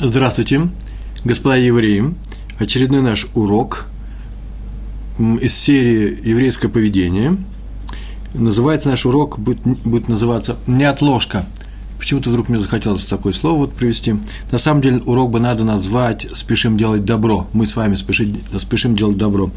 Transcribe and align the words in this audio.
Здравствуйте, 0.00 0.70
господа 1.24 1.54
евреи. 1.56 2.14
Очередной 2.58 3.00
наш 3.00 3.26
урок 3.34 3.86
из 5.18 5.56
серии 5.56 6.28
«Еврейское 6.28 6.68
поведение». 6.68 7.36
Называется 8.34 8.88
наш 8.88 9.06
урок, 9.06 9.38
будет, 9.38 9.60
будет 9.62 10.08
называться 10.08 10.56
«Неотложка». 10.66 11.46
Почему-то 12.04 12.28
вдруг 12.28 12.50
мне 12.50 12.58
захотелось 12.58 13.06
такое 13.06 13.32
слово 13.32 13.60
вот 13.60 13.72
привести. 13.72 14.16
На 14.52 14.58
самом 14.58 14.82
деле 14.82 14.98
урок 15.06 15.30
бы 15.30 15.40
надо 15.40 15.64
назвать 15.64 16.26
«Спешим 16.34 16.76
делать 16.76 17.06
добро». 17.06 17.48
Мы 17.54 17.64
с 17.64 17.76
вами 17.76 17.94
спешим, 17.94 18.36
спешим 18.58 18.94
делать 18.94 19.16
добро. 19.16 19.50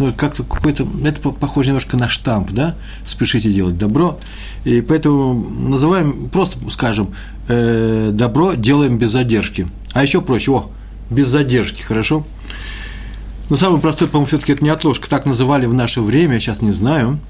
Ну, 0.00 0.12
как-то 0.12 0.42
какой-то, 0.42 0.84
это 1.04 1.20
похоже 1.20 1.68
немножко 1.68 1.96
на 1.96 2.08
штамп, 2.08 2.50
да? 2.50 2.74
Спешите 3.04 3.52
делать 3.52 3.78
добро. 3.78 4.18
И 4.64 4.80
поэтому 4.80 5.48
называем, 5.68 6.28
просто 6.28 6.58
скажем, 6.70 7.14
э, 7.46 8.10
добро 8.12 8.54
делаем 8.54 8.98
без 8.98 9.12
задержки. 9.12 9.68
А 9.92 10.02
еще 10.02 10.22
проще, 10.22 10.50
о, 10.50 10.70
без 11.08 11.28
задержки, 11.28 11.82
хорошо? 11.82 12.26
Но 13.48 13.54
самый 13.54 13.80
простой, 13.80 14.08
по-моему, 14.08 14.26
все-таки 14.26 14.54
это 14.54 14.64
не 14.64 14.70
отложка. 14.70 15.08
Так 15.08 15.24
называли 15.24 15.66
в 15.66 15.74
наше 15.74 16.00
время, 16.00 16.34
я 16.34 16.40
сейчас 16.40 16.62
не 16.62 16.72
знаю. 16.72 17.20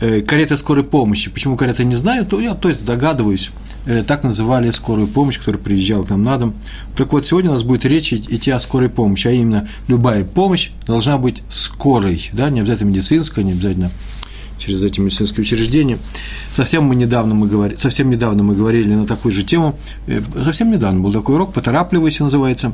Э, 0.00 0.20
карета 0.20 0.56
скорой 0.56 0.84
помощи. 0.84 1.30
Почему 1.30 1.56
карета 1.56 1.84
не 1.84 1.96
знаю, 1.96 2.24
то 2.24 2.40
я 2.40 2.54
то 2.54 2.68
есть 2.68 2.84
догадываюсь. 2.84 3.50
Э, 3.86 4.04
так 4.06 4.22
называли 4.22 4.70
скорую 4.70 5.08
помощь, 5.08 5.38
которая 5.38 5.60
приезжала 5.60 6.04
к 6.04 6.10
нам 6.10 6.22
на 6.22 6.36
дом. 6.36 6.54
Так 6.96 7.12
вот, 7.12 7.26
сегодня 7.26 7.50
у 7.50 7.54
нас 7.54 7.64
будет 7.64 7.84
речь 7.84 8.12
идти 8.12 8.50
о 8.50 8.60
скорой 8.60 8.90
помощи, 8.90 9.26
а 9.26 9.30
именно 9.32 9.68
любая 9.88 10.24
помощь 10.24 10.70
должна 10.86 11.18
быть 11.18 11.42
скорой, 11.50 12.30
да, 12.32 12.50
не 12.50 12.60
обязательно 12.60 12.90
медицинская, 12.90 13.44
не 13.44 13.52
обязательно 13.52 13.90
через 14.58 14.82
эти 14.82 15.00
медицинские 15.00 15.42
учреждения. 15.42 15.98
Совсем 16.52 16.84
мы 16.84 16.94
недавно 16.94 17.34
мы 17.34 17.48
говорили, 17.48 17.78
совсем 17.78 18.10
недавно 18.10 18.42
мы 18.42 18.54
говорили 18.54 18.92
на 18.92 19.06
такую 19.06 19.32
же 19.32 19.42
тему, 19.42 19.78
э, 20.06 20.20
совсем 20.44 20.70
недавно 20.70 21.00
был 21.00 21.12
такой 21.12 21.36
урок, 21.36 21.52
поторапливайся 21.52 22.24
называется, 22.24 22.72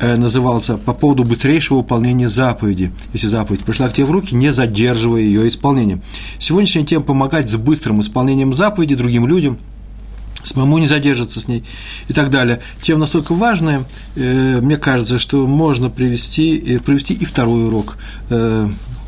назывался 0.00 0.76
по 0.76 0.92
поводу 0.92 1.24
быстрейшего 1.24 1.78
выполнения 1.78 2.28
заповеди. 2.28 2.92
Если 3.12 3.26
заповедь 3.26 3.64
пришла 3.64 3.88
к 3.88 3.94
тебе 3.94 4.06
в 4.06 4.10
руки, 4.10 4.34
не 4.34 4.52
задерживая 4.52 5.20
ее 5.20 5.48
исполнение. 5.48 6.00
Сегодняшняя 6.38 6.84
тема– 6.84 7.04
помогать 7.06 7.48
с 7.48 7.56
быстрым 7.56 8.00
исполнением 8.00 8.54
заповеди 8.54 8.94
другим 8.94 9.26
людям, 9.26 9.58
самому 10.42 10.78
не 10.78 10.86
задержаться 10.86 11.40
с 11.40 11.48
ней 11.48 11.64
и 12.08 12.12
так 12.12 12.30
далее. 12.30 12.60
Тема 12.82 13.00
настолько 13.00 13.34
важная, 13.34 13.84
э, 14.16 14.60
мне 14.60 14.76
кажется, 14.76 15.18
что 15.18 15.46
можно 15.46 15.90
привести, 15.90 16.78
привести 16.84 17.14
и 17.14 17.24
второй 17.24 17.66
урок 17.66 17.96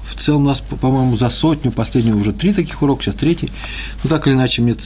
в 0.06 0.14
целом 0.14 0.42
у 0.42 0.46
нас, 0.46 0.60
по-моему, 0.60 1.16
за 1.16 1.30
сотню, 1.30 1.72
последнюю 1.72 2.18
уже 2.18 2.32
три 2.32 2.52
таких 2.52 2.80
урока, 2.80 3.02
сейчас 3.02 3.16
третий. 3.16 3.50
Ну, 4.04 4.10
так 4.10 4.26
или 4.26 4.34
иначе, 4.34 4.62
мне 4.62 4.76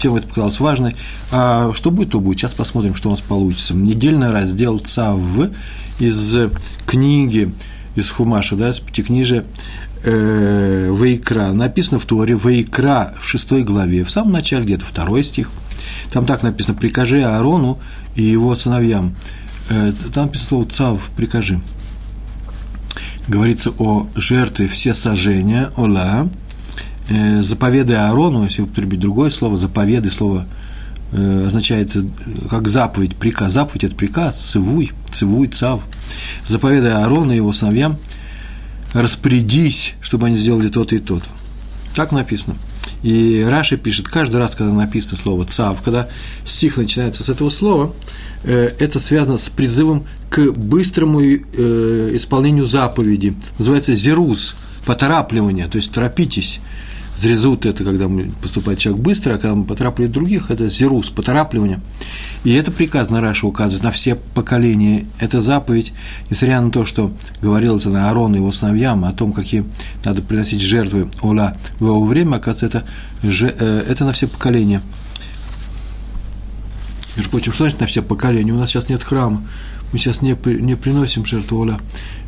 тема 0.00 0.18
это 0.18 0.28
показалась 0.28 0.60
важной. 0.60 0.96
А 1.30 1.72
что 1.74 1.90
будет, 1.90 2.10
то 2.10 2.20
будет. 2.20 2.38
Сейчас 2.38 2.54
посмотрим, 2.54 2.94
что 2.94 3.08
у 3.08 3.12
нас 3.12 3.20
получится. 3.20 3.74
Недельный 3.74 4.30
раздел 4.30 4.78
ЦАВ 4.78 5.50
из 5.98 6.36
книги, 6.86 7.52
из 7.94 8.10
Хумаша, 8.10 8.56
да, 8.56 8.70
из 8.70 8.80
пятикнижия 8.80 9.44
э, 10.04 10.94
Вейкра. 10.98 11.52
Написано 11.52 11.98
в 11.98 12.06
Торе 12.06 12.38
Вейкра 12.42 13.14
в 13.18 13.26
шестой 13.26 13.62
главе, 13.62 14.04
в 14.04 14.10
самом 14.10 14.32
начале, 14.32 14.64
где-то 14.64 14.84
второй 14.84 15.22
стих. 15.22 15.50
Там 16.10 16.24
так 16.24 16.42
написано 16.42 16.76
«Прикажи 16.76 17.22
Аарону 17.22 17.78
и 18.16 18.22
его 18.22 18.54
сыновьям». 18.56 19.14
Э, 19.68 19.92
там 20.12 20.26
написано 20.26 20.48
слово 20.48 20.64
«цав», 20.66 21.10
«прикажи» 21.16 21.60
говорится 23.28 23.72
о 23.78 24.08
жертве 24.16 24.68
все 24.68 24.92
сожжения, 24.92 25.70
ола, 25.76 26.28
заповеды 27.40 27.94
Аарону, 27.94 28.44
если 28.44 28.62
употребить 28.62 29.00
другое 29.00 29.30
слово, 29.30 29.56
заповеды, 29.56 30.10
слово 30.10 30.46
э, 31.12 31.46
означает 31.46 31.94
э, 31.96 32.02
как 32.48 32.68
заповедь, 32.68 33.16
приказ. 33.16 33.52
Заповедь– 33.52 33.84
это 33.84 33.94
приказ, 33.96 34.38
цивуй, 34.38 34.92
цивуй, 35.12 35.48
цав. 35.48 35.82
Заповеды 36.46 36.88
Аарону 36.88 37.32
и 37.32 37.36
его 37.36 37.52
сыновьям 37.52 37.98
распорядись, 38.92 39.94
чтобы 40.00 40.26
они 40.26 40.36
сделали 40.36 40.68
то-то 40.68 40.96
и 40.96 40.98
то-то. 40.98 41.28
Так 41.94 42.12
написано. 42.12 42.56
И 43.02 43.46
Раши 43.48 43.76
пишет, 43.76 44.08
каждый 44.08 44.36
раз, 44.36 44.54
когда 44.54 44.72
написано 44.72 45.16
слово 45.16 45.44
«цав», 45.44 45.80
когда 45.82 46.08
стих 46.44 46.76
начинается 46.76 47.24
с 47.24 47.28
этого 47.28 47.48
слова, 47.48 47.94
это 48.44 49.00
связано 49.00 49.38
с 49.38 49.48
призывом 49.48 50.04
к 50.28 50.52
быстрому 50.52 51.20
э, 51.20 52.10
исполнению 52.14 52.64
заповеди. 52.64 53.34
Называется 53.58 53.94
зерус, 53.94 54.54
поторапливание, 54.86 55.66
то 55.66 55.76
есть 55.76 55.92
торопитесь. 55.92 56.60
Зрезут– 57.20 57.66
это 57.66 57.84
когда 57.84 58.08
поступает 58.40 58.78
человек 58.78 59.02
быстро, 59.02 59.34
а 59.34 59.36
когда 59.36 59.52
он 59.52 59.64
поторапливает 59.66 60.10
других– 60.10 60.46
это 60.50 60.70
зерус, 60.70 61.10
поторапливание. 61.10 61.78
И 62.44 62.54
это 62.54 62.72
приказ 62.72 63.10
на 63.10 63.20
Раша 63.20 63.46
указывает 63.46 63.82
на 63.82 63.90
все 63.90 64.14
поколения. 64.14 65.06
Это 65.18 65.42
заповедь, 65.42 65.92
несмотря 66.30 66.62
на 66.62 66.70
то, 66.70 66.86
что 66.86 67.12
говорилось 67.42 67.84
на 67.84 68.08
Аарону 68.08 68.36
и 68.36 68.38
его 68.38 68.50
сыновьям 68.52 69.04
о 69.04 69.12
том, 69.12 69.34
какие 69.34 69.66
надо 70.02 70.22
приносить 70.22 70.62
жертвы 70.62 71.10
Ола 71.20 71.54
в 71.78 71.84
его 71.84 72.02
время, 72.06 72.36
оказывается, 72.36 72.84
это, 73.22 73.34
э, 73.62 73.84
это 73.86 74.06
на 74.06 74.12
все 74.12 74.26
поколения. 74.26 74.80
Между 77.16 77.30
прочим, 77.30 77.52
что 77.52 77.64
значит 77.64 77.80
на 77.80 77.86
все 77.86 78.00
поколения? 78.00 78.52
У 78.52 78.56
нас 78.56 78.70
сейчас 78.70 78.88
нет 78.88 79.02
храма 79.02 79.46
мы 79.92 79.98
сейчас 79.98 80.22
не, 80.22 80.36
не 80.60 80.76
приносим 80.76 81.24
жертву 81.24 81.60
Оля. 81.60 81.78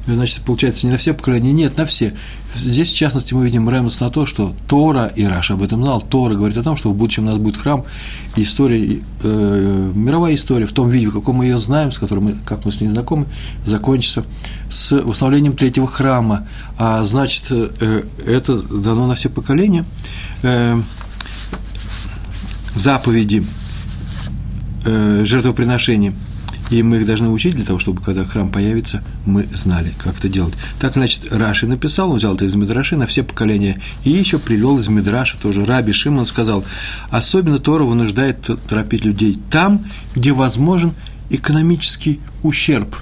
Значит, 0.06 0.40
получается, 0.40 0.86
не 0.86 0.92
на 0.92 0.98
все 0.98 1.14
поколения, 1.14 1.52
нет, 1.52 1.76
на 1.76 1.86
все. 1.86 2.12
Здесь, 2.54 2.90
в 2.90 2.96
частности, 2.96 3.34
мы 3.34 3.44
видим 3.44 3.68
ремонт 3.70 3.98
на 4.00 4.10
то, 4.10 4.26
что 4.26 4.54
Тора, 4.66 5.06
и 5.06 5.24
Раша 5.24 5.54
об 5.54 5.62
этом 5.62 5.82
знал, 5.82 6.02
Тора 6.02 6.34
говорит 6.34 6.56
о 6.56 6.64
том, 6.64 6.76
что 6.76 6.90
в 6.90 6.94
будущем 6.94 7.24
у 7.24 7.26
нас 7.26 7.38
будет 7.38 7.56
храм, 7.56 7.84
история, 8.34 9.00
э, 9.22 9.92
мировая 9.94 10.34
история 10.34 10.66
в 10.66 10.72
том 10.72 10.90
виде, 10.90 11.06
в 11.06 11.12
каком 11.12 11.36
мы 11.36 11.44
ее 11.44 11.58
знаем, 11.58 11.92
с 11.92 11.98
которым 11.98 12.24
мы, 12.24 12.38
как 12.44 12.64
мы 12.64 12.72
с 12.72 12.80
ней 12.80 12.88
знакомы, 12.88 13.26
закончится 13.64 14.24
с 14.70 14.90
восстановлением 14.90 15.56
третьего 15.56 15.86
храма. 15.86 16.48
А 16.78 17.04
значит, 17.04 17.44
э, 17.50 18.02
это 18.26 18.60
дано 18.60 19.06
на 19.06 19.14
все 19.14 19.28
поколения. 19.28 19.84
Э, 20.42 20.80
заповеди 22.74 23.46
э, 24.84 25.22
жертвоприношения– 25.24 26.12
и 26.72 26.82
мы 26.82 26.98
их 26.98 27.06
должны 27.06 27.28
учить 27.28 27.54
для 27.54 27.64
того, 27.64 27.78
чтобы, 27.78 28.02
когда 28.02 28.24
храм 28.24 28.48
появится, 28.48 29.02
мы 29.26 29.46
знали, 29.54 29.92
как 29.98 30.18
это 30.18 30.28
делать. 30.28 30.54
Так, 30.80 30.94
значит, 30.94 31.32
Раши 31.32 31.66
написал, 31.66 32.10
он 32.10 32.16
взял 32.16 32.34
это 32.34 32.44
из 32.44 32.54
Мидраши 32.54 32.96
на 32.96 33.06
все 33.06 33.22
поколения, 33.22 33.80
и 34.04 34.10
еще 34.10 34.38
привел 34.38 34.78
из 34.78 34.88
Мидраша 34.88 35.36
тоже. 35.40 35.66
Раби 35.66 35.92
Шимон 35.92 36.26
сказал, 36.26 36.64
особенно 37.10 37.58
Тора 37.58 37.84
вынуждает 37.84 38.48
торопить 38.68 39.04
людей 39.04 39.38
там, 39.50 39.84
где 40.14 40.32
возможен 40.32 40.92
экономический 41.30 42.20
ущерб. 42.42 42.96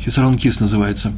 Хисарон 0.00 0.38
Кис 0.38 0.58
называется 0.60 1.12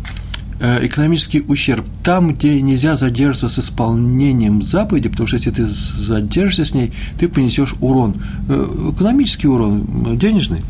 э, 0.60 0.86
экономический 0.86 1.42
ущерб 1.46 1.86
там, 2.02 2.34
где 2.34 2.60
нельзя 2.60 2.96
задержаться 2.96 3.48
с 3.48 3.58
исполнением 3.58 4.62
заповеди, 4.62 5.08
потому 5.08 5.26
что 5.26 5.36
если 5.36 5.50
ты 5.50 5.64
задержишься 5.64 6.64
с 6.64 6.74
ней, 6.74 6.92
ты 7.18 7.28
понесешь 7.28 7.74
урон, 7.80 8.16
э, 8.48 8.90
экономический 8.92 9.48
урон, 9.48 10.18
денежный. 10.18 10.60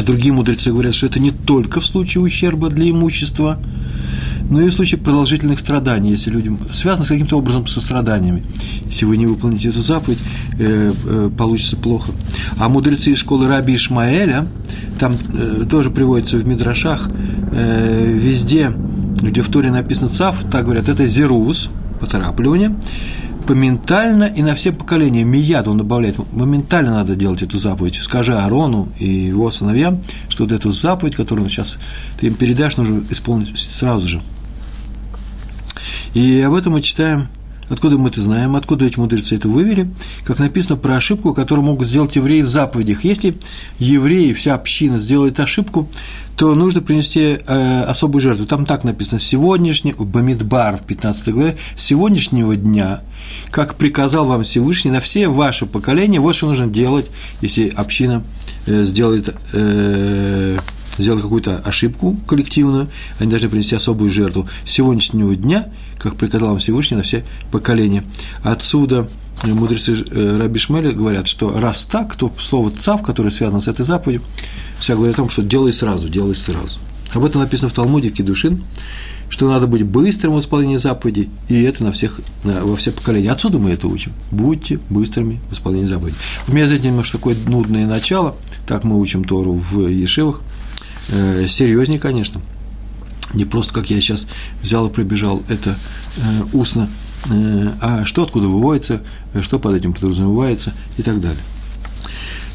А 0.00 0.02
другие 0.02 0.32
мудрецы 0.32 0.70
говорят, 0.70 0.94
что 0.94 1.06
это 1.06 1.20
не 1.20 1.30
только 1.30 1.78
в 1.80 1.84
случае 1.84 2.22
ущерба 2.22 2.70
для 2.70 2.88
имущества, 2.90 3.60
но 4.48 4.62
и 4.62 4.70
в 4.70 4.72
случае 4.72 4.98
продолжительных 4.98 5.58
страданий, 5.58 6.10
если 6.12 6.30
людям 6.30 6.58
связано 6.72 7.04
с 7.04 7.08
каким-то 7.08 7.36
образом 7.36 7.66
со 7.66 7.82
страданиями. 7.82 8.42
Если 8.86 9.04
вы 9.04 9.18
не 9.18 9.26
выполните 9.26 9.68
эту 9.68 9.82
заповедь, 9.82 10.18
э, 10.58 10.90
э, 11.04 11.30
получится 11.36 11.76
плохо. 11.76 12.12
А 12.56 12.70
мудрецы 12.70 13.10
из 13.10 13.18
школы 13.18 13.46
Раби 13.46 13.74
Ишмаэля, 13.74 14.48
там 14.98 15.18
э, 15.34 15.66
тоже 15.68 15.90
приводится 15.90 16.38
в 16.38 16.48
Мидрашах, 16.48 17.10
э, 17.52 18.10
везде, 18.10 18.72
где 19.20 19.42
в 19.42 19.48
Торе 19.50 19.70
написано 19.70 20.08
цав, 20.08 20.42
так 20.50 20.64
говорят, 20.64 20.88
это 20.88 21.06
зерус, 21.06 21.68
поторапливание, 22.00 22.74
моментально 23.48 24.24
и 24.24 24.42
на 24.42 24.54
все 24.54 24.72
поколения. 24.72 25.24
Мияд, 25.24 25.68
он 25.68 25.78
добавляет, 25.78 26.18
моментально 26.32 26.92
надо 26.92 27.16
делать 27.16 27.42
эту 27.42 27.58
заповедь. 27.58 27.96
Скажи 28.02 28.36
Арону 28.36 28.88
и 28.98 29.06
его 29.06 29.50
сыновьям, 29.50 30.00
что 30.28 30.44
вот 30.44 30.52
эту 30.52 30.70
заповедь, 30.72 31.16
которую 31.16 31.48
сейчас 31.48 31.78
ты 32.18 32.26
им 32.26 32.34
передашь, 32.34 32.76
нужно 32.76 33.02
исполнить 33.10 33.58
сразу 33.58 34.06
же. 34.06 34.22
И 36.14 36.40
об 36.40 36.54
этом 36.54 36.72
мы 36.72 36.82
читаем 36.82 37.28
Откуда 37.70 37.96
мы 37.98 38.08
это 38.08 38.20
знаем? 38.20 38.56
Откуда 38.56 38.84
эти 38.84 38.98
мудрецы 38.98 39.36
это 39.36 39.48
вывели? 39.48 39.88
Как 40.24 40.40
написано 40.40 40.76
про 40.76 40.96
ошибку, 40.96 41.32
которую 41.32 41.64
могут 41.64 41.86
сделать 41.86 42.16
евреи 42.16 42.42
в 42.42 42.48
заповедях. 42.48 43.04
Если 43.04 43.38
евреи, 43.78 44.32
вся 44.32 44.54
община 44.54 44.98
сделает 44.98 45.38
ошибку, 45.38 45.88
то 46.36 46.54
нужно 46.54 46.80
принести 46.80 47.38
э, 47.46 47.82
особую 47.82 48.20
жертву. 48.20 48.44
Там 48.44 48.66
так 48.66 48.82
написано, 48.82 49.20
сегодняшний, 49.20 49.92
Бамидбар 49.92 50.78
в 50.78 50.82
15 50.82 51.28
главе, 51.28 51.56
сегодняшнего 51.76 52.56
дня, 52.56 53.02
как 53.50 53.76
приказал 53.76 54.26
вам 54.26 54.42
Всевышний, 54.42 54.90
на 54.90 55.00
все 55.00 55.28
ваши 55.28 55.66
поколения, 55.66 56.18
вот 56.18 56.34
что 56.34 56.46
нужно 56.46 56.66
делать, 56.66 57.10
если 57.40 57.68
община 57.68 58.24
э, 58.66 58.82
сделает 58.82 59.36
э, 59.52 60.58
сделал 60.98 61.20
какую-то 61.20 61.58
ошибку 61.64 62.16
коллективную, 62.26 62.88
они 63.18 63.30
должны 63.30 63.48
принести 63.48 63.74
особую 63.74 64.10
жертву 64.10 64.48
сегодняшнего 64.64 65.34
дня, 65.36 65.68
как 66.00 66.16
приказал 66.16 66.48
вам 66.48 66.58
Всевышний 66.58 66.96
на 66.96 67.02
все 67.02 67.24
поколения. 67.52 68.02
Отсюда 68.42 69.08
мудрецы 69.44 69.92
э, 69.92 70.36
Раби 70.38 70.58
Шмеля 70.58 70.92
говорят, 70.92 71.26
что 71.26 71.58
раз 71.58 71.84
так, 71.84 72.16
то 72.16 72.32
слово 72.38 72.70
«цав», 72.70 73.02
которое 73.02 73.30
связано 73.30 73.60
с 73.60 73.68
этой 73.68 73.84
заповедью, 73.84 74.22
вся 74.78 74.94
говорит 74.94 75.14
о 75.14 75.18
том, 75.18 75.28
что 75.30 75.42
делай 75.42 75.72
сразу, 75.72 76.08
делай 76.08 76.34
сразу. 76.34 76.78
Об 77.12 77.24
этом 77.24 77.42
написано 77.42 77.68
в 77.68 77.72
Талмуде 77.72 78.10
Кедушин, 78.10 78.64
что 79.28 79.48
надо 79.48 79.66
быть 79.66 79.84
быстрым 79.84 80.34
в 80.34 80.40
исполнении 80.40 80.76
заповедей, 80.76 81.28
и 81.48 81.62
это 81.62 81.84
на 81.84 81.92
всех, 81.92 82.20
на, 82.44 82.64
во 82.64 82.76
все 82.76 82.92
поколения. 82.92 83.30
Отсюда 83.30 83.58
мы 83.58 83.70
это 83.70 83.86
учим. 83.86 84.12
Будьте 84.30 84.78
быстрыми 84.88 85.40
в 85.50 85.52
исполнении 85.52 85.86
заповедей. 85.86 86.16
У 86.48 86.52
меня 86.52 86.64
здесь 86.66 86.82
немножко 86.82 87.18
такое 87.18 87.36
нудное 87.46 87.86
начало, 87.86 88.36
так 88.66 88.84
мы 88.84 88.98
учим 88.98 89.24
Тору 89.24 89.52
в 89.54 89.86
Ешивах, 89.86 90.40
э, 91.10 91.46
серьезнее, 91.46 91.98
конечно. 91.98 92.40
Не 93.34 93.44
просто, 93.44 93.72
как 93.72 93.90
я 93.90 94.00
сейчас 94.00 94.26
взял 94.62 94.88
и 94.88 94.92
пробежал 94.92 95.42
это 95.48 95.76
э, 96.16 96.42
устно, 96.52 96.88
э, 97.30 97.72
а 97.80 98.04
что 98.04 98.24
откуда 98.24 98.48
выводится, 98.48 99.02
что 99.40 99.58
под 99.58 99.76
этим 99.76 99.92
подразумевается 99.92 100.72
и 100.96 101.02
так 101.02 101.20
далее. 101.20 101.42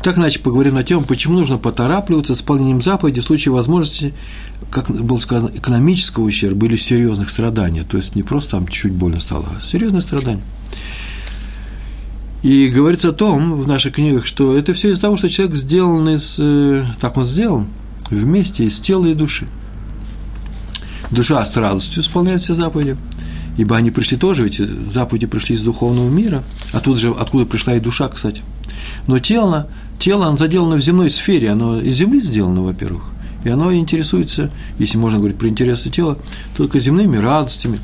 Так, 0.05 0.19
иначе 0.19 0.39
поговорим 0.39 0.75
на 0.75 0.83
тему, 0.83 1.03
почему 1.03 1.33
нужно 1.33 1.57
поторапливаться 1.57 2.35
с 2.35 2.37
исполнением 2.37 2.81
заповеди 2.81 3.21
в 3.21 3.23
случае 3.23 3.53
возможности, 3.53 4.13
как 4.69 4.91
было 4.91 5.17
сказано, 5.17 5.49
экономического 5.55 6.25
ущерба 6.25 6.67
или 6.67 6.75
серьезных 6.75 7.29
страданий. 7.29 7.81
То 7.81 7.97
есть 7.97 8.13
не 8.13 8.21
просто 8.21 8.51
там 8.51 8.67
чуть 8.67 8.91
больно 8.91 9.19
стало, 9.19 9.45
а 9.49 9.65
серьезные 9.65 10.03
страдания. 10.03 10.43
И 12.43 12.67
говорится 12.67 13.09
о 13.09 13.13
том 13.13 13.53
в 13.53 13.67
наших 13.67 13.95
книгах, 13.95 14.27
что 14.27 14.55
это 14.55 14.75
все 14.75 14.91
из-за 14.91 15.01
того, 15.01 15.17
что 15.17 15.27
человек 15.27 15.55
сделан 15.55 16.07
из, 16.09 16.35
э, 16.37 16.85
так 17.01 17.17
он 17.17 17.25
сделан, 17.25 17.65
вместе 18.11 18.65
из 18.65 18.79
тела 18.79 19.07
и 19.07 19.15
души. 19.15 19.47
Душа 21.11 21.45
с 21.45 21.55
радостью 21.57 22.01
исполняет 22.01 22.41
все 22.41 22.53
заповеди, 22.53 22.97
ибо 23.57 23.75
они 23.75 23.91
пришли 23.91 24.17
тоже, 24.17 24.43
ведь 24.43 24.57
заповеди 24.57 25.27
пришли 25.27 25.55
из 25.55 25.63
духовного 25.63 26.09
мира, 26.09 26.43
а 26.73 26.79
тут 26.79 26.99
же 26.99 27.11
откуда 27.11 27.45
пришла 27.45 27.75
и 27.75 27.79
душа, 27.79 28.07
кстати. 28.07 28.41
Но 29.07 29.19
тело 29.19 29.67
тело, 29.99 30.27
оно 30.27 30.37
заделано 30.37 30.75
в 30.75 30.81
земной 30.81 31.09
сфере, 31.09 31.49
оно 31.49 31.79
из 31.79 31.95
земли 31.95 32.19
сделано, 32.19 32.61
во-первых, 32.61 33.11
и 33.43 33.49
оно 33.49 33.73
интересуется, 33.73 34.51
если 34.79 34.97
можно 34.97 35.19
говорить 35.19 35.37
про 35.37 35.47
интересы 35.47 35.89
тела, 35.89 36.17
только 36.57 36.79
земными 36.79 37.17
радостями, 37.17 37.79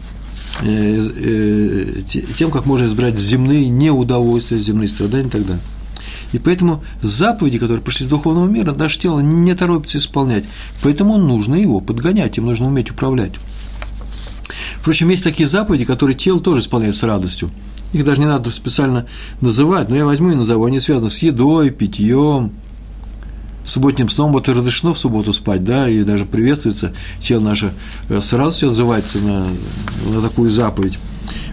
э, 0.61 0.99
э, 0.99 2.01
тем, 2.37 2.51
как 2.51 2.65
можно 2.65 2.85
избрать 2.85 3.17
земные 3.17 3.69
неудовольствия, 3.69 4.59
земные 4.59 4.89
страдания 4.89 5.27
и 5.27 5.31
так 5.31 5.45
далее. 5.45 5.61
И 6.31 6.39
поэтому 6.39 6.83
заповеди, 7.01 7.59
которые 7.59 7.83
пришли 7.83 8.05
из 8.05 8.09
духовного 8.09 8.47
мира, 8.47 8.73
наше 8.73 8.99
тело 8.99 9.19
не 9.19 9.53
торопится 9.53 9.97
исполнять. 9.97 10.45
Поэтому 10.81 11.17
нужно 11.17 11.55
его 11.55 11.79
подгонять, 11.79 12.37
им 12.37 12.45
нужно 12.45 12.67
уметь 12.67 12.91
управлять. 12.91 13.33
Впрочем, 14.79 15.09
есть 15.09 15.23
такие 15.23 15.47
заповеди, 15.47 15.85
которые 15.85 16.15
тело 16.15 16.39
тоже 16.39 16.61
исполняет 16.61 16.95
с 16.95 17.03
радостью. 17.03 17.51
Их 17.93 18.05
даже 18.05 18.21
не 18.21 18.27
надо 18.27 18.51
специально 18.51 19.05
называть, 19.41 19.89
но 19.89 19.95
я 19.95 20.05
возьму 20.05 20.31
и 20.31 20.35
назову. 20.35 20.65
Они 20.65 20.79
связаны 20.79 21.09
с 21.09 21.19
едой, 21.19 21.69
питьем, 21.71 22.51
субботним 23.65 24.09
сном. 24.09 24.31
Вот 24.31 24.47
и 24.47 24.53
разрешено 24.53 24.93
в 24.93 24.99
субботу 24.99 25.33
спать, 25.33 25.63
да, 25.63 25.89
и 25.89 26.03
даже 26.03 26.25
приветствуется 26.25 26.93
тело 27.21 27.41
наше, 27.41 27.73
э, 28.09 28.21
сразу 28.21 28.51
все 28.51 28.67
отзывается 28.69 29.19
на, 29.19 29.45
на 30.13 30.21
такую 30.21 30.49
заповедь. 30.49 30.97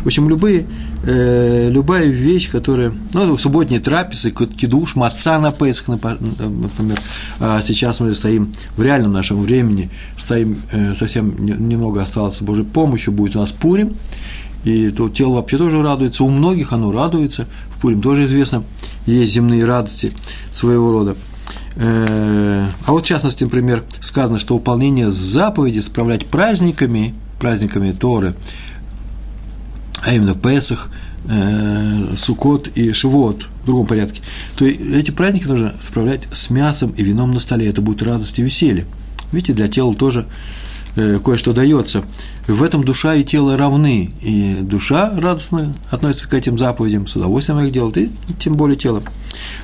Общем, 0.09 0.27
любые, 0.31 0.67
э, 1.05 1.69
любая 1.71 2.07
вещь, 2.07 2.51
которая, 2.51 2.95
ну, 3.13 3.37
субботние 3.37 3.79
трапезы, 3.79 4.31
кидуш, 4.31 4.97
маца 4.97 5.39
на 5.39 5.53
Песах, 5.53 5.89
например, 5.89 6.99
а 7.41 7.61
сейчас 7.61 8.01
мы 8.01 8.15
стоим 8.15 8.51
в 8.79 8.83
реальном 8.83 9.13
нашем 9.13 9.43
времени, 9.43 9.91
стоим, 10.17 10.63
э, 10.73 10.95
совсем 10.95 11.45
немного 11.45 12.01
осталось 12.01 12.41
Божьей 12.41 12.65
помощью, 12.65 13.13
будет 13.13 13.37
у 13.37 13.41
нас 13.41 13.53
Пурим, 13.53 13.97
и 14.65 14.89
то 14.89 15.11
тело 15.11 15.35
вообще 15.35 15.59
тоже 15.59 15.83
радуется, 15.83 16.25
у 16.25 16.31
многих 16.31 16.73
оно 16.73 16.91
радуется, 16.91 17.47
в 17.69 17.79
Пурим 17.79 18.01
тоже 18.01 18.25
известно, 18.25 18.65
есть 19.05 19.35
земные 19.35 19.67
радости 19.67 20.13
своего 20.55 20.91
рода. 20.91 21.17
Э, 21.77 22.67
а 22.87 22.93
вот 22.93 23.05
в 23.05 23.07
частности, 23.07 23.45
например, 23.45 23.85
сказано, 24.01 24.39
что 24.39 24.55
выполнение 24.55 25.11
заповеди 25.11 25.81
справлять 25.81 26.25
праздниками, 26.25 27.15
праздниками 27.39 27.93
Торы, 27.93 28.35
а 30.03 30.15
именно 30.15 30.35
Песах, 30.35 30.91
э, 31.29 32.15
Сукот 32.17 32.69
и 32.69 32.93
Шивот 32.93 33.49
в 33.62 33.67
другом 33.67 33.87
порядке, 33.87 34.23
то 34.56 34.65
эти 34.67 35.11
праздники 35.11 35.47
нужно 35.47 35.75
справлять 35.81 36.29
с 36.33 36.50
мясом 36.50 36.91
и 36.91 37.03
вином 37.03 37.33
на 37.33 37.41
столе. 37.41 37.69
Это 37.69 37.81
будет 37.81 38.03
радость 38.03 38.39
и 38.39 38.43
веселье. 38.43 38.87
Видите, 39.33 39.53
для 39.53 39.69
тела 39.69 39.95
тоже 39.95 40.27
кое-что 40.94 41.52
дается. 41.52 42.05
В 42.46 42.62
этом 42.62 42.82
душа 42.82 43.14
и 43.14 43.25
тело 43.25 43.56
равны, 43.56 44.11
и 44.23 44.56
душа 44.62 45.12
радостно 45.14 45.75
относится 45.90 46.29
к 46.29 46.35
этим 46.35 46.58
заповедям, 46.58 47.06
с 47.06 47.14
удовольствием 47.14 47.61
их 47.61 47.73
делает, 47.73 47.99
и 47.99 48.11
тем 48.38 48.55
более 48.55 48.76
тело. 48.76 49.02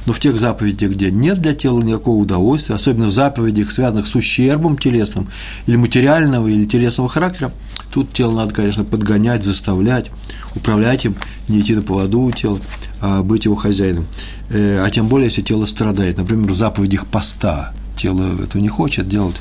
Но 0.06 0.12
в 0.12 0.20
тех 0.20 0.38
заповедях, 0.38 0.90
где 0.92 1.10
нет 1.10 1.38
для 1.38 1.54
тела 1.54 1.80
никакого 1.80 2.16
удовольствия, 2.16 2.74
особенно 2.74 3.06
в 3.06 3.10
заповедях, 3.10 3.72
связанных 3.72 4.06
с 4.06 4.14
ущербом 4.14 4.76
телесным, 4.76 5.28
или 5.66 5.76
материального, 5.76 6.46
или 6.46 6.64
телесного 6.64 7.08
характера, 7.08 7.52
тут 7.90 8.12
тело 8.12 8.36
надо, 8.36 8.52
конечно, 8.54 8.84
подгонять, 8.84 9.42
заставлять, 9.44 10.10
управлять 10.54 11.06
им, 11.06 11.16
не 11.48 11.60
идти 11.60 11.74
на 11.74 11.82
поводу 11.82 12.20
у 12.20 12.32
тела, 12.32 12.60
а 13.00 13.22
быть 13.22 13.46
его 13.46 13.54
хозяином. 13.54 14.06
Э, 14.50 14.84
а 14.84 14.90
тем 14.90 15.08
более, 15.08 15.28
если 15.28 15.42
тело 15.42 15.64
страдает. 15.64 16.18
Например, 16.18 16.50
в 16.50 16.54
заповедях 16.54 17.06
поста 17.06 17.72
тело 17.96 18.22
этого 18.42 18.60
не 18.60 18.68
хочет 18.68 19.08
делать. 19.08 19.36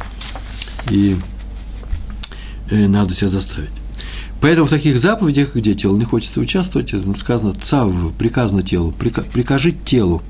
И 0.89 1.17
Э, 1.32 1.32
надо 2.71 3.13
себя 3.13 3.29
заставить. 3.29 3.71
Поэтому 4.41 4.67
в 4.67 4.69
таких 4.69 4.99
заповедях, 4.99 5.55
где 5.55 5.73
тело 5.73 5.95
не 5.95 6.03
хочет 6.03 6.35
участвовать, 6.37 6.93
сказано 7.17 7.53
«цав», 7.53 7.91
приказано 8.17 8.61
телу, 8.61 8.91
прикажи 8.91 9.71
телу, 9.71 10.21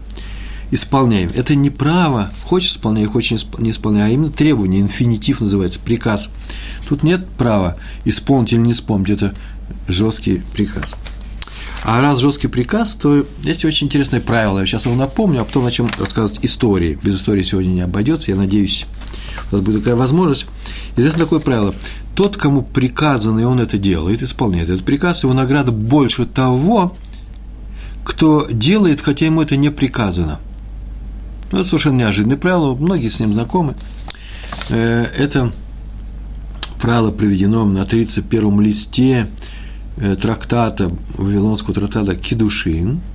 исполняем. 0.70 1.32
Это 1.34 1.56
не 1.56 1.72
право, 1.72 2.32
хочешь 2.44 2.74
исполняй, 2.74 3.06
хочешь 3.06 3.46
не 3.58 3.72
исполняй, 3.72 4.10
а 4.10 4.14
именно 4.14 4.32
требование, 4.32 4.82
инфинитив 4.82 5.42
называется, 5.42 5.80
приказ. 5.80 6.30
Тут 6.88 7.02
нет 7.02 7.28
права 7.38 7.78
исполнить 8.06 8.54
или 8.54 8.60
не 8.60 8.74
исполнить, 8.74 9.10
это 9.10 9.34
жесткий 9.88 10.44
приказ. 10.54 10.96
А 11.84 12.00
раз 12.00 12.20
жесткий 12.20 12.48
приказ, 12.48 12.96
то 12.96 13.26
есть 13.44 13.66
очень 13.66 13.88
интересное 13.88 14.22
правило. 14.22 14.60
Я 14.60 14.66
сейчас 14.66 14.86
его 14.86 14.96
напомню, 14.96 15.42
а 15.42 15.44
потом 15.44 15.64
начнем 15.66 15.90
рассказывать 15.98 16.40
истории. 16.46 16.98
Без 17.02 17.18
истории 17.18 17.44
сегодня 17.44 17.70
не 17.70 17.82
обойдется, 17.82 18.32
я 18.32 18.38
надеюсь, 18.38 18.86
у 19.52 19.56
нас 19.56 19.66
будет 19.66 19.80
такая 19.80 19.96
возможность. 19.96 20.46
Известно 20.96 21.22
такое 21.26 21.40
правило. 21.40 21.76
Тот, 22.16 22.38
кому 22.38 22.62
приказано, 22.62 23.40
и 23.40 23.44
он 23.44 23.60
это 23.60 23.78
делает, 23.78 24.22
исполняет 24.22 24.70
этот 24.70 24.86
приказ, 24.86 25.24
его 25.24 25.34
награда 25.34 25.72
больше 25.72 26.26
того, 26.26 26.96
кто 28.04 28.48
делает, 28.52 29.02
хотя 29.02 29.26
ему 29.26 29.42
это 29.42 29.56
не 29.56 29.70
приказано. 29.70 30.40
Ну, 31.52 31.60
это 31.60 31.68
совершенно 31.68 31.98
неожиданное 31.98 32.38
правило, 32.38 32.76
многие 32.76 33.10
с 33.10 33.20
ним 33.20 33.34
знакомы. 33.34 33.76
Э, 34.70 35.06
это 35.18 35.52
правило 36.80 37.12
приведено 37.12 37.66
на 37.66 37.80
31-м 37.80 38.62
листе 38.62 39.28
э, 39.98 40.16
трактата, 40.16 40.92
Вавилонского 41.18 41.74
трактата 41.74 42.16
Кедушин– 42.16 43.02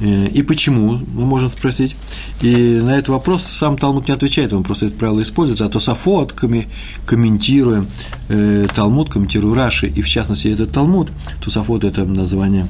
и 0.00 0.42
почему, 0.42 0.98
мы 1.14 1.24
можем 1.24 1.50
спросить. 1.50 1.96
И 2.42 2.80
на 2.82 2.90
этот 2.90 3.08
вопрос 3.08 3.44
сам 3.44 3.78
Талмуд 3.78 4.08
не 4.08 4.14
отвечает, 4.14 4.52
он 4.52 4.62
просто 4.62 4.86
это 4.86 4.96
правило 4.96 5.22
использует, 5.22 5.60
а 5.60 5.68
Тософот, 5.68 6.32
комментируя 6.32 7.86
э, 8.28 8.66
Талмуд, 8.74 9.10
комментируя 9.10 9.54
Раши, 9.54 9.86
и 9.86 10.02
в 10.02 10.08
частности 10.08 10.48
этот 10.48 10.72
Талмуд, 10.72 11.10
Тософот– 11.42 11.84
это 11.84 12.04
название 12.04 12.66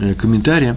э, 0.00 0.14
комментария, 0.14 0.76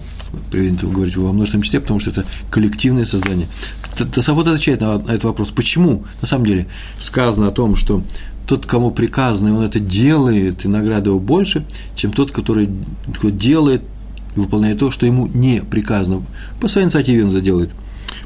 принято 0.51 0.87
говорить 0.87 1.15
во 1.15 1.31
множественном 1.31 1.63
числе, 1.63 1.79
потому 1.79 1.99
что 1.99 2.09
это 2.09 2.25
коллективное 2.49 3.05
создание. 3.05 3.47
Тософот 3.95 4.47
отвечает 4.47 4.81
на 4.81 4.95
этот 4.95 5.23
вопрос, 5.23 5.51
почему 5.51 6.03
на 6.21 6.27
самом 6.27 6.45
деле 6.45 6.67
сказано 6.99 7.47
о 7.47 7.51
том, 7.51 7.75
что 7.75 8.03
тот, 8.45 8.65
кому 8.65 8.91
приказано, 8.91 9.57
он 9.57 9.63
это 9.63 9.79
делает, 9.79 10.65
и 10.65 10.67
награда 10.67 11.09
его 11.09 11.19
больше, 11.19 11.65
чем 11.95 12.11
тот, 12.11 12.31
который 12.31 12.69
делает 13.23 13.81
и 14.37 14.39
выполняет 14.39 14.79
то, 14.79 14.91
что 14.91 15.05
ему 15.05 15.27
не 15.27 15.61
приказано. 15.61 16.23
По 16.61 16.67
своей 16.67 16.85
инициативе 16.85 17.23
он 17.23 17.31
это 17.31 17.41
делает. 17.41 17.71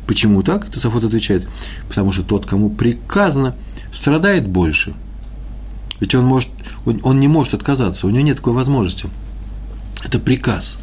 Почему 0.05 0.43
так? 0.43 0.69
Тософот 0.69 1.03
отвечает, 1.05 1.47
потому 1.87 2.11
что 2.11 2.23
тот, 2.23 2.45
кому 2.45 2.69
приказано, 2.69 3.55
страдает 3.91 4.47
больше. 4.47 4.93
Ведь 5.99 6.13
он, 6.15 6.25
может, 6.25 6.49
он 6.85 7.19
не 7.19 7.27
может 7.27 7.53
отказаться, 7.53 8.07
у 8.07 8.09
него 8.09 8.23
нет 8.23 8.37
такой 8.37 8.53
возможности. 8.53 9.09
Это 10.03 10.19
приказ. 10.19 10.79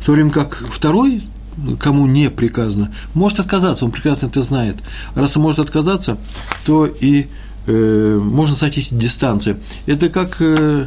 В 0.00 0.06
то 0.06 0.12
время 0.12 0.30
как 0.30 0.54
второй, 0.54 1.22
кому 1.78 2.06
не 2.06 2.30
приказано, 2.30 2.92
может 3.14 3.40
отказаться, 3.40 3.84
он 3.84 3.90
прекрасно 3.90 4.26
это 4.26 4.42
знает. 4.42 4.76
раз 5.14 5.36
он 5.36 5.42
может 5.42 5.60
отказаться, 5.60 6.18
то 6.64 6.86
и 6.86 7.26
э, 7.66 8.20
можно 8.22 8.56
сойтись 8.56 8.90
дистанции. 8.90 9.56
Это 9.86 10.08
как, 10.08 10.38
э, 10.40 10.86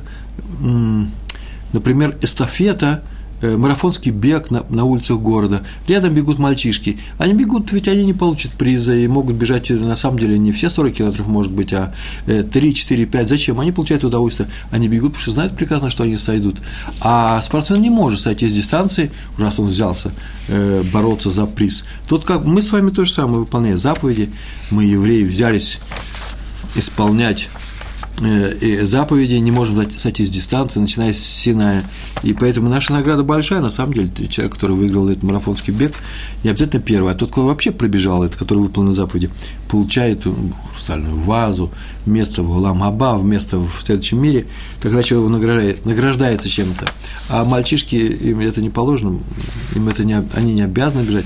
например, 1.72 2.18
эстафета– 2.22 3.04
э, 3.09 3.09
марафонский 3.42 4.12
бег 4.12 4.52
на, 4.52 4.64
на 4.70 4.86
улицах 4.86 5.20
города, 5.20 5.64
рядом 5.88 6.14
бегут 6.14 6.40
мальчишки, 6.40 7.00
они 7.18 7.34
бегут, 7.34 7.72
ведь 7.72 7.88
они 7.88 8.06
не 8.06 8.14
получат 8.14 8.52
приза 8.52 8.94
и 8.94 9.08
могут 9.08 9.36
бежать, 9.36 9.70
на 9.70 9.96
самом 9.96 10.20
деле, 10.20 10.38
не 10.38 10.52
все 10.52 10.70
40 10.70 10.94
километров, 10.94 11.28
может 11.28 11.52
быть, 11.52 11.74
а 11.74 11.94
3, 12.26 12.74
4, 12.74 13.06
5, 13.06 13.30
зачем? 13.30 13.60
Они 13.60 13.72
получают 13.72 14.04
удовольствие, 14.04 14.50
они 14.72 14.88
бегут, 14.88 15.14
потому 15.14 15.22
что 15.22 15.32
знают 15.32 15.56
прекрасно, 15.56 15.90
что 15.90 16.04
они 16.04 16.18
сойдут. 16.18 16.58
А 17.02 17.42
спортсмен 17.42 17.82
не 17.82 17.90
может 17.90 18.20
сойти 18.20 18.48
с 18.48 18.54
дистанции, 18.54 19.12
раз 19.38 19.60
он 19.60 19.68
взялся 19.68 20.12
э, 20.48 20.84
бороться 20.94 21.30
за 21.30 21.46
приз. 21.46 21.86
Тут 22.08 22.26
как 22.26 22.46
мы 22.46 22.62
с 22.62 22.72
вами 22.72 22.92
то 22.92 23.06
же 23.06 23.14
самое 23.14 23.40
выполняем 23.40 23.78
заповеди, 23.78 24.30
мы, 24.72 24.84
евреи, 24.84 25.24
взялись 25.24 25.80
исполнять 26.76 27.50
э, 28.22 28.86
заповеди, 28.86 29.34
не 29.34 29.52
можем 29.52 29.90
сойти 29.98 30.26
с 30.26 30.30
дистанции, 30.30 30.80
начиная 30.80 31.14
с 31.14 31.20
Синая. 31.20 31.84
И 32.24 32.34
поэтому 32.34 32.70
наша 32.70 32.94
награда 32.94 33.24
большая, 33.24 33.62
на 33.62 33.72
самом 33.72 33.94
деле, 33.94 34.10
человек, 34.28 34.54
который 34.54 34.76
выиграл 34.76 35.10
этот 35.10 35.24
марафонский 35.24 35.74
бег, 35.74 35.94
не 36.44 36.50
обязательно 36.50 36.82
первый, 36.82 37.12
а 37.12 37.16
тот, 37.16 37.32
кто 37.32 37.46
вообще 37.46 37.72
пробежал 37.72 38.24
это, 38.24 38.38
который 38.38 38.60
выполнил 38.60 38.94
заповеди, 38.94 39.30
получает 39.70 40.24
хрустальную 40.72 41.18
вазу, 41.20 41.72
место 42.06 42.44
в 42.44 42.48
Гулам 42.48 42.84
Аба, 42.84 43.18
место 43.22 43.60
в 43.60 43.82
следующем 43.84 44.22
мире, 44.22 44.46
тогда 44.82 45.04
человек 45.04 45.32
награждает, 45.32 45.86
награждается 45.86 46.50
чем-то. 46.50 46.86
А 47.30 47.46
мальчишки, 47.46 47.96
им 47.96 48.40
это 48.40 48.62
не 48.62 48.70
положено, 48.70 49.20
им 49.76 49.88
это 49.88 50.04
не, 50.04 50.22
они 50.34 50.54
не 50.54 50.64
обязаны 50.64 51.04
бежать, 51.04 51.26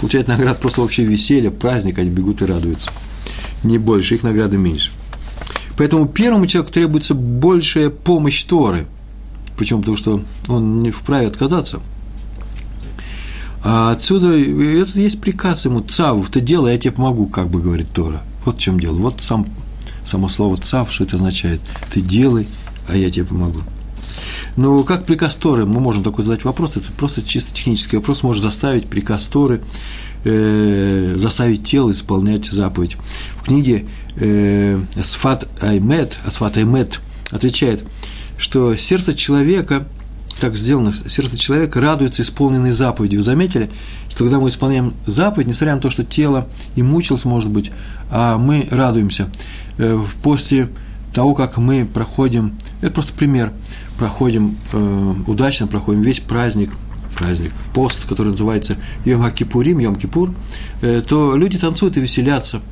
получают 0.00 0.28
награду 0.28 0.58
просто 0.60 0.80
вообще 0.80 1.04
веселье, 1.04 1.50
праздник, 1.50 1.98
они 1.98 2.10
бегут 2.10 2.42
и 2.42 2.46
радуются. 2.46 2.90
Не 3.62 3.78
больше, 3.78 4.14
их 4.16 4.22
награды 4.22 4.58
меньше. 4.58 4.90
Поэтому 5.76 6.06
первому 6.06 6.46
человеку 6.46 6.72
требуется 6.72 7.14
большая 7.14 7.90
помощь 7.90 8.42
Торы. 8.44 8.86
Причем 9.56 9.80
потому, 9.80 9.96
что 9.96 10.22
он 10.48 10.82
не 10.82 10.90
вправе 10.90 11.26
отказаться. 11.28 11.80
А 13.62 13.90
отсюда 13.90 14.28
это 14.38 14.98
есть 14.98 15.20
приказ 15.20 15.64
ему, 15.64 15.80
цав, 15.80 16.28
ты 16.30 16.40
делай, 16.40 16.72
я 16.72 16.78
тебе 16.78 16.92
помогу, 16.92 17.26
как 17.26 17.48
бы 17.48 17.60
говорит 17.60 17.90
Тора. 17.92 18.22
Вот 18.44 18.58
в 18.58 18.60
чем 18.60 18.78
дело. 18.78 18.94
Вот 18.94 19.20
сам, 19.20 19.46
само 20.04 20.28
слово 20.28 20.56
цав, 20.56 20.92
что 20.92 21.04
это 21.04 21.16
означает. 21.16 21.60
Ты 21.92 22.00
делай, 22.00 22.46
а 22.88 22.96
я 22.96 23.10
тебе 23.10 23.24
помогу. 23.24 23.62
Но 24.56 24.82
как 24.84 25.04
приказ 25.04 25.36
Торы, 25.36 25.66
мы 25.66 25.80
можем 25.80 26.04
такой 26.04 26.24
задать 26.24 26.44
вопрос, 26.44 26.76
это 26.76 26.92
просто 26.92 27.22
чисто 27.22 27.52
технический 27.52 27.96
вопрос, 27.96 28.22
может 28.22 28.42
заставить 28.42 28.86
приказ 28.86 29.26
Торы, 29.26 29.60
э, 30.24 31.14
заставить 31.16 31.64
тело 31.64 31.90
исполнять 31.90 32.46
заповедь. 32.46 32.96
В 33.36 33.42
книге 33.42 33.86
э, 34.16 34.78
Асфат 34.96 35.48
Аймет, 35.60 36.16
Асфат 36.24 36.56
Аймет 36.56 37.00
отвечает, 37.30 37.82
что 38.38 38.76
сердце 38.76 39.14
человека, 39.14 39.86
так 40.40 40.56
сделано, 40.56 40.92
сердце 40.92 41.36
человека 41.36 41.80
радуется 41.80 42.22
исполненной 42.22 42.72
заповедью. 42.72 43.20
Вы 43.20 43.24
заметили, 43.24 43.70
что 44.10 44.24
когда 44.24 44.38
мы 44.38 44.48
исполняем 44.48 44.94
заповедь, 45.06 45.46
несмотря 45.46 45.74
на 45.74 45.80
то, 45.80 45.90
что 45.90 46.04
тело 46.04 46.48
и 46.74 46.82
мучилось, 46.82 47.24
может 47.24 47.50
быть, 47.50 47.70
а 48.10 48.38
мы 48.38 48.66
радуемся. 48.70 49.30
Э, 49.78 49.98
после 50.22 50.68
того, 51.14 51.34
как 51.34 51.56
мы 51.56 51.86
проходим, 51.86 52.58
это 52.82 52.92
просто 52.92 53.12
пример, 53.14 53.52
проходим 53.98 54.56
э, 54.72 55.14
удачно, 55.26 55.66
проходим 55.66 56.02
весь 56.02 56.20
праздник, 56.20 56.70
праздник, 57.16 57.52
пост, 57.72 58.06
который 58.06 58.28
называется 58.28 58.76
Йом 59.06 59.30
Кипурим, 59.30 59.78
Йом 59.78 59.96
Кипур, 59.96 60.34
э, 60.82 61.02
то 61.06 61.34
люди 61.36 61.58
танцуют 61.58 61.96
и 61.96 62.00
веселятся– 62.00 62.60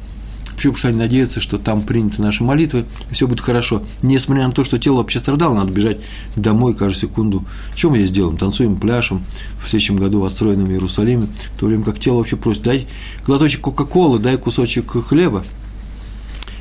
Почему? 0.56 0.72
Потому 0.72 0.78
что 0.78 0.88
они 0.88 0.98
надеются, 0.98 1.40
что 1.40 1.58
там 1.58 1.82
приняты 1.82 2.22
наши 2.22 2.44
молитвы, 2.44 2.84
и 3.10 3.14
все 3.14 3.26
будет 3.26 3.40
хорошо. 3.40 3.82
Несмотря 4.02 4.46
на 4.46 4.52
то, 4.52 4.64
что 4.64 4.78
тело 4.78 4.96
вообще 4.96 5.18
страдало, 5.18 5.54
надо 5.54 5.72
бежать 5.72 5.98
домой 6.36 6.74
каждую 6.74 7.10
секунду. 7.10 7.44
Что 7.74 7.90
мы 7.90 7.98
здесь 7.98 8.10
делаем? 8.10 8.36
Танцуем, 8.36 8.76
пляшем 8.76 9.24
в 9.60 9.68
следующем 9.68 9.96
году 9.96 10.20
в 10.20 10.24
отстроенном 10.24 10.70
Иерусалиме, 10.70 11.26
в 11.26 11.58
то 11.58 11.66
время 11.66 11.84
как 11.84 11.98
тело 11.98 12.18
вообще 12.18 12.36
просит, 12.36 12.62
дай 12.62 12.86
глоточек 13.26 13.62
Кока-Колы, 13.62 14.18
дай 14.18 14.36
кусочек 14.36 14.90
хлеба. 14.90 15.44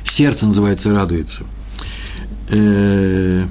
Сердце, 0.04 0.46
называется, 0.46 0.92
радуется. 0.92 1.44
Э, 2.50 3.46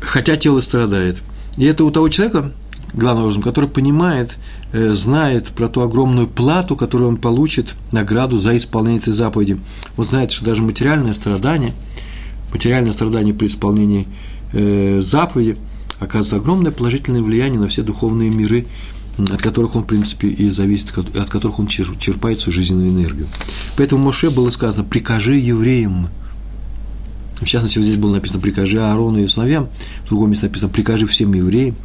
хотя 0.00 0.36
тело 0.36 0.60
страдает. 0.60 1.22
И 1.56 1.64
это 1.64 1.84
у 1.84 1.90
того 1.90 2.08
человека, 2.08 2.52
главным 2.92 3.24
образом, 3.24 3.42
который 3.42 3.68
понимает, 3.68 4.36
знает 4.74 5.48
про 5.48 5.68
ту 5.68 5.82
огромную 5.82 6.26
плату, 6.26 6.76
которую 6.76 7.08
он 7.08 7.16
получит, 7.16 7.74
награду 7.92 8.38
за 8.38 8.56
исполнение 8.56 9.00
этой 9.00 9.12
заповеди. 9.12 9.58
Вот 9.96 10.08
знает, 10.08 10.32
что 10.32 10.44
даже 10.44 10.62
материальное 10.62 11.14
страдание, 11.14 11.74
материальное 12.52 12.92
страдание 12.92 13.34
при 13.34 13.46
исполнении 13.46 14.08
э, 14.52 15.00
заповеди 15.00 15.56
оказывает 16.00 16.42
огромное 16.42 16.72
положительное 16.72 17.22
влияние 17.22 17.60
на 17.60 17.68
все 17.68 17.82
духовные 17.82 18.30
миры, 18.30 18.66
от 19.16 19.40
которых 19.40 19.76
он, 19.76 19.84
в 19.84 19.86
принципе, 19.86 20.28
и 20.28 20.50
зависит, 20.50 20.96
от 20.98 21.30
которых 21.30 21.60
он 21.60 21.68
черпает 21.68 22.40
свою 22.40 22.54
жизненную 22.54 22.90
энергию. 22.90 23.28
Поэтому 23.76 24.04
Моше 24.04 24.30
было 24.30 24.50
сказано, 24.50 24.84
прикажи 24.84 25.36
евреям, 25.36 26.08
в 27.40 27.44
частности, 27.44 27.78
вот 27.78 27.84
здесь 27.84 27.96
было 27.96 28.14
написано 28.14 28.40
«прикажи 28.40 28.80
Аарону 28.80 29.18
и 29.18 29.26
сыновьям», 29.26 29.68
в 30.04 30.08
другом 30.08 30.30
месте 30.30 30.46
написано 30.46 30.70
«прикажи 30.70 31.06
всем 31.06 31.32
евреям», 31.34 31.76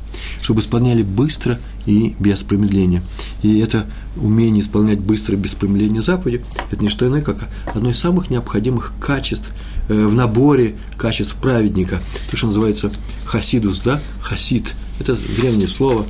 чтобы 0.42 0.62
исполняли 0.62 1.04
быстро 1.04 1.60
и 1.86 2.16
без 2.20 2.40
промедления. 2.40 3.04
И 3.42 3.60
это 3.60 3.88
умение 4.16 4.62
исполнять 4.62 5.00
быстро 5.00 5.36
и 5.36 5.40
без 5.40 5.56
промедления 5.56 6.02
заповеди– 6.02 6.44
это 6.72 6.84
не 6.84 6.90
что 6.90 7.08
иное, 7.08 7.22
как 7.22 7.50
одно 7.74 7.90
из 7.90 8.00
самых 8.00 8.30
необходимых 8.30 8.94
качеств 9.00 9.52
э, 9.88 10.06
в 10.06 10.14
наборе 10.14 10.76
качеств 10.98 11.36
праведника, 11.36 12.00
то, 12.30 12.38
что 12.38 12.48
называется 12.48 12.92
хасидус, 13.26 13.82
да, 13.82 14.00
хасид, 14.22 14.76
это 15.00 15.18
древнее 15.38 15.68
слово, 15.68 16.06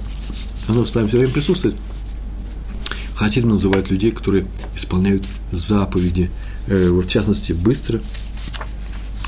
оно 0.68 0.86
с 0.86 0.94
нами 0.94 1.08
все 1.08 1.18
время 1.18 1.34
присутствует. 1.34 1.76
Хасидом 3.16 3.52
называют 3.52 3.90
людей, 3.90 4.12
которые 4.12 4.46
исполняют 4.76 5.26
заповеди, 5.52 6.32
э, 6.68 6.90
в 6.90 7.06
частности, 7.08 7.54
быстро, 7.54 8.02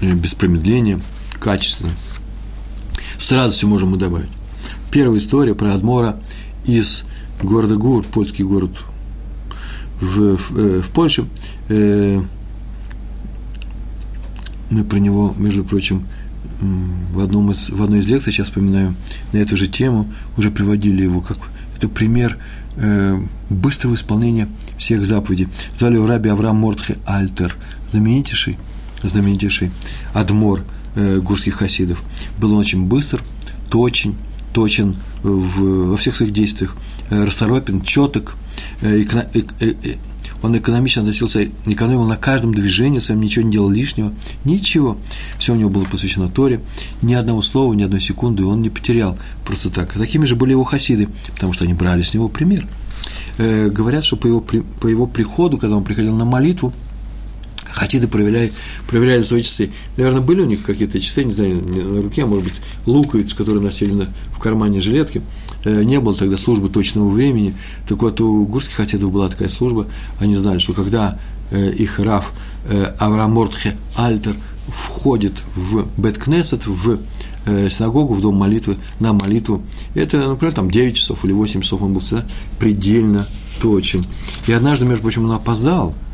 без 0.01 0.33
промедления, 0.33 0.99
качественно. 1.39 1.91
С 3.17 3.31
радостью 3.31 3.69
можем 3.69 3.91
мы 3.91 3.97
добавить. 3.97 4.29
Первая 4.91 5.19
история 5.19 5.55
про 5.55 5.73
Адмора 5.73 6.19
из 6.65 7.03
города 7.41 7.75
Гур, 7.75 8.03
польский 8.03 8.43
город 8.43 8.71
в, 9.99 10.37
в, 10.37 10.57
э, 10.57 10.81
в 10.81 10.89
Польше. 10.89 11.25
Э, 11.69 12.21
мы 14.69 14.83
про 14.83 14.97
него, 14.97 15.33
между 15.37 15.63
прочим, 15.63 16.07
в, 16.61 17.19
одном 17.19 17.51
из, 17.51 17.69
в 17.69 17.81
одной 17.81 17.99
из 17.99 18.07
лекций, 18.07 18.31
сейчас 18.31 18.47
вспоминаю, 18.47 18.95
на 19.33 19.37
эту 19.37 19.57
же 19.57 19.67
тему, 19.67 20.11
уже 20.37 20.51
приводили 20.51 21.03
его 21.03 21.21
как 21.21 21.37
это 21.75 21.89
пример 21.89 22.37
э, 22.75 23.17
быстрого 23.49 23.95
исполнения 23.95 24.47
всех 24.77 25.05
заповедей. 25.05 25.47
Звали 25.75 25.95
его 25.95 26.07
раби 26.07 26.29
Авраам 26.29 26.57
Мортхе 26.57 26.97
Альтер, 27.05 27.55
знаменитейший, 27.89 28.57
знаменитейший 29.07 29.71
адмор 30.13 30.63
э, 30.95 31.19
гурских 31.19 31.55
хасидов. 31.55 32.03
Был 32.37 32.53
он 32.53 32.59
очень 32.59 32.85
быстр, 32.85 33.23
точен, 33.69 34.15
точен 34.53 34.95
в, 35.23 35.89
во 35.89 35.97
всех 35.97 36.15
своих 36.15 36.33
действиях, 36.33 36.75
э, 37.09 37.23
расторопен, 37.23 37.81
четок, 37.81 38.35
э, 38.81 39.03
э, 39.03 39.75
он 40.43 40.57
экономично 40.57 41.03
относился, 41.03 41.45
экономил 41.65 42.03
на 42.03 42.17
каждом 42.17 42.53
движении 42.53 42.99
своем, 42.99 43.21
ничего 43.21 43.45
не 43.45 43.51
делал 43.51 43.69
лишнего, 43.69 44.11
ничего. 44.43 44.97
Все 45.37 45.53
у 45.53 45.55
него 45.55 45.69
было 45.69 45.83
посвящено 45.83 46.29
Торе, 46.29 46.61
ни 47.03 47.13
одного 47.13 47.43
слова, 47.43 47.73
ни 47.73 47.83
одной 47.83 48.01
секунды 48.01 48.43
он 48.43 48.61
не 48.61 48.71
потерял 48.71 49.19
просто 49.45 49.69
так. 49.69 49.93
Такими 49.93 50.25
же 50.25 50.35
были 50.35 50.51
его 50.51 50.63
хасиды, 50.63 51.09
потому 51.35 51.53
что 51.53 51.65
они 51.65 51.73
брали 51.73 52.01
с 52.01 52.15
него 52.15 52.27
пример. 52.27 52.67
говорят, 53.37 54.03
что 54.03 54.17
по 54.17 54.25
его, 54.25 54.41
по 54.41 54.87
его 54.87 55.05
приходу, 55.05 55.59
когда 55.59 55.77
он 55.77 55.83
приходил 55.83 56.15
на 56.15 56.25
молитву, 56.25 56.73
Хасиды 57.81 58.07
проверяли, 58.07 58.53
проверяли 58.87 59.23
свои 59.23 59.41
часы. 59.41 59.71
Наверное, 59.97 60.21
были 60.21 60.41
у 60.41 60.45
них 60.45 60.61
какие-то 60.61 60.99
часы, 60.99 61.23
не 61.23 61.33
знаю, 61.33 61.55
на 61.65 62.03
руке, 62.03 62.21
а 62.21 62.27
может 62.27 62.43
быть, 62.43 62.53
луковицы, 62.85 63.35
которые 63.35 63.63
носили 63.63 63.91
на, 63.91 64.07
в 64.31 64.37
кармане 64.37 64.79
жилетки. 64.81 65.23
Э, 65.65 65.81
не 65.81 65.99
было 65.99 66.13
тогда 66.13 66.37
службы 66.37 66.69
точного 66.69 67.09
времени. 67.09 67.55
Так 67.87 68.03
вот, 68.03 68.21
у 68.21 68.45
гурских 68.45 68.75
хасидов 68.75 69.11
была 69.11 69.29
такая 69.29 69.49
служба. 69.49 69.87
Они 70.19 70.35
знали, 70.35 70.59
что 70.59 70.73
когда 70.73 71.19
э, 71.49 71.71
их 71.71 71.97
Раф 71.97 72.33
э, 72.65 72.83
Авраам 72.99 73.31
Мортхе 73.31 73.75
Альтер 73.95 74.35
входит 74.67 75.33
в 75.55 75.87
Беткнесет, 75.99 76.67
в 76.67 76.99
синагогу, 77.47 78.13
в 78.13 78.21
дом 78.21 78.35
молитвы, 78.35 78.77
на 78.99 79.13
молитву, 79.13 79.63
это, 79.95 80.19
например, 80.27 80.53
там 80.53 80.69
9 80.69 80.95
часов 80.95 81.25
или 81.25 81.31
8 81.31 81.61
часов 81.61 81.81
он 81.81 81.93
был 81.93 82.01
всегда 82.01 82.27
предельно 82.59 83.27
точен. 83.59 84.05
И 84.45 84.51
однажды, 84.51 84.85
между 84.85 85.01
прочим, 85.01 85.25
он 85.25 85.31
опоздал– 85.31 85.95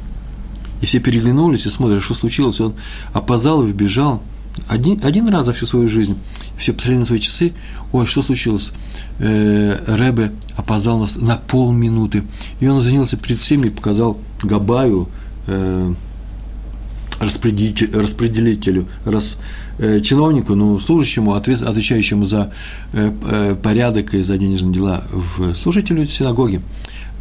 и 0.81 0.85
все 0.85 0.99
переглянулись 0.99 1.65
и 1.65 1.69
смотрят, 1.69 2.03
что 2.03 2.13
случилось. 2.13 2.59
Он 2.59 2.73
опоздал 3.13 3.63
и 3.63 3.67
вбежал. 3.67 4.21
Один, 4.67 4.99
один 5.03 5.27
раз 5.29 5.45
за 5.45 5.53
всю 5.53 5.65
свою 5.65 5.87
жизнь. 5.87 6.17
Все 6.57 6.73
посмотрели 6.73 6.99
на 6.99 7.05
свои 7.05 7.19
часы. 7.19 7.53
Ой, 7.91 8.05
что 8.05 8.21
случилось? 8.21 8.71
Э, 9.19 9.77
Рэбе 9.87 10.31
опоздал 10.55 10.99
нас 10.99 11.15
на 11.15 11.37
полминуты. 11.37 12.23
И 12.59 12.67
он 12.67 12.79
извинился 12.79 13.17
перед 13.17 13.39
всеми 13.39 13.67
и 13.67 13.69
показал 13.69 14.17
Габаю, 14.41 15.09
э, 15.47 15.93
распределителю, 17.19 17.99
распределителю 18.01 18.87
рас, 19.05 19.37
э, 19.79 19.99
чиновнику, 20.01 20.55
ну, 20.55 20.79
служащему, 20.79 21.33
ответ, 21.33 21.61
отвечающему 21.61 22.25
за 22.25 22.51
э, 22.93 23.11
э, 23.29 23.55
порядок 23.55 24.13
и 24.13 24.23
за 24.23 24.37
денежные 24.37 24.73
дела 24.73 25.03
в 25.11 25.53
служителю 25.55 26.05
синагоги 26.05 26.61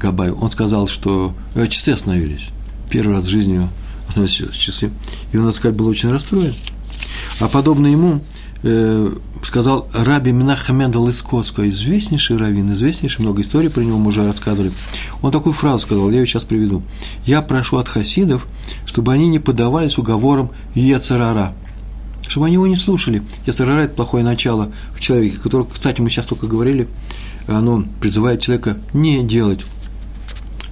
Габаю, 0.01 0.37
он 0.37 0.51
сказал, 0.51 0.89
что 0.89 1.35
э, 1.55 1.67
часы 1.69 1.91
остановились. 1.91 2.51
Первый 2.91 3.17
раз 3.17 3.25
в 3.25 3.31
жизни 3.31 3.69
остановились 4.09 4.57
часы. 4.57 4.91
И 5.33 5.37
он, 5.37 5.45
надо 5.45 5.57
сказать, 5.57 5.77
был 5.77 5.87
очень 5.87 6.11
расстроен. 6.11 6.55
А 7.41 7.49
подобно 7.49 7.87
ему 7.87 8.21
э, 8.63 9.13
сказал 9.43 9.89
Раби 9.93 10.33
Минахамендал 10.33 11.09
из 11.09 11.21
Коцка, 11.23 11.69
известнейший 11.69 12.37
раввин, 12.37 12.73
известнейший, 12.73 13.23
много 13.23 13.43
историй 13.43 13.71
про 13.71 13.83
него 13.83 13.99
мы 13.99 14.09
уже 14.09 14.25
рассказывали. 14.25 14.73
Он 15.23 15.31
такую 15.31 15.53
фразу 15.53 15.81
сказал, 15.81 16.11
я 16.11 16.21
ее 16.21 16.27
сейчас 16.27 16.45
приведу. 16.45 16.83
«Я 17.25 17.43
прошу 17.43 17.77
от 17.79 17.89
хасидов, 17.89 18.47
чтобы 18.85 19.13
они 19.13 19.29
не 19.29 19.39
поддавались 19.39 19.99
уговорам 19.99 20.51
Ецарара, 20.75 21.55
чтобы 22.27 22.47
они 22.47 22.55
его 22.55 22.67
не 22.67 22.77
слушали. 22.77 23.23
Ецарара– 23.47 23.81
это 23.83 23.95
плохое 23.95 24.25
начало 24.25 24.71
в 24.95 25.01
человеке, 25.01 25.37
которое, 25.37 25.67
кстати, 25.67 26.01
мы 26.01 26.11
сейчас 26.11 26.27
только 26.27 26.47
говорили, 26.47 26.89
оно 27.47 27.85
призывает 28.01 28.41
человека 28.41 28.79
не 28.93 29.23
делать 29.23 29.65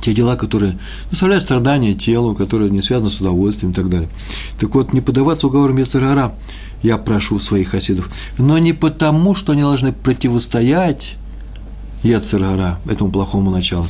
те 0.05 0.13
дела, 0.13 0.37
которые 0.37 0.79
доставляют 1.11 1.45
страдания 1.45 1.95
телу, 1.95 2.35
которые 2.35 2.71
не 2.71 2.83
связаны 2.83 3.11
с 3.11 3.21
удовольствием 3.21 3.73
и 3.73 3.75
так 3.75 3.89
далее. 3.89 4.09
Так 4.61 4.75
вот, 4.75 4.93
не 4.93 5.01
поддаваться 5.01 5.47
уговорам 5.47 5.79
Ецарара– 5.79 6.35
я 6.85 6.99
прошу 6.99 7.41
своих 7.41 7.71
хасидов, 7.71 8.11
но 8.37 8.59
не 8.59 8.75
потому, 8.75 9.35
что 9.35 9.53
они 9.53 9.63
должны 9.63 9.93
противостоять 9.93 11.17
Ецерара, 12.03 12.79
этому 12.87 13.11
плохому 13.11 13.51
началу, 13.51 13.89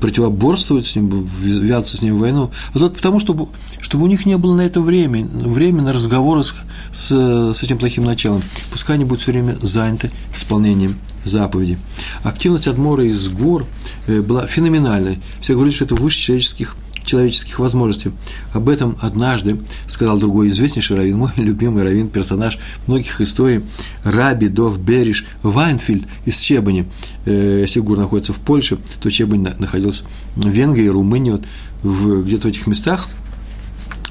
противоборствовать 0.00 0.84
с 0.84 0.96
ним, 0.96 1.24
ввязаться 1.24 1.96
с 1.96 2.02
ним 2.02 2.16
в 2.16 2.18
войну, 2.18 2.50
а 2.74 2.78
только 2.80 2.96
потому, 2.96 3.20
чтобы, 3.20 3.46
чтобы 3.80 4.04
у 4.04 4.08
них 4.08 4.26
не 4.26 4.36
было 4.36 4.56
на 4.56 4.62
это 4.62 4.80
время, 4.80 5.24
время 5.24 5.82
на 5.82 5.92
разговоры 5.92 6.42
с, 6.42 6.54
с, 6.92 7.54
с 7.54 7.62
этим 7.62 7.78
плохим 7.78 8.04
началом. 8.04 8.42
Пускай 8.72 8.96
они 8.96 9.04
будут 9.04 9.22
все 9.22 9.30
время 9.30 9.56
заняты 9.62 10.10
исполнением 10.34 10.96
заповеди. 11.24 11.78
Активность 12.22 12.68
Адмора 12.68 13.04
из 13.04 13.28
гор 13.28 13.66
э, 14.06 14.20
была 14.20 14.46
феноменальной. 14.46 15.18
Все 15.40 15.54
говорят, 15.54 15.74
что 15.74 15.84
это 15.84 15.94
выше 15.94 16.18
человеческих 16.18 16.76
человеческих 17.04 17.58
возможностей. 17.58 18.12
Об 18.52 18.68
этом 18.68 18.96
однажды 19.00 19.60
сказал 19.86 20.18
другой 20.18 20.48
известнейший 20.48 20.96
раввин, 20.96 21.18
мой 21.18 21.30
любимый 21.36 21.82
раввин, 21.82 22.08
персонаж 22.08 22.58
многих 22.86 23.20
историй, 23.20 23.62
Раби 24.02 24.48
Дов 24.48 24.78
Бериш 24.78 25.24
Вайнфильд 25.42 26.06
из 26.24 26.38
Чебани. 26.40 26.86
Э, 27.26 27.66
Сигур 27.68 27.98
находится 27.98 28.32
в 28.32 28.38
Польше, 28.38 28.78
то 29.00 29.10
Чебань 29.10 29.46
находился 29.58 30.04
в 30.34 30.48
Венгрии, 30.48 30.88
Румынии, 30.88 31.32
вот, 31.32 31.42
в, 31.82 32.24
где-то 32.24 32.48
в 32.48 32.50
этих 32.50 32.66
местах. 32.66 33.08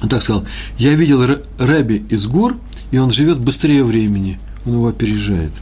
Он 0.02 0.08
так 0.08 0.22
сказал, 0.22 0.46
я 0.78 0.94
видел 0.94 1.24
Раби 1.58 2.04
из 2.10 2.26
гор, 2.26 2.56
и 2.90 2.98
он 2.98 3.10
живет 3.10 3.38
быстрее 3.38 3.84
времени, 3.84 4.38
он 4.66 4.74
его 4.74 4.88
опережает. 4.88 5.52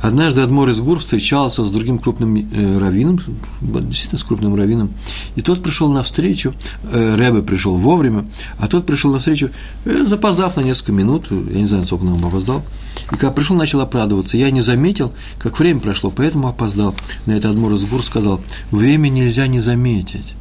Однажды 0.00 0.40
Адмор 0.40 0.70
из 0.70 0.80
Гур 0.80 0.98
встречался 0.98 1.64
с 1.64 1.70
другим 1.70 1.98
крупным 1.98 2.36
э, 2.36 2.78
раввином, 2.78 3.20
действительно 3.60 4.18
с 4.18 4.24
крупным 4.24 4.54
раввином, 4.54 4.92
и 5.36 5.42
тот 5.42 5.62
пришел 5.62 5.92
навстречу, 5.92 6.54
э, 6.84 7.16
Рэбе 7.16 7.42
пришел 7.42 7.76
вовремя, 7.76 8.26
а 8.58 8.66
тот 8.66 8.86
пришел 8.86 9.12
навстречу, 9.12 9.50
э, 9.84 10.04
запоздав 10.06 10.56
на 10.56 10.62
несколько 10.62 10.92
минут, 10.92 11.26
я 11.30 11.58
не 11.58 11.66
знаю, 11.66 11.84
сколько 11.84 12.04
он 12.04 12.24
опоздал, 12.24 12.62
и 13.06 13.16
когда 13.16 13.30
пришел, 13.30 13.56
начал 13.56 13.80
оправдываться. 13.80 14.36
Я 14.36 14.50
не 14.50 14.62
заметил, 14.62 15.12
как 15.38 15.58
время 15.58 15.80
прошло, 15.80 16.10
поэтому 16.10 16.48
опоздал. 16.48 16.94
На 17.26 17.32
это 17.32 17.50
Адмор 17.50 17.72
из 17.74 17.84
Гур 17.84 18.02
сказал, 18.02 18.40
время 18.70 19.08
нельзя 19.08 19.46
не 19.48 19.60
заметить. 19.60 20.34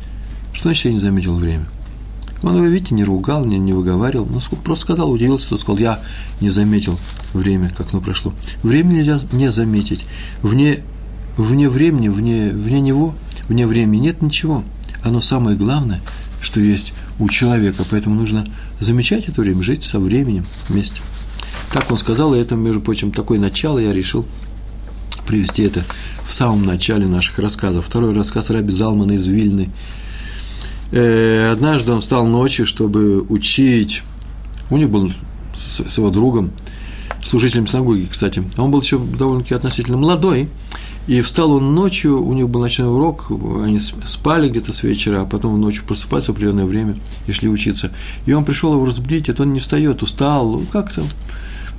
Что 0.54 0.70
значит, 0.70 0.86
я 0.86 0.94
не 0.94 1.00
заметил 1.00 1.36
время? 1.36 1.66
Он 2.42 2.56
его, 2.56 2.66
видите, 2.66 2.96
не 2.96 3.04
ругал, 3.04 3.46
не, 3.46 3.60
не 3.60 3.74
выговаривал, 3.74 4.26
но 4.26 4.40
просто 4.64 4.84
сказал, 4.84 5.12
удивился, 5.12 5.50
тот 5.50 5.62
сказал, 5.62 5.78
я 5.78 6.00
не 6.40 6.50
заметил 6.50 6.98
время, 7.34 7.74
как 7.76 7.92
оно 7.92 8.02
прошло. 8.02 8.34
Время 8.64 8.94
нельзя 8.94 9.20
не 9.34 9.52
заметить. 9.52 10.06
Вне, 10.42 10.80
вне 11.36 11.70
времени, 11.70 12.08
вне, 12.08 12.50
вне 12.50 12.80
него, 12.80 13.14
вне 13.50 13.68
времени 13.68 14.04
нет 14.04 14.22
ничего. 14.22 14.64
Оно 15.04 15.20
самое 15.20 15.58
главное, 15.58 16.00
что 16.42 16.62
есть 16.62 16.94
у 17.20 17.28
человека, 17.28 17.84
поэтому 17.90 18.16
нужно 18.16 18.48
замечать 18.80 19.28
это 19.28 19.42
время, 19.42 19.62
жить 19.62 19.84
со 19.84 20.00
временем 20.00 20.46
вместе. 20.70 21.02
Так 21.74 21.92
он 21.92 21.98
сказал, 21.98 22.34
и 22.34 22.40
это, 22.40 22.56
между 22.56 22.80
прочим, 22.80 23.12
такое 23.12 23.38
начало 23.38 23.80
я 23.80 23.94
решил 23.94 24.26
привести 25.28 25.64
это 25.64 25.84
в 26.24 26.34
самом 26.34 26.66
начале 26.66 27.06
наших 27.06 27.38
рассказов. 27.40 27.86
Второй 27.86 28.14
рассказ 28.14 28.50
Раби 28.50 28.72
Залмана 28.72 29.12
из 29.12 29.28
Вильны– 29.28 29.70
однажды 30.92 31.94
он 31.94 32.02
встал 32.02 32.26
ночью, 32.26 32.66
чтобы 32.66 33.22
учить. 33.22 34.04
У 34.70 34.78
них 34.78 34.90
был 34.90 35.12
с, 35.56 35.82
с 35.88 35.98
его 35.98 36.10
другом, 36.10 36.52
служителем 37.24 37.68
синагоги, 37.68 38.08
кстати. 38.10 38.44
Он 38.58 38.72
был 38.72 38.82
еще 38.82 38.98
довольно-таки 38.98 39.54
относительно 39.54 39.98
молодой. 39.98 40.50
И 41.08 41.22
встал 41.22 41.54
он 41.54 41.74
ночью, 41.74 42.24
у 42.24 42.34
них 42.34 42.50
был 42.50 42.62
ночной 42.62 42.88
урок, 42.88 43.32
они 43.64 43.80
спали 43.80 44.48
где-то 44.48 44.74
с 44.74 44.84
вечера, 44.84 45.22
а 45.22 45.26
потом 45.26 45.60
ночью 45.60 45.84
просыпаются 45.84 46.32
в 46.32 46.36
определенное 46.36 46.66
время 46.66 47.00
и 47.26 47.32
шли 47.32 47.50
учиться. 47.50 47.92
И 48.28 48.34
он 48.34 48.46
пришел 48.46 48.74
его 48.74 48.86
разбудить, 48.86 49.28
это 49.28 49.42
он 49.42 49.54
не 49.54 49.60
встает, 49.60 50.04
устал, 50.04 50.52
ну, 50.52 50.66
как-то 50.72 51.02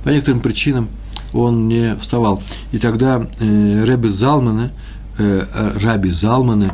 по 0.03 0.09
некоторым 0.09 0.41
причинам 0.41 0.89
он 1.31 1.69
не 1.69 1.95
вставал. 1.95 2.43
И 2.73 2.77
тогда 2.77 3.25
э, 3.39 3.85
Рэби 3.85 4.07
Залманы, 4.07 4.71
э, 5.17 5.43
Раби 5.81 6.09
Залманы, 6.09 6.71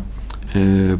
э, 0.55 0.97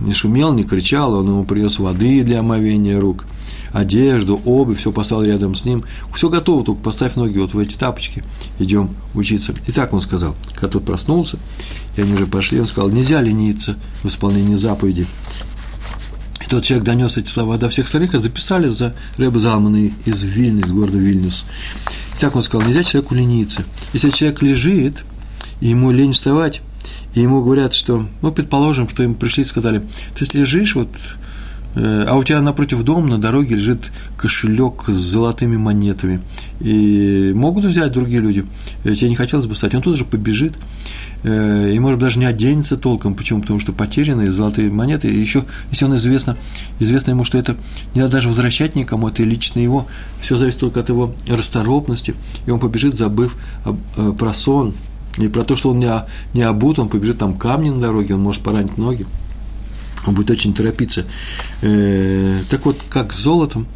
не 0.00 0.12
шумел, 0.12 0.52
не 0.52 0.64
кричал, 0.64 1.14
он 1.14 1.26
ему 1.26 1.44
принес 1.44 1.78
воды 1.78 2.22
для 2.22 2.40
омовения 2.40 2.98
рук, 2.98 3.26
одежду, 3.72 4.40
обувь, 4.44 4.78
все 4.78 4.92
поставил 4.92 5.22
рядом 5.22 5.54
с 5.54 5.64
ним. 5.64 5.84
Все 6.14 6.28
готово, 6.28 6.64
только 6.64 6.82
поставь 6.82 7.16
ноги 7.16 7.38
вот 7.38 7.54
в 7.54 7.58
эти 7.58 7.76
тапочки, 7.76 8.24
идем 8.58 8.90
учиться. 9.14 9.54
И 9.66 9.72
так 9.72 9.92
он 9.92 10.00
сказал, 10.00 10.34
когда 10.54 10.68
тот 10.68 10.84
проснулся, 10.84 11.38
и 11.96 12.02
они 12.02 12.12
уже 12.12 12.26
пошли, 12.26 12.60
он 12.60 12.66
сказал, 12.66 12.90
нельзя 12.90 13.20
лениться 13.20 13.76
в 14.02 14.08
исполнении 14.08 14.56
заповеди. 14.56 15.06
И 16.44 16.48
тот 16.48 16.64
человек 16.64 16.84
донес 16.84 17.16
эти 17.16 17.28
слова 17.28 17.58
до 17.58 17.68
всех 17.68 17.86
остальных, 17.86 18.14
и 18.14 18.18
записали 18.18 18.68
за 18.68 18.94
Рэба 19.18 19.38
Залмана 19.38 19.90
из 20.04 20.22
Вильны, 20.22 20.60
из 20.60 20.72
города 20.72 20.98
Вильнюс. 20.98 21.44
И 22.16 22.20
так 22.20 22.34
он 22.36 22.42
сказал, 22.42 22.66
нельзя 22.66 22.82
человеку 22.82 23.14
лениться. 23.14 23.62
Если 23.92 24.10
человек 24.10 24.42
лежит, 24.42 25.04
и 25.60 25.68
ему 25.68 25.90
лень 25.90 26.12
вставать, 26.12 26.62
и 27.14 27.20
ему 27.20 27.42
говорят, 27.42 27.74
что, 27.74 28.06
ну, 28.22 28.32
предположим, 28.32 28.88
что 28.88 29.02
им 29.02 29.14
пришли 29.14 29.42
и 29.42 29.46
сказали, 29.46 29.82
ты 30.14 30.26
лежишь 30.38 30.76
вот, 30.76 30.90
э, 31.74 32.04
а 32.08 32.16
у 32.16 32.22
тебя 32.22 32.40
напротив 32.40 32.82
дома 32.84 33.08
на 33.08 33.18
дороге 33.18 33.56
лежит 33.56 33.90
кошелек 34.16 34.84
с 34.86 34.92
золотыми 34.92 35.56
монетами, 35.56 36.22
и 36.60 37.32
могут 37.34 37.64
взять 37.64 37.90
другие 37.92 38.20
люди, 38.20 38.46
э, 38.84 38.94
тебе 38.94 39.10
не 39.10 39.16
хотелось 39.16 39.46
бы 39.46 39.54
встать, 39.54 39.74
он 39.74 39.82
тут 39.82 39.96
же 39.96 40.04
побежит, 40.04 40.54
э, 41.24 41.72
и, 41.74 41.78
может, 41.80 41.98
даже 41.98 42.20
не 42.20 42.26
оденется 42.26 42.76
толком, 42.76 43.16
почему? 43.16 43.40
Потому 43.40 43.58
что 43.58 43.72
потерянные 43.72 44.30
золотые 44.30 44.70
монеты, 44.70 45.08
и 45.08 45.18
еще, 45.18 45.44
если 45.72 45.86
он 45.86 45.96
известно, 45.96 46.36
известно 46.78 47.10
ему, 47.10 47.24
что 47.24 47.38
это 47.38 47.56
не 47.92 48.02
надо 48.02 48.12
даже 48.12 48.28
возвращать 48.28 48.76
никому, 48.76 49.08
это 49.08 49.24
лично 49.24 49.58
его, 49.58 49.88
все 50.20 50.36
зависит 50.36 50.60
только 50.60 50.78
от 50.78 50.88
его 50.88 51.12
расторопности, 51.28 52.14
и 52.46 52.52
он 52.52 52.60
побежит, 52.60 52.94
забыв 52.94 53.36
про 54.16 54.32
сон, 54.32 54.74
и 55.18 55.28
про 55.28 55.44
то, 55.44 55.56
что 55.56 55.70
он 55.70 55.78
не, 55.78 55.90
не 56.34 56.42
обут, 56.42 56.78
он 56.78 56.88
побежит 56.88 57.18
там 57.18 57.36
камни 57.36 57.70
на 57.70 57.80
дороге, 57.80 58.14
он 58.14 58.22
может 58.22 58.42
поранить 58.42 58.78
ноги. 58.78 59.06
Он 60.06 60.14
будет 60.14 60.30
очень 60.30 60.54
торопиться. 60.54 61.04
Э, 61.62 62.40
так 62.48 62.64
вот, 62.64 62.78
как 62.88 63.12
с 63.12 63.18
золотом, 63.18 63.66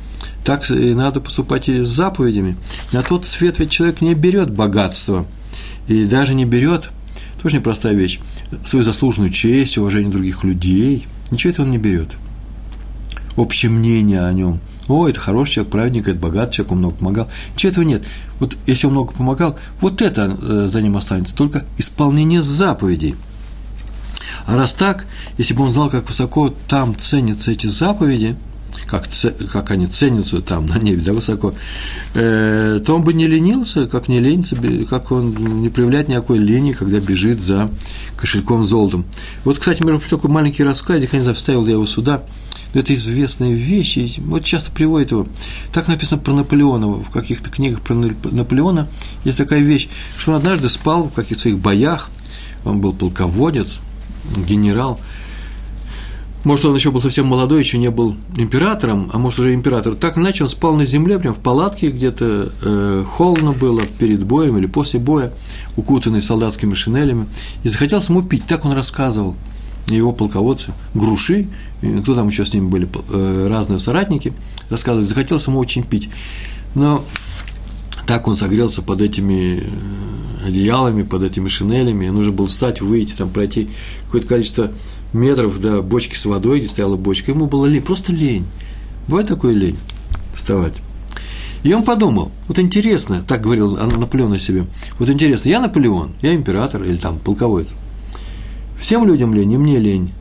так 0.45 0.69
и 0.71 0.95
надо 0.95 1.21
поступать 1.21 1.69
и 1.69 1.83
с 1.83 1.89
заповедями. 1.89 2.57
На 2.93 3.03
тот 3.03 3.27
свет 3.27 3.59
ведь 3.59 3.71
человек 3.71 4.01
не 4.01 4.15
берет 4.15 4.51
богатство, 4.51 5.27
и 5.87 6.05
даже 6.05 6.35
не 6.35 6.45
берет, 6.45 6.91
тоже 7.43 7.57
непростая 7.57 7.95
вещь, 7.95 8.21
свою 8.65 8.85
заслуженную 8.85 9.31
честь, 9.31 9.77
уважение 9.77 10.11
других 10.11 10.45
людей. 10.45 11.07
Ничего 11.31 11.51
этого 11.51 11.67
он 11.67 11.73
не 11.73 11.79
берет. 11.79 12.13
Общее 13.37 13.71
мнение 13.71 14.25
о 14.25 14.33
нем– 14.33 14.61
о, 14.89 15.09
это 15.09 15.19
хороший 15.19 15.55
человек, 15.55 15.73
праведник, 15.73 16.09
это 16.09 16.19
богатый 16.19 16.55
человек, 16.55 16.73
он 16.73 16.79
много 16.79 16.97
помогал. 16.97 17.29
Ничего 17.55 17.73
этого 17.73 17.85
нет. 17.85 18.05
Вот 18.39 18.57
если 18.67 18.87
он 18.87 18.93
много 18.93 19.13
помогал, 19.13 19.59
вот 19.81 20.03
это 20.03 20.37
э, 20.41 20.69
за 20.71 20.83
ним 20.83 20.97
останется, 20.97 21.35
только 21.35 21.65
исполнение 21.79 22.43
заповедей. 22.43 23.17
А 24.47 24.57
раз 24.57 24.75
так, 24.75 25.07
если 25.39 25.55
бы 25.55 25.65
он 25.65 25.73
знал, 25.73 25.89
как 25.89 26.07
высоко 26.09 26.53
там 26.69 26.97
ценятся 26.99 27.51
эти 27.51 27.67
заповеди, 27.67 28.37
как, 28.87 29.05
как 29.51 29.71
они 29.71 29.87
ценятся 29.87 30.43
там 30.43 30.67
на 30.67 30.79
небе, 30.79 31.01
да, 31.01 31.15
высоко, 31.15 31.55
э, 32.15 32.81
то 32.85 32.95
он 32.95 33.05
бы 33.05 33.15
не 33.15 33.27
ленился, 33.27 33.87
как 33.87 34.09
не 34.09 34.21
ленится, 34.21 34.57
как 34.91 35.13
он 35.13 35.63
не 35.63 35.71
проявляет 35.71 36.09
никакой 36.09 36.39
лени, 36.39 36.73
когда 36.73 37.01
бежит 37.01 37.41
за 37.41 37.71
кошельком 38.19 38.67
золотом. 38.67 39.07
Вот, 39.45 39.59
кстати, 39.59 39.83
между 39.83 40.03
такой 40.11 40.29
маленький 40.29 40.63
рассказик, 40.63 41.15
я 41.15 41.19
не 41.21 41.23
знаю, 41.23 41.37
вставил 41.37 41.65
я 41.65 41.73
его 41.73 41.87
сюда– 41.87 42.23
это 42.75 42.95
известная 42.95 43.53
вещь, 43.53 43.97
и 43.97 44.21
вот 44.21 44.45
часто 44.45 44.71
приводит 44.71 45.11
его. 45.11 45.27
Так 45.73 45.89
написано 45.89 46.21
про 46.21 46.33
Наполеона, 46.33 46.89
в 46.89 47.11
каких-то 47.11 47.51
книгах 47.51 47.81
про 47.81 47.95
Наполеона. 47.95 48.89
Есть 49.25 49.39
такая 49.39 49.61
вещь, 49.61 49.89
что 50.17 50.33
он 50.33 50.39
однажды 50.39 50.69
спал 50.69 51.05
в 51.05 51.13
каких-то 51.13 51.43
своих 51.43 51.59
боях, 51.59 52.11
он 52.65 52.81
был 52.81 52.93
полководец, 52.93 53.81
генерал, 54.37 54.99
может, 56.45 56.67
он 56.67 56.75
еще 56.75 56.91
был 56.91 57.01
совсем 57.01 57.27
молодой, 57.27 57.61
еще 57.61 57.79
не 57.79 57.91
был 57.91 58.17
императором, 58.37 59.09
а 59.15 59.19
может, 59.19 59.39
уже 59.39 59.55
император. 59.55 59.95
Так 59.95 60.19
иначе 60.19 60.45
он 60.45 60.51
спал 60.51 60.77
на 60.77 60.85
земле, 60.85 61.19
прям 61.19 61.33
в 61.33 61.39
палатке 61.39 61.91
где-то, 61.91 62.53
э, 62.63 63.05
холодно 63.09 63.53
было 63.53 63.81
перед 63.99 64.25
боем 64.25 64.59
или 64.59 64.67
после 64.67 65.01
боя, 65.01 65.33
укутанный 65.77 66.21
солдатскими 66.21 66.75
шинелями, 66.75 67.27
и 67.63 67.71
захотел 67.71 68.01
ему 68.01 68.23
пить, 68.23 68.47
так 68.47 68.67
он 68.67 68.75
рассказывал 68.75 69.37
его 69.87 70.13
полководцы, 70.13 70.73
груши, 70.93 71.49
кто 72.03 72.15
там 72.15 72.29
еще 72.29 72.45
с 72.45 72.53
ними 72.53 72.69
были, 72.69 72.89
э, 73.11 73.47
разные 73.49 73.79
соратники, 73.79 74.33
рассказывали, 74.71 75.07
захотел 75.07 75.39
ему 75.39 75.59
очень 75.59 75.83
пить. 75.83 76.11
Но 76.75 77.05
так 78.07 78.29
он 78.29 78.37
согрелся 78.37 78.83
под 78.83 79.01
этими 79.01 79.63
э, 79.63 80.47
одеялами, 80.47 81.03
под 81.03 81.23
этими 81.23 81.49
шинелями, 81.49 82.09
нужно 82.09 82.33
было 82.33 82.47
встать, 82.47 82.81
выйти, 82.81 83.15
там 83.15 83.31
пройти 83.31 83.69
какое-то 84.05 84.27
количество 84.29 84.71
метров 85.13 85.61
до 85.61 85.83
бочки 85.83 86.15
с 86.15 86.27
водой, 86.27 86.59
где 86.59 86.69
стояла 86.69 86.97
бочка. 86.97 87.31
Ему 87.31 87.47
было 87.47 87.67
лень, 87.67 87.83
просто 87.83 88.13
лень. 88.13 88.45
Бывает 89.09 89.29
такой 89.29 89.55
лень 89.55 89.79
вставать. 90.35 90.75
И 91.63 91.73
он 91.73 91.83
подумал, 91.83 92.31
вот 92.47 92.59
интересно, 92.59 93.25
так 93.27 93.41
говорил 93.41 93.77
Наполеон 93.77 94.35
о 94.35 94.39
себе, 94.39 94.67
вот 94.99 95.09
интересно, 95.09 95.49
я 95.49 95.61
Наполеон, 95.61 96.13
я 96.21 96.35
император 96.35 96.83
или 96.83 96.97
там 96.97 97.19
полководец. 97.19 97.73
Всем 98.79 99.07
людям 99.07 99.33
лень, 99.33 99.53
и 99.53 99.57
мне 99.57 99.79
лень. 99.79 100.13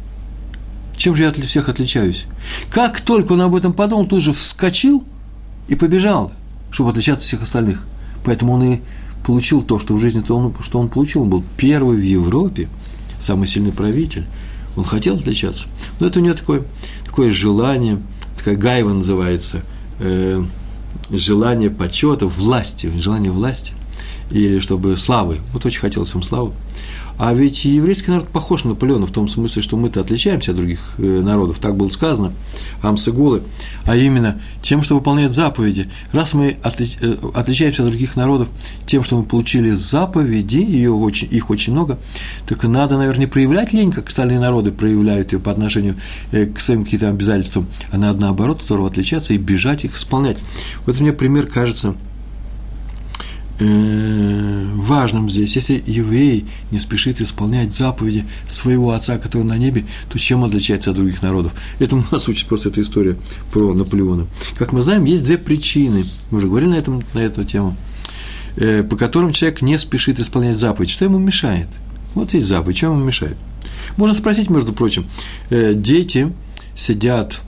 Чем 1.03 1.17
же 1.17 1.23
я 1.23 1.29
от 1.31 1.37
всех 1.37 1.67
отличаюсь? 1.67 2.27
Как 2.69 3.01
только 3.01 3.33
он 3.33 3.41
об 3.41 3.55
этом 3.55 3.73
подумал, 3.73 4.05
тут 4.05 4.21
же 4.21 4.31
вскочил 4.31 5.03
и 5.67 5.75
побежал, 5.75 6.31
чтобы 6.71 6.91
отличаться 6.91 7.23
от 7.23 7.27
всех 7.27 7.41
остальных. 7.41 7.85
Поэтому 8.23 8.53
он 8.53 8.63
и 8.63 8.79
получил 9.25 9.61
то, 9.61 9.79
что 9.79 9.95
в 9.95 9.99
жизни 9.99 10.21
то 10.21 10.37
он, 10.37 10.53
что 10.61 10.79
он 10.79 10.87
получил. 10.87 11.23
Он 11.23 11.29
был 11.29 11.43
первый 11.57 11.97
в 11.97 12.01
Европе, 12.01 12.69
самый 13.19 13.49
сильный 13.49 13.73
правитель. 13.73 14.23
Он 14.77 14.85
хотел 14.85 15.15
отличаться. 15.15 15.65
Но 15.99 16.07
это 16.07 16.21
у 16.21 16.23
него 16.23 16.35
такое, 16.35 16.63
такое 17.05 17.31
желание, 17.31 17.99
такая 18.37 18.55
гайва 18.55 18.93
называется, 18.93 19.61
э, 19.99 20.41
желание 21.11 21.69
почета, 21.69 22.27
власти, 22.27 22.89
желание 22.97 23.33
власти, 23.33 23.73
или 24.31 24.57
чтобы 24.59 24.95
славы. 24.95 25.41
Вот 25.51 25.65
очень 25.65 25.81
хотелось 25.81 26.13
ему 26.13 26.23
славы. 26.23 26.53
А 27.17 27.33
ведь 27.33 27.65
еврейский 27.65 28.11
народ 28.11 28.27
похож 28.29 28.63
на 28.63 28.71
Наполеона 28.71 29.05
в 29.05 29.11
том 29.11 29.27
смысле, 29.27 29.61
что 29.61 29.77
мы-то 29.77 30.01
отличаемся 30.01 30.51
от 30.51 30.57
других 30.57 30.95
э, 30.97 31.21
народов, 31.21 31.59
так 31.59 31.77
было 31.77 31.87
сказано, 31.87 32.33
Амсагулы, 32.81 33.43
а 33.85 33.95
именно 33.95 34.41
тем, 34.61 34.81
что 34.81 34.95
выполняют 34.95 35.31
заповеди. 35.31 35.89
Раз 36.11 36.33
мы 36.33 36.57
э, 36.63 37.15
отличаемся 37.35 37.83
от 37.83 37.89
других 37.89 38.15
народов 38.15 38.49
тем, 38.85 39.03
что 39.03 39.17
мы 39.17 39.23
получили 39.23 39.71
заповеди, 39.71 40.57
ее 40.57 40.91
очень, 40.91 41.27
их 41.31 41.49
очень 41.49 41.73
много, 41.73 41.99
так 42.47 42.63
надо, 42.63 42.97
наверное, 42.97 43.21
не 43.21 43.27
проявлять 43.27 43.73
лень, 43.73 43.91
как 43.91 44.07
остальные 44.07 44.39
народы 44.39 44.71
проявляют 44.71 45.33
ее 45.33 45.39
по 45.39 45.51
отношению 45.51 45.95
э, 46.31 46.45
к 46.45 46.59
своим 46.59 46.83
каким-то 46.83 47.09
обязательствам, 47.09 47.67
а 47.91 47.97
надо, 47.97 48.19
наоборот, 48.19 48.63
здорово 48.63 48.87
отличаться 48.87 49.33
и 49.33 49.37
бежать 49.37 49.85
их 49.85 49.97
исполнять. 49.97 50.37
Вот 50.85 50.99
мне 50.99 51.13
пример 51.13 51.45
кажется– 51.47 51.95
Э, 53.65 54.65
важным 54.75 55.29
здесь. 55.29 55.55
Если 55.55 55.81
еврей 55.85 56.45
не 56.71 56.79
спешит 56.79 57.21
исполнять 57.21 57.71
заповеди 57.71 58.25
своего 58.49 58.91
отца, 58.91 59.17
который 59.17 59.43
на 59.43 59.57
небе, 59.57 59.85
то 60.09 60.19
чем 60.19 60.43
отличается 60.43 60.89
от 60.89 60.97
других 60.97 61.21
народов? 61.21 61.53
Этому 61.79 62.03
нас 62.11 62.27
учит 62.27 62.47
просто 62.47 62.69
эта 62.69 62.81
история 62.81 63.15
про 63.53 63.73
Наполеона. 63.73 64.27
Как 64.57 64.73
мы 64.73 64.81
знаем, 64.81 65.05
есть 65.05 65.23
две 65.23 65.37
причины, 65.37 66.03
мы 66.29 66.39
уже 66.39 66.47
говорили 66.47 66.71
на, 66.71 66.75
этом, 66.75 67.01
на 67.13 67.19
эту 67.19 67.45
тему, 67.45 67.77
э, 68.57 68.83
по 68.83 68.97
которым 68.97 69.31
человек 69.31 69.61
не 69.61 69.77
спешит 69.77 70.19
исполнять 70.19 70.57
заповедь. 70.57 70.89
Что 70.89 71.05
ему 71.05 71.17
мешает? 71.17 71.67
Вот 72.15 72.33
есть 72.33 72.47
заповедь, 72.47 72.75
чем 72.75 72.93
ему 72.93 73.05
мешает? 73.05 73.37
Можно 73.95 74.13
спросить, 74.13 74.49
между 74.49 74.73
прочим, 74.73 75.07
э, 75.49 75.73
дети 75.73 76.33
сидят 76.75 77.41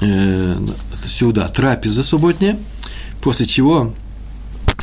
сюда, 0.00 1.48
трапеза 1.48 2.04
субботняя, 2.04 2.56
после 3.20 3.46
чего 3.46 3.92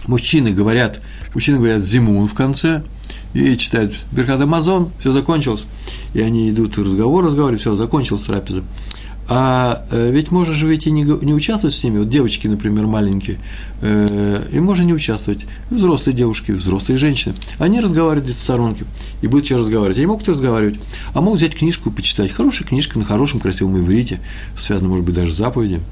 мужчины 0.08 0.52
говорят, 0.52 1.02
мужчины 1.34 1.58
говорят 1.58 1.84
зимун 1.84 2.28
в 2.28 2.34
конце, 2.34 2.84
и 3.34 3.58
читают 3.58 3.94
Беркат 4.12 4.42
Амазон, 4.42 4.92
все 5.00 5.12
закончилось. 5.12 5.66
И 6.14 6.22
они 6.22 6.50
идут, 6.50 6.78
разговор 6.78 7.26
разговаривают, 7.26 7.62
все, 7.62 7.76
закончилась 7.76 8.24
трапеза. 8.24 8.64
А 9.28 9.86
э, 9.90 10.12
ведь 10.12 10.32
можно 10.32 10.54
же 10.54 10.68
ведь 10.68 10.86
и 10.86 10.92
не, 10.92 11.02
не 11.02 11.34
участвовать 11.34 11.74
с 11.74 11.84
ними, 11.84 11.98
вот 11.98 12.10
девочки, 12.10 12.48
например, 12.48 12.86
маленькие, 12.86 13.40
э, 13.82 14.50
и 14.52 14.60
можно 14.60 14.84
не 14.84 14.94
участвовать, 14.94 15.48
взрослые 15.72 16.16
девушки, 16.16 16.52
взрослые 16.52 17.00
женщины, 17.00 17.34
они 17.58 17.80
разговаривают 17.80 18.38
в 18.38 18.40
сторонке, 18.40 18.86
и 19.24 19.28
будут 19.28 19.48
что 19.48 19.58
разговаривать, 19.58 19.98
они 19.98 20.06
могут 20.06 20.30
разговаривать, 20.30 20.80
а 21.14 21.22
могут 21.22 21.40
взять 21.40 21.56
книжку 21.56 21.90
и 21.90 21.92
почитать, 21.92 22.32
хорошая 22.32 22.68
книжка 22.68 23.00
на 23.00 23.06
хорошем 23.06 23.40
красивом 23.40 23.80
иврите, 23.80 24.20
связана, 24.56 24.90
может 24.90 25.06
быть, 25.06 25.16
даже 25.16 25.34
с 25.34 25.38
заповедями, 25.38 25.84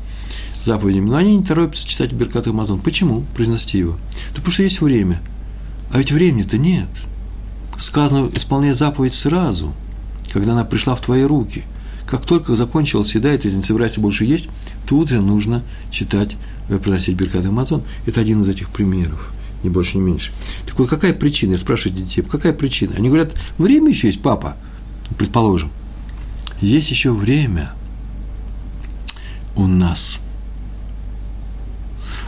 заповедями, 0.66 1.10
но 1.10 1.18
они 1.18 1.36
не 1.36 1.44
торопятся 1.44 1.88
читать 1.88 2.14
Беркат 2.14 2.48
Амазон. 2.48 2.80
Почему 2.80 3.26
произнести 3.36 3.78
его? 3.78 3.94
Да 4.30 4.36
потому 4.36 4.52
что 4.52 4.64
есть 4.64 4.82
время. 4.82 5.22
А 5.92 5.98
ведь 5.98 6.12
времени-то 6.12 6.58
нет. 6.58 6.90
Сказано 7.78 8.30
исполняй 8.34 8.74
заповедь 8.74 9.14
сразу, 9.14 9.74
когда 10.32 10.54
она 10.54 10.64
пришла 10.64 10.96
в 10.96 11.02
твои 11.02 11.24
руки. 11.24 11.64
Как 12.08 12.26
только 12.26 12.56
закончилась 12.56 13.16
еда, 13.16 13.34
и 13.34 13.38
ты 13.38 13.52
не 13.52 13.64
собираешься 13.64 14.00
больше 14.00 14.26
есть, 14.26 14.50
тут 14.88 15.10
же 15.10 15.22
нужно 15.22 15.64
читать, 15.90 16.36
э, 16.70 16.78
приносить 16.78 17.16
Беркат 17.16 17.46
Амазон. 17.46 17.84
Это 18.06 18.22
один 18.22 18.42
из 18.42 18.50
этих 18.50 18.70
примеров, 18.70 19.34
ни 19.64 19.70
больше, 19.70 19.98
ни 19.98 20.02
меньше. 20.02 20.32
Так 20.66 20.78
вот, 20.78 20.90
какая 20.90 21.14
причина? 21.14 21.54
Я 21.54 21.58
спрашиваю 21.58 21.98
детей, 21.98 22.22
какая 22.22 22.54
причина? 22.54 22.94
Они 22.98 23.10
говорят, 23.10 23.34
время 23.58 23.90
еще 23.90 24.08
есть, 24.08 24.22
папа, 24.22 24.58
предположим. 25.18 25.72
Есть 26.62 26.92
еще 26.92 27.14
время 27.14 27.74
у 29.56 29.68
нас– 29.68 30.20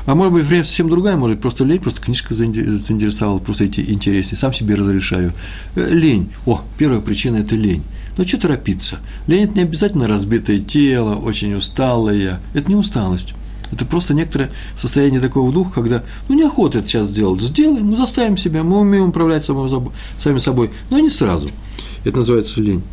а 0.05 0.15
может 0.15 0.33
быть, 0.33 0.45
время 0.45 0.63
совсем 0.63 0.89
другая, 0.89 1.17
может 1.17 1.37
быть, 1.37 1.41
просто 1.41 1.63
лень, 1.63 1.79
просто 1.79 2.01
книжка 2.01 2.33
заинтересовала, 2.33 3.39
просто 3.39 3.63
эти 3.63 3.81
интереснее, 3.81 4.37
сам 4.37 4.53
себе 4.53 4.75
разрешаю. 4.75 5.33
Э, 5.75 5.89
лень. 5.93 6.29
О, 6.45 6.61
первая 6.77 7.01
причина– 7.01 7.37
это 7.37 7.55
лень. 7.55 7.83
Ну, 8.17 8.25
что 8.25 8.39
торопиться? 8.39 8.99
Лень– 9.27 9.43
это 9.45 9.55
не 9.55 9.61
обязательно 9.63 10.07
разбитое 10.07 10.59
тело, 10.59 11.15
очень 11.15 11.53
усталое. 11.55 12.39
Это 12.53 12.69
не 12.69 12.75
усталость. 12.75 13.33
Это 13.71 13.85
просто 13.85 14.13
некоторое 14.13 14.51
состояние 14.75 15.19
такого 15.19 15.51
духа, 15.51 15.73
когда, 15.81 16.03
ну, 16.29 16.35
неохота 16.35 16.79
это 16.79 16.87
сейчас 16.87 17.07
сделать. 17.07 17.41
Сделаем, 17.41 17.89
ну, 17.89 17.95
заставим 17.95 18.37
себя, 18.37 18.63
мы 18.63 18.79
умеем 18.79 19.09
управлять 19.09 19.43
сами 19.43 20.39
собой, 20.39 20.69
но 20.89 20.99
не 20.99 21.09
сразу. 21.09 21.49
Это 22.03 22.17
называется 22.17 22.61
лень. 22.61 22.83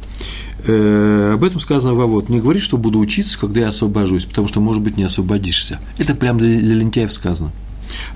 Э, 0.67 1.33
об 1.35 1.45
этом 1.45 1.61
сказано 1.61 1.95
во 1.95 2.07
вот. 2.07 2.29
Не 2.29 2.41
говори, 2.41 2.61
что 2.61 2.77
буду 2.77 2.99
учиться, 2.99 3.39
когда 3.39 3.61
я 3.61 3.69
освобожусь, 3.69 4.25
потому 4.25 4.49
что, 4.49 4.61
может 4.61 4.83
быть, 4.83 4.97
не 4.97 5.05
освободишься. 5.05 5.79
Это 5.99 6.15
прям 6.15 6.39
для, 6.39 6.59
для 6.59 6.75
лентяев 6.75 7.13
сказано. 7.13 7.51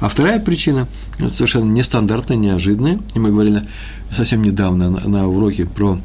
А 0.00 0.08
вторая 0.08 0.40
причина, 0.40 0.88
совершенно 1.18 1.70
нестандартная, 1.70 2.36
неожиданная, 2.36 3.00
и 3.14 3.18
мы 3.18 3.30
говорили 3.30 3.66
совсем 4.14 4.42
недавно 4.42 4.90
на, 4.90 5.00
на 5.08 5.28
уроке 5.28 5.66
про 5.66 5.98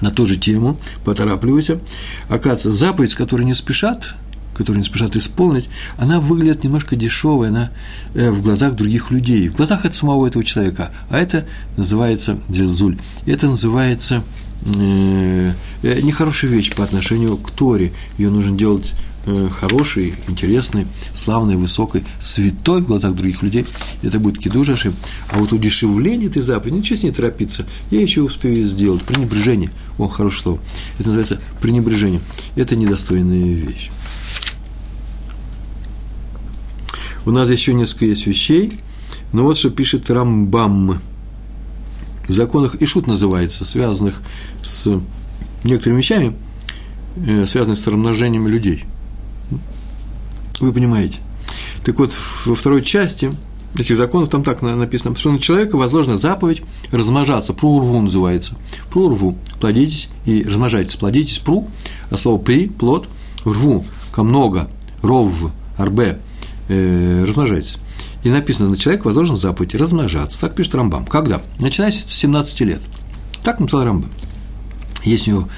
на 0.00 0.10
ту 0.10 0.26
же 0.26 0.36
тему, 0.36 0.76
поторапливайся. 1.04 1.78
Оказывается, 2.28 2.70
заповедь, 2.70 3.12
с 3.12 3.14
которой 3.14 3.44
не 3.44 3.54
спешат, 3.54 4.16
которую 4.54 4.78
не 4.78 4.84
спешат 4.84 5.16
исполнить, 5.16 5.68
она 5.96 6.20
выглядит 6.20 6.64
немножко 6.64 6.96
дешевой, 6.96 7.48
она 7.48 7.70
э, 8.14 8.30
в 8.30 8.42
глазах 8.42 8.74
других 8.74 9.10
людей, 9.10 9.48
в 9.48 9.56
глазах 9.56 9.84
от 9.84 9.94
самого 9.94 10.26
этого 10.26 10.44
человека. 10.44 10.90
А 11.10 11.18
это 11.18 11.46
называется 11.76 12.38
дзельзуль. 12.48 12.98
Это 13.24 13.46
называется 13.46 14.22
Э, 14.66 15.52
э, 15.82 16.00
нехорошая 16.00 16.50
вещь 16.50 16.74
по 16.74 16.84
отношению 16.84 17.36
к 17.36 17.50
Торе. 17.50 17.92
Ее 18.16 18.30
нужно 18.30 18.56
делать 18.56 18.94
э, 19.26 19.48
хорошей, 19.50 20.14
интересной, 20.26 20.86
славной, 21.12 21.56
высокой, 21.56 22.04
святой 22.20 22.80
в 22.80 22.86
глазах 22.86 23.14
других 23.14 23.42
людей. 23.42 23.66
Это 24.02 24.18
будет 24.18 24.38
кидушаши. 24.38 24.92
А 25.28 25.38
вот 25.38 25.52
удешевление 25.52 26.28
этой 26.28 26.42
заповеди, 26.42 26.76
ничего 26.76 26.98
с 26.98 27.02
ней 27.02 27.12
торопиться, 27.12 27.66
я 27.90 28.00
еще 28.00 28.22
успею 28.22 28.64
сделать. 28.64 29.02
Пренебрежение. 29.02 29.70
О, 29.98 30.08
хорошее 30.08 30.42
слово. 30.42 30.60
Это 30.98 31.08
называется 31.08 31.40
пренебрежение. 31.60 32.20
Это 32.56 32.74
недостойная 32.74 33.54
вещь. 33.54 33.90
У 37.26 37.30
нас 37.30 37.50
еще 37.50 37.74
несколько 37.74 38.06
есть 38.06 38.26
вещей. 38.26 38.72
Но 39.32 39.42
вот 39.42 39.58
что 39.58 39.70
пишет 39.70 40.10
Рамбам 40.10 41.00
законах 42.32 42.76
Ишут 42.80 43.06
называется, 43.06 43.64
связанных 43.64 44.22
с 44.62 45.00
некоторыми 45.64 45.98
вещами, 45.98 46.36
э, 47.16 47.46
связанных 47.46 47.78
с 47.78 47.86
размножением 47.86 48.48
людей. 48.48 48.84
Вы 50.60 50.72
понимаете. 50.72 51.20
Так 51.84 51.98
вот, 51.98 52.14
во 52.46 52.54
второй 52.54 52.82
части 52.82 53.30
этих 53.76 53.96
законов 53.96 54.30
там 54.30 54.44
так 54.44 54.62
написано, 54.62 55.14
что 55.16 55.30
на 55.30 55.38
человека 55.38 55.76
возложена 55.76 56.16
заповедь 56.16 56.62
размножаться. 56.90 57.52
Прурву 57.52 58.00
называется. 58.00 58.56
Прурву. 58.90 59.36
Плодитесь 59.60 60.08
и 60.24 60.42
размножайтесь. 60.44 60.96
Плодитесь, 60.96 61.38
пру, 61.38 61.68
а 62.10 62.16
слово 62.16 62.38
при, 62.38 62.68
плод, 62.68 63.08
рву, 63.44 63.84
ко 64.12 64.22
много, 64.22 64.70
ров, 65.02 65.52
арбе, 65.76 66.18
э, 66.68 67.24
размножайтесь. 67.26 67.78
И 68.24 68.30
написано, 68.30 68.70
на 68.70 68.76
человека 68.76 69.06
возложен 69.06 69.36
заповедь 69.36 69.74
размножаться. 69.74 70.40
Так 70.40 70.54
пишет 70.54 70.74
Рамбам. 70.74 71.06
Когда? 71.06 71.40
Начиная 71.58 71.92
с 71.92 72.04
17 72.06 72.60
лет. 72.62 72.82
Так 73.42 73.60
написал 73.60 73.82
Рамбам. 73.82 74.10
Есть 75.04 75.28
у 75.28 75.30
него 75.30 75.48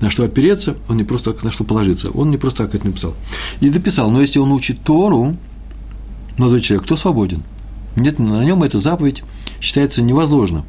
на 0.00 0.10
что 0.10 0.24
опереться, 0.24 0.76
он 0.88 0.98
не 0.98 1.04
просто 1.04 1.32
так 1.32 1.42
на 1.42 1.50
что 1.50 1.64
положиться. 1.64 2.10
Он 2.10 2.30
не 2.30 2.36
просто 2.36 2.64
так 2.64 2.74
это 2.74 2.86
написал. 2.86 3.14
И 3.60 3.70
дописал, 3.70 4.10
но 4.10 4.20
если 4.20 4.38
он 4.38 4.52
учит 4.52 4.82
Тору, 4.82 5.36
молодой 6.36 6.60
человек, 6.60 6.84
кто 6.84 6.96
свободен? 6.96 7.42
Нет, 7.94 8.18
на 8.18 8.44
нем 8.44 8.62
эта 8.62 8.78
заповедь 8.78 9.22
считается 9.60 10.02
невозможно. 10.02 10.64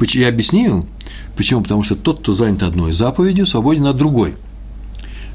Я 0.00 0.28
объяснил, 0.28 0.86
почему? 1.36 1.62
Потому 1.62 1.82
что 1.82 1.96
тот, 1.96 2.20
кто 2.20 2.32
занят 2.32 2.62
одной 2.62 2.92
заповедью, 2.92 3.44
свободен 3.44 3.86
от 3.86 3.96
другой. 3.96 4.34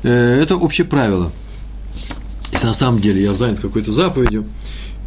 Э, 0.03 0.39
это 0.41 0.55
общее 0.55 0.85
правило. 0.85 1.31
Если 2.51 2.67
на 2.67 2.73
самом 2.73 3.01
деле 3.01 3.21
я 3.21 3.33
занят 3.33 3.59
какой-то 3.59 3.91
заповедью, 3.91 4.45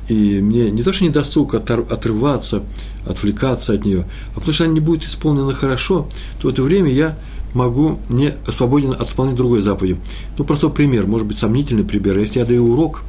и 0.08 0.40
мне 0.40 0.70
не 0.70 0.82
то, 0.82 0.92
что 0.92 1.04
не 1.04 1.10
досуг 1.10 1.54
отрываться, 1.54 2.62
отвлекаться 3.06 3.74
от 3.74 3.84
нее, 3.84 4.06
а 4.32 4.34
потому 4.36 4.52
что 4.52 4.64
она 4.64 4.72
не 4.72 4.80
будет 4.80 5.04
исполнена 5.04 5.54
хорошо, 5.54 6.08
то 6.40 6.48
в 6.48 6.50
это 6.50 6.62
время 6.62 6.90
я 6.90 7.16
могу 7.54 7.98
не 8.08 8.34
свободен 8.50 8.92
от 8.92 9.02
исполнения 9.02 9.36
другой 9.36 9.60
заповеди. 9.60 9.98
Ну, 10.36 10.44
простой 10.44 10.70
пример, 10.70 11.06
может 11.06 11.26
быть, 11.26 11.38
сомнительный 11.38 11.84
пример. 11.84 12.18
Если 12.18 12.38
я 12.38 12.44
даю 12.44 12.72
урок 12.72 13.02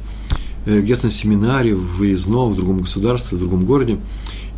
э, 0.66 0.80
где-то 0.80 1.06
на 1.06 1.10
семинаре, 1.10 1.74
в 1.74 1.98
выездном, 1.98 2.52
в 2.52 2.56
другом 2.56 2.80
государстве, 2.80 3.36
в 3.36 3.40
другом 3.40 3.64
городе, 3.64 3.98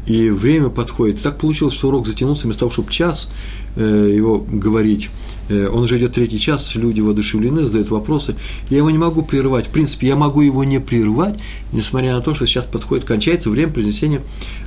и 0.07 0.31
время 0.31 0.69
подходит. 0.69 1.21
И 1.21 1.23
так 1.23 1.39
получилось, 1.39 1.75
что 1.75 1.89
урок 1.89 2.07
затянулся, 2.07 2.45
вместо 2.45 2.61
того, 2.61 2.71
чтобы 2.71 2.91
час 2.91 3.29
э, 3.77 4.13
его 4.15 4.39
говорить, 4.39 5.11
э, 5.49 5.69
он 5.69 5.85
уже 5.85 5.99
идет 5.99 6.15
третий 6.15 6.39
час, 6.39 6.75
люди 6.75 7.01
воодушевлены, 7.01 7.65
задают 7.65 7.91
вопросы. 7.91 8.35
Я 8.69 8.79
его 8.79 8.91
не 8.91 8.99
могу 8.99 9.23
прерывать. 9.23 9.67
В 9.67 9.71
принципе, 9.71 10.09
я 10.09 10.17
могу 10.17 10.41
его 10.41 10.65
не 10.65 10.81
прерывать, 10.81 11.39
несмотря 11.73 12.15
на 12.15 12.21
то, 12.21 12.35
что 12.35 12.47
сейчас 12.47 12.65
подходит, 12.65 13.05
кончается 13.05 13.51
время 13.51 13.73
произнесения 13.73 14.23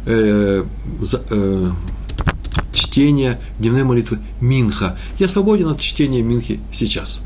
э, 0.05 0.63
э, 1.29 1.65
чтения 2.71 3.39
дневной 3.59 3.83
молитвы 3.83 4.19
Минха. 4.39 4.97
Я 5.19 5.27
свободен 5.27 5.67
от 5.67 5.79
чтения 5.79 6.21
Минхи 6.21 6.59
сейчас. 6.71 7.21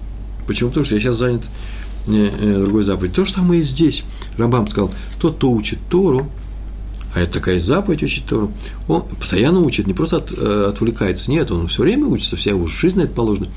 Почему? 0.47 0.69
Потому 0.69 0.85
что 0.85 0.95
я 0.95 1.01
сейчас 1.01 1.17
занят 1.17 1.43
э, 2.07 2.59
другой 2.59 2.83
заповедью. 2.83 3.15
То 3.15 3.25
же 3.25 3.33
самое 3.33 3.61
и 3.61 3.63
здесь. 3.63 4.03
Рамбам 4.37 4.67
сказал, 4.67 4.91
тот, 5.19 5.35
кто 5.35 5.51
учит 5.51 5.77
Тору, 5.89 6.31
а 7.13 7.21
это 7.21 7.33
такая 7.33 7.59
заповедь 7.59 8.03
учить 8.03 8.25
Тору, 8.25 8.51
он 8.87 9.01
постоянно 9.01 9.61
учит, 9.61 9.87
не 9.87 9.93
просто 9.93 10.17
от, 10.17 10.31
э, 10.31 10.65
отвлекается, 10.69 11.31
нет, 11.31 11.49
он 11.51 11.67
все 11.67 11.81
время 11.81 12.05
учится, 12.05 12.35
вся 12.35 12.51
его 12.51 12.67
жизнь 12.67 12.97
на 12.99 13.03
это 13.03 13.13
положена. 13.13 13.47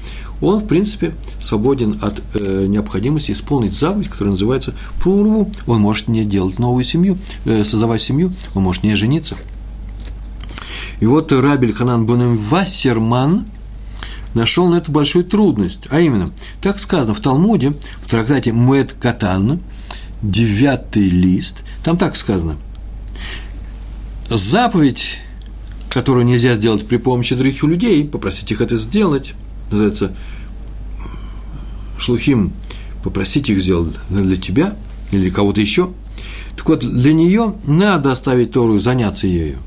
Он, 0.41 0.61
в 0.61 0.67
принципе, 0.67 1.15
свободен 1.39 1.99
от 2.01 2.23
э, 2.35 2.67
необходимости 2.67 3.33
исполнить 3.33 3.75
заповедь, 3.75 4.09
которая 4.09 4.33
называется 4.33 4.75
прурву. 5.01 5.53
Он 5.67 5.81
может 5.81 6.09
не 6.09 6.25
делать 6.25 6.59
новую 6.59 6.85
семью, 6.85 7.19
э, 7.45 7.63
создавать 7.63 8.01
семью, 8.01 8.33
он 8.55 8.63
может 8.63 8.85
не 8.85 8.95
жениться. 8.95 9.37
И 11.01 11.07
вот 11.07 11.31
Рабель 11.31 11.73
Ханан 11.73 12.07
Бонем 12.07 12.39
Вассерман 12.39 13.45
нашел 14.35 14.69
на 14.69 14.77
эту 14.77 14.93
большую 14.93 15.25
трудность. 15.25 15.89
А 15.91 16.01
именно, 16.01 16.31
так 16.63 16.79
сказано 16.79 17.13
в 17.13 17.21
Талмуде, 17.21 17.75
в 18.01 18.09
трактате 18.09 18.53
Мед 18.53 18.95
Катан, 18.95 19.61
девятый 20.23 21.09
лист, 21.09 21.59
там 21.85 21.99
так 21.99 22.17
сказано– 22.17 22.57
заповедь, 24.37 25.19
которую 25.89 26.25
нельзя 26.27 26.55
сделать 26.55 26.87
при 26.87 26.97
помощи 26.97 27.35
других 27.35 27.63
людей, 27.63 28.05
попросить 28.05 28.51
их 28.51 28.61
это 28.61 28.77
сделать, 28.79 29.35
называется 29.71 30.15
шлухим, 31.99 32.53
попросить 33.03 33.51
их 33.51 33.61
сделать 33.61 33.95
для 34.09 34.37
тебя 34.37 34.77
или 35.11 35.23
для 35.23 35.33
кого-то 35.33 35.61
еще. 35.61 35.91
Так 36.57 36.69
вот, 36.69 36.81
для 36.81 37.13
нее 37.13 37.55
надо 37.67 38.13
оставить 38.13 38.53
Тору 38.53 38.77
и 38.77 38.79
заняться 38.79 39.27
ею. 39.27 39.59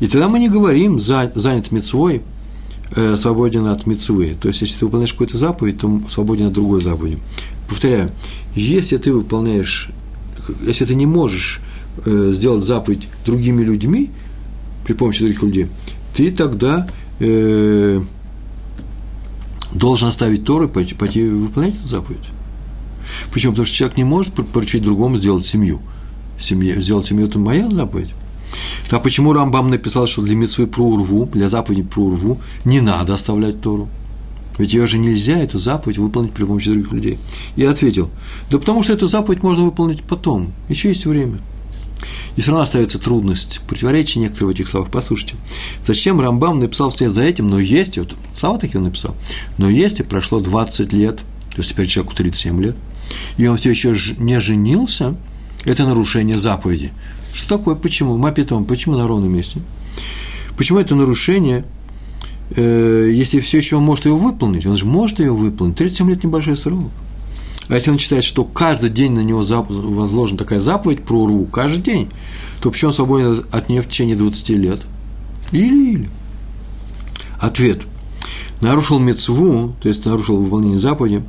И 0.00 0.06
тогда 0.06 0.28
мы 0.28 0.38
не 0.38 0.48
говорим 0.48 0.98
занят 1.00 1.70
мецвой, 1.70 2.22
э, 2.94 3.16
свободен 3.16 3.66
от 3.66 3.86
мецвы. 3.86 4.36
То 4.40 4.48
есть, 4.48 4.62
если 4.62 4.78
ты 4.78 4.84
выполняешь 4.86 5.12
какую-то 5.12 5.38
заповедь, 5.38 5.78
то 5.78 6.00
свободен 6.10 6.46
от 6.46 6.52
другой 6.52 6.80
заповеди. 6.80 7.18
Повторяю, 7.68 8.10
если 8.54 8.96
ты 8.96 9.12
выполняешь, 9.12 9.90
если 10.66 10.84
ты 10.84 10.94
не 10.94 11.06
можешь 11.06 11.60
сделать 12.04 12.64
заповедь 12.64 13.08
другими 13.24 13.62
людьми, 13.62 14.10
при 14.84 14.92
помощи 14.92 15.20
других 15.20 15.42
людей, 15.42 15.66
ты 16.14 16.30
тогда 16.30 16.86
э, 17.18 18.00
должен 19.72 20.08
оставить 20.08 20.44
Тору 20.44 20.66
и 20.66 20.68
пойти, 20.68 20.94
пойти 20.94 21.26
выполнять 21.28 21.74
эту 21.74 21.86
заповедь. 21.86 22.28
Почему? 23.32 23.52
Потому 23.52 23.66
что 23.66 23.74
человек 23.74 23.96
не 23.96 24.04
может 24.04 24.32
поручить 24.32 24.82
другому 24.82 25.16
сделать 25.16 25.44
семью. 25.44 25.80
Семье, 26.38 26.80
сделать 26.80 27.06
семью– 27.06 27.26
это 27.28 27.38
моя 27.38 27.70
заповедь. 27.70 28.14
А 28.90 28.98
почему 28.98 29.32
Рамбам 29.32 29.70
написал, 29.70 30.06
что 30.06 30.22
для 30.22 30.36
митцвы 30.36 30.66
про 30.66 30.84
урву, 30.84 31.26
для 31.32 31.48
заповеди 31.48 31.82
про 31.82 32.02
урву 32.02 32.40
не 32.64 32.80
надо 32.80 33.14
оставлять 33.14 33.60
Тору? 33.60 33.88
Ведь 34.58 34.72
ее 34.72 34.86
же 34.86 34.98
нельзя, 34.98 35.38
эту 35.38 35.58
заповедь, 35.58 35.98
выполнить 35.98 36.32
при 36.32 36.44
помощи 36.44 36.70
других 36.70 36.92
людей. 36.92 37.18
Я 37.56 37.70
ответил, 37.70 38.10
да 38.50 38.58
потому 38.58 38.82
что 38.84 38.92
эту 38.92 39.08
заповедь 39.08 39.42
можно 39.42 39.64
выполнить 39.64 40.02
потом, 40.04 40.52
еще 40.68 40.90
есть 40.90 41.06
время– 41.06 41.38
и 42.36 42.40
все 42.40 42.50
равно 42.50 42.62
остается 42.64 42.98
трудность, 42.98 43.60
противоречие 43.66 44.22
некоторые 44.22 44.48
в 44.48 44.50
этих 44.50 44.68
словах. 44.68 44.90
Послушайте, 44.90 45.36
зачем 45.84 46.20
Рамбам 46.20 46.60
написал 46.60 46.90
вслед 46.90 47.12
за 47.12 47.22
этим, 47.22 47.48
но 47.48 47.58
есть, 47.58 47.98
вот 47.98 48.14
слова 48.34 48.58
таки 48.58 48.76
он 48.76 48.84
написал, 48.84 49.14
но 49.58 49.68
есть, 49.68 50.00
и 50.00 50.02
прошло 50.02 50.40
20 50.40 50.92
лет, 50.92 51.18
то 51.50 51.58
есть 51.58 51.70
теперь 51.70 51.86
человеку 51.86 52.14
37 52.16 52.62
лет, 52.62 52.76
и 53.36 53.46
он 53.46 53.56
все 53.56 53.70
еще 53.70 53.94
не 54.18 54.40
женился, 54.40 55.16
это 55.64 55.86
нарушение 55.86 56.38
заповеди. 56.38 56.92
Что 57.32 57.58
такое? 57.58 57.74
Почему? 57.74 58.16
Мапитом, 58.16 58.64
почему 58.64 58.96
на 58.96 59.08
ровном 59.08 59.32
месте? 59.32 59.60
Почему 60.56 60.78
это 60.78 60.94
нарушение, 60.94 61.64
э, 62.50 63.10
если 63.12 63.40
все 63.40 63.58
еще 63.58 63.76
он 63.76 63.82
может 63.82 64.06
ее 64.06 64.14
выполнить? 64.14 64.66
Он 64.66 64.76
же 64.76 64.86
может 64.86 65.18
ее 65.18 65.32
выполнить. 65.32 65.76
37 65.76 66.10
лет 66.10 66.22
небольшой 66.22 66.56
срок. 66.56 66.90
А 67.68 67.74
если 67.74 67.90
он 67.90 67.98
считает, 67.98 68.24
что 68.24 68.44
каждый 68.44 68.90
день 68.90 69.12
на 69.12 69.20
него 69.20 69.42
возложена 69.42 70.38
такая 70.38 70.60
заповедь 70.60 71.04
про 71.04 71.22
уру, 71.22 71.46
каждый 71.46 71.82
день, 71.82 72.10
то 72.60 72.70
почему 72.70 72.88
он 72.88 72.94
свободен 72.94 73.44
от 73.50 73.68
нее 73.68 73.82
в 73.82 73.88
течение 73.88 74.16
20 74.16 74.48
лет? 74.50 74.80
Или-или. 75.52 76.08
Ответ. 77.40 77.82
Нарушил 78.60 78.98
мецву, 78.98 79.74
то 79.80 79.88
есть 79.88 80.04
нарушил 80.04 80.42
выполнение 80.42 80.78
заповеди, 80.78 81.22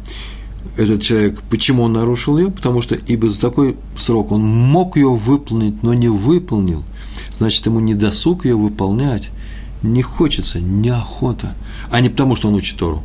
этот 0.78 1.02
человек, 1.02 1.42
почему 1.50 1.84
он 1.84 1.94
нарушил 1.94 2.38
ее? 2.38 2.52
Потому 2.52 2.82
что 2.82 2.96
ибо 2.96 3.30
за 3.30 3.40
такой 3.40 3.78
срок 3.96 4.32
он 4.32 4.42
мог 4.44 4.98
ее 4.98 5.10
выполнить, 5.10 5.84
но 5.84 5.94
не 5.94 6.10
выполнил. 6.10 6.84
Значит, 7.38 7.66
ему 7.66 7.80
не 7.80 7.96
досуг 7.96 8.46
ее 8.46 8.56
выполнять, 8.56 9.30
не 9.84 10.02
хочется, 10.02 10.60
неохота, 10.60 11.54
а 11.92 12.02
не 12.02 12.10
потому, 12.10 12.36
что 12.36 12.50
он 12.50 12.56
учит 12.56 12.78
Тору. 12.78 13.04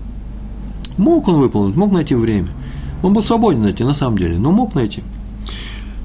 Мог 0.97 1.29
он 1.29 1.37
выполнить, 1.37 1.77
мог 1.77 1.93
найти 1.93 2.15
время. 2.15 2.49
Он 3.03 3.13
был 3.13 3.23
свободен 3.23 3.63
найти, 3.63 3.85
на 3.85 3.95
самом 3.95 4.19
деле, 4.19 4.39
но 4.39 4.51
мог 4.51 4.75
найти. 4.75 5.03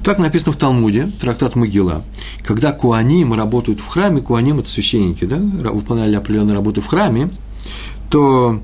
Так 0.02 0.18
написано 0.18 0.52
в 0.52 0.56
Талмуде, 0.56 1.10
трактат 1.20 1.56
Могила. 1.56 2.02
Когда 2.44 2.72
куаним 2.72 3.34
работают 3.34 3.80
в 3.80 3.86
храме, 3.88 4.20
куаним– 4.20 4.58
это 4.60 4.68
священники, 4.68 5.24
да, 5.24 5.36
выполняли 5.36 6.14
определенную 6.14 6.54
работу 6.54 6.80
в 6.80 6.86
храме, 6.86 7.28
то 8.08 8.60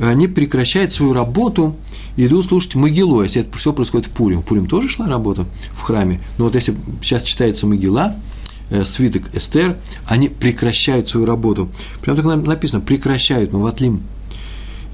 они 0.00 0.28
прекращают 0.28 0.92
свою 0.92 1.12
работу 1.12 1.74
и 2.16 2.26
идут 2.26 2.46
слушать 2.46 2.76
Могилу, 2.76 3.22
если 3.22 3.42
это 3.42 3.58
все 3.58 3.72
происходит 3.72 4.06
в 4.06 4.10
Пурим. 4.10 4.42
В 4.42 4.44
Пурим 4.44 4.68
тоже 4.68 4.88
шла 4.88 5.08
работа 5.08 5.46
в 5.70 5.82
храме, 5.82 6.20
но 6.38 6.44
вот 6.44 6.54
если 6.54 6.76
сейчас 7.02 7.22
читается 7.24 7.66
Могила, 7.66 8.14
э, 8.70 8.84
свиток 8.84 9.34
Эстер, 9.34 9.76
они 10.06 10.28
прекращают 10.28 11.08
свою 11.08 11.26
работу. 11.26 11.68
Прямо 12.02 12.22
так 12.22 12.46
написано, 12.46 12.80
прекращают, 12.80 13.52
Маватлим 13.52 14.02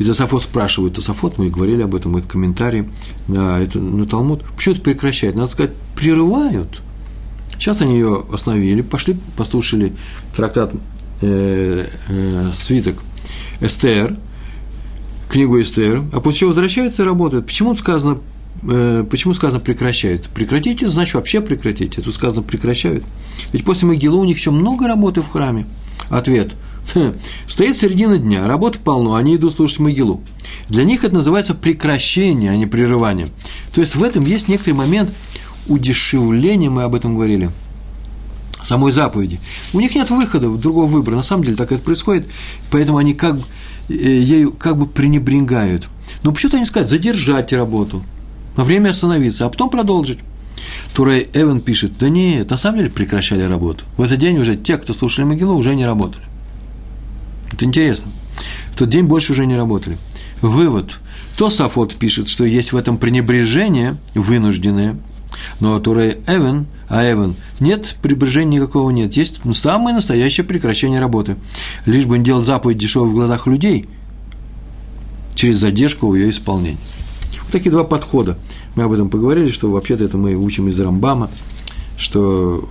и 0.01 0.05
Тософот 0.05 0.43
спрашивает, 0.43 0.95
Тософот, 0.95 1.37
мы 1.37 1.51
говорили 1.51 1.83
об 1.83 1.95
этом, 1.95 2.17
это 2.17 2.27
комментарий 2.27 2.89
на, 3.29 3.61
это, 3.61 3.79
на 3.79 4.07
Талмуд, 4.07 4.43
почему 4.57 4.75
это 4.75 4.83
прекращает? 4.83 5.35
Надо 5.35 5.51
сказать, 5.51 5.73
прерывают. 5.95 6.81
Сейчас 7.59 7.83
они 7.83 7.97
ее 7.97 8.25
остановили, 8.33 8.81
пошли, 8.81 9.15
послушали 9.37 9.93
трактат 10.35 10.73
э, 11.21 11.87
э, 12.09 12.51
свиток 12.51 12.97
Эстер, 13.61 14.17
книгу 15.29 15.61
Эстер, 15.61 16.03
а 16.15 16.21
после 16.21 16.39
чего 16.41 16.49
возвращаются 16.49 17.03
и 17.03 17.05
работают. 17.05 17.45
Почему 17.45 17.77
сказано, 17.77 18.21
э, 18.63 19.05
почему 19.11 19.35
сказано 19.35 19.61
прекращают? 19.61 20.31
Прекратите, 20.31 20.89
значит 20.89 21.13
вообще 21.13 21.43
прекратите. 21.43 22.01
Тут 22.01 22.15
сказано 22.15 22.41
прекращают. 22.41 23.05
Ведь 23.53 23.67
после 23.67 23.87
Могилы 23.87 24.19
у 24.19 24.25
них 24.25 24.39
еще 24.39 24.51
много 24.51 24.89
работы 24.89 25.21
в 25.21 25.29
храме. 25.29 25.67
Ответ– 26.09 26.55
Стоит 27.47 27.77
середина 27.77 28.19
дня, 28.19 28.47
работы 28.47 28.79
полно, 28.79 29.14
они 29.14 29.37
идут 29.37 29.55
слушать 29.55 29.79
могилу. 29.79 30.23
Для 30.69 30.85
них 30.85 31.05
это 31.05 31.14
называется 31.14 31.55
прекращение, 31.55 32.51
а 32.51 32.57
не 32.57 32.66
прерывание. 32.66 33.29
То 33.75 33.81
есть 33.81 33.95
в 33.95 34.03
этом 34.03 34.25
есть 34.25 34.49
некоторый 34.49 34.75
момент 34.75 35.11
удешевления, 35.69 36.71
мы 36.71 36.83
об 36.83 36.95
этом 36.95 37.14
говорили, 37.14 37.51
самой 38.62 38.93
заповеди. 38.93 39.40
У 39.73 39.81
них 39.81 39.95
нет 39.95 40.11
выхода, 40.11 40.49
другого 40.51 40.87
выбора. 40.87 41.16
На 41.16 41.23
самом 41.23 41.45
деле 41.45 41.57
так 41.57 41.73
это 41.73 41.83
происходит, 41.83 42.27
поэтому 42.71 42.99
они 42.99 43.14
как 43.14 43.37
э, 43.88 43.95
ею 43.95 44.53
как 44.53 44.77
бы 44.77 44.87
пренебрегают. 44.87 45.88
Но 46.23 46.33
почему-то 46.33 46.57
они 46.57 46.66
сказать, 46.66 46.88
задержать 46.88 47.53
работу, 47.53 48.03
на 48.57 48.64
время 48.64 48.90
остановиться, 48.90 49.47
а 49.47 49.49
потом 49.49 49.71
продолжить. 49.71 50.19
Турей 50.95 51.29
Эван 51.33 51.61
пишет, 51.61 51.93
да 51.99 52.09
нет, 52.09 52.51
на 52.51 52.57
самом 52.57 52.79
деле 52.79 52.90
прекращали 52.90 53.43
работу. 53.43 53.85
В 53.97 54.03
этот 54.03 54.19
день 54.19 54.38
уже 54.38 54.57
те, 54.57 54.77
кто 54.77 54.93
слушали 54.93 55.25
могилу, 55.25 55.55
уже 55.55 55.75
не 55.75 55.87
работали. 55.87 56.25
Это 57.53 57.65
интересно. 57.65 58.11
тот 58.77 58.89
день 58.89 59.05
больше 59.05 59.33
уже 59.33 59.47
не 59.47 59.57
работали. 59.57 59.97
Вывод. 60.41 60.99
Тосафот 61.37 61.95
пишет, 61.95 62.29
что 62.29 62.45
есть 62.45 62.73
в 62.73 62.77
этом 62.77 62.99
пренебрежение 62.99 63.97
вынужденное, 64.15 64.97
но 65.61 65.79
Турей 65.79 66.17
Эвен, 66.27 66.67
а 66.89 67.05
Эвен, 67.05 67.35
нет, 67.61 67.97
пренебрежения 68.03 68.61
никакого 68.61 68.91
нет. 68.91 69.17
Есть 69.17 69.41
самое 69.55 69.95
настоящее 69.95 70.45
прекращение 70.45 71.01
работы. 71.01 71.37
Лишь 71.87 72.07
бы 72.07 72.19
не 72.19 72.25
делать 72.25 72.47
заповедь 72.47 72.79
дешевой 72.79 73.09
в 73.09 73.15
глазах 73.15 73.47
людей 73.47 73.89
через 75.35 75.57
задержку 75.57 76.09
в 76.09 76.15
ее 76.15 76.31
исполнении. 76.31 76.79
Вот 77.43 77.53
такие 77.53 77.71
два 77.71 77.85
подхода. 77.85 78.37
Мы 78.75 78.83
об 78.83 78.93
этом 78.93 79.09
поговорили, 79.09 79.51
что 79.51 79.71
вообще-то 79.71 80.05
это 80.05 80.19
мы 80.19 80.35
учим 80.35 80.69
из 80.69 80.79
Рамбама, 80.79 81.31
что 81.97 82.63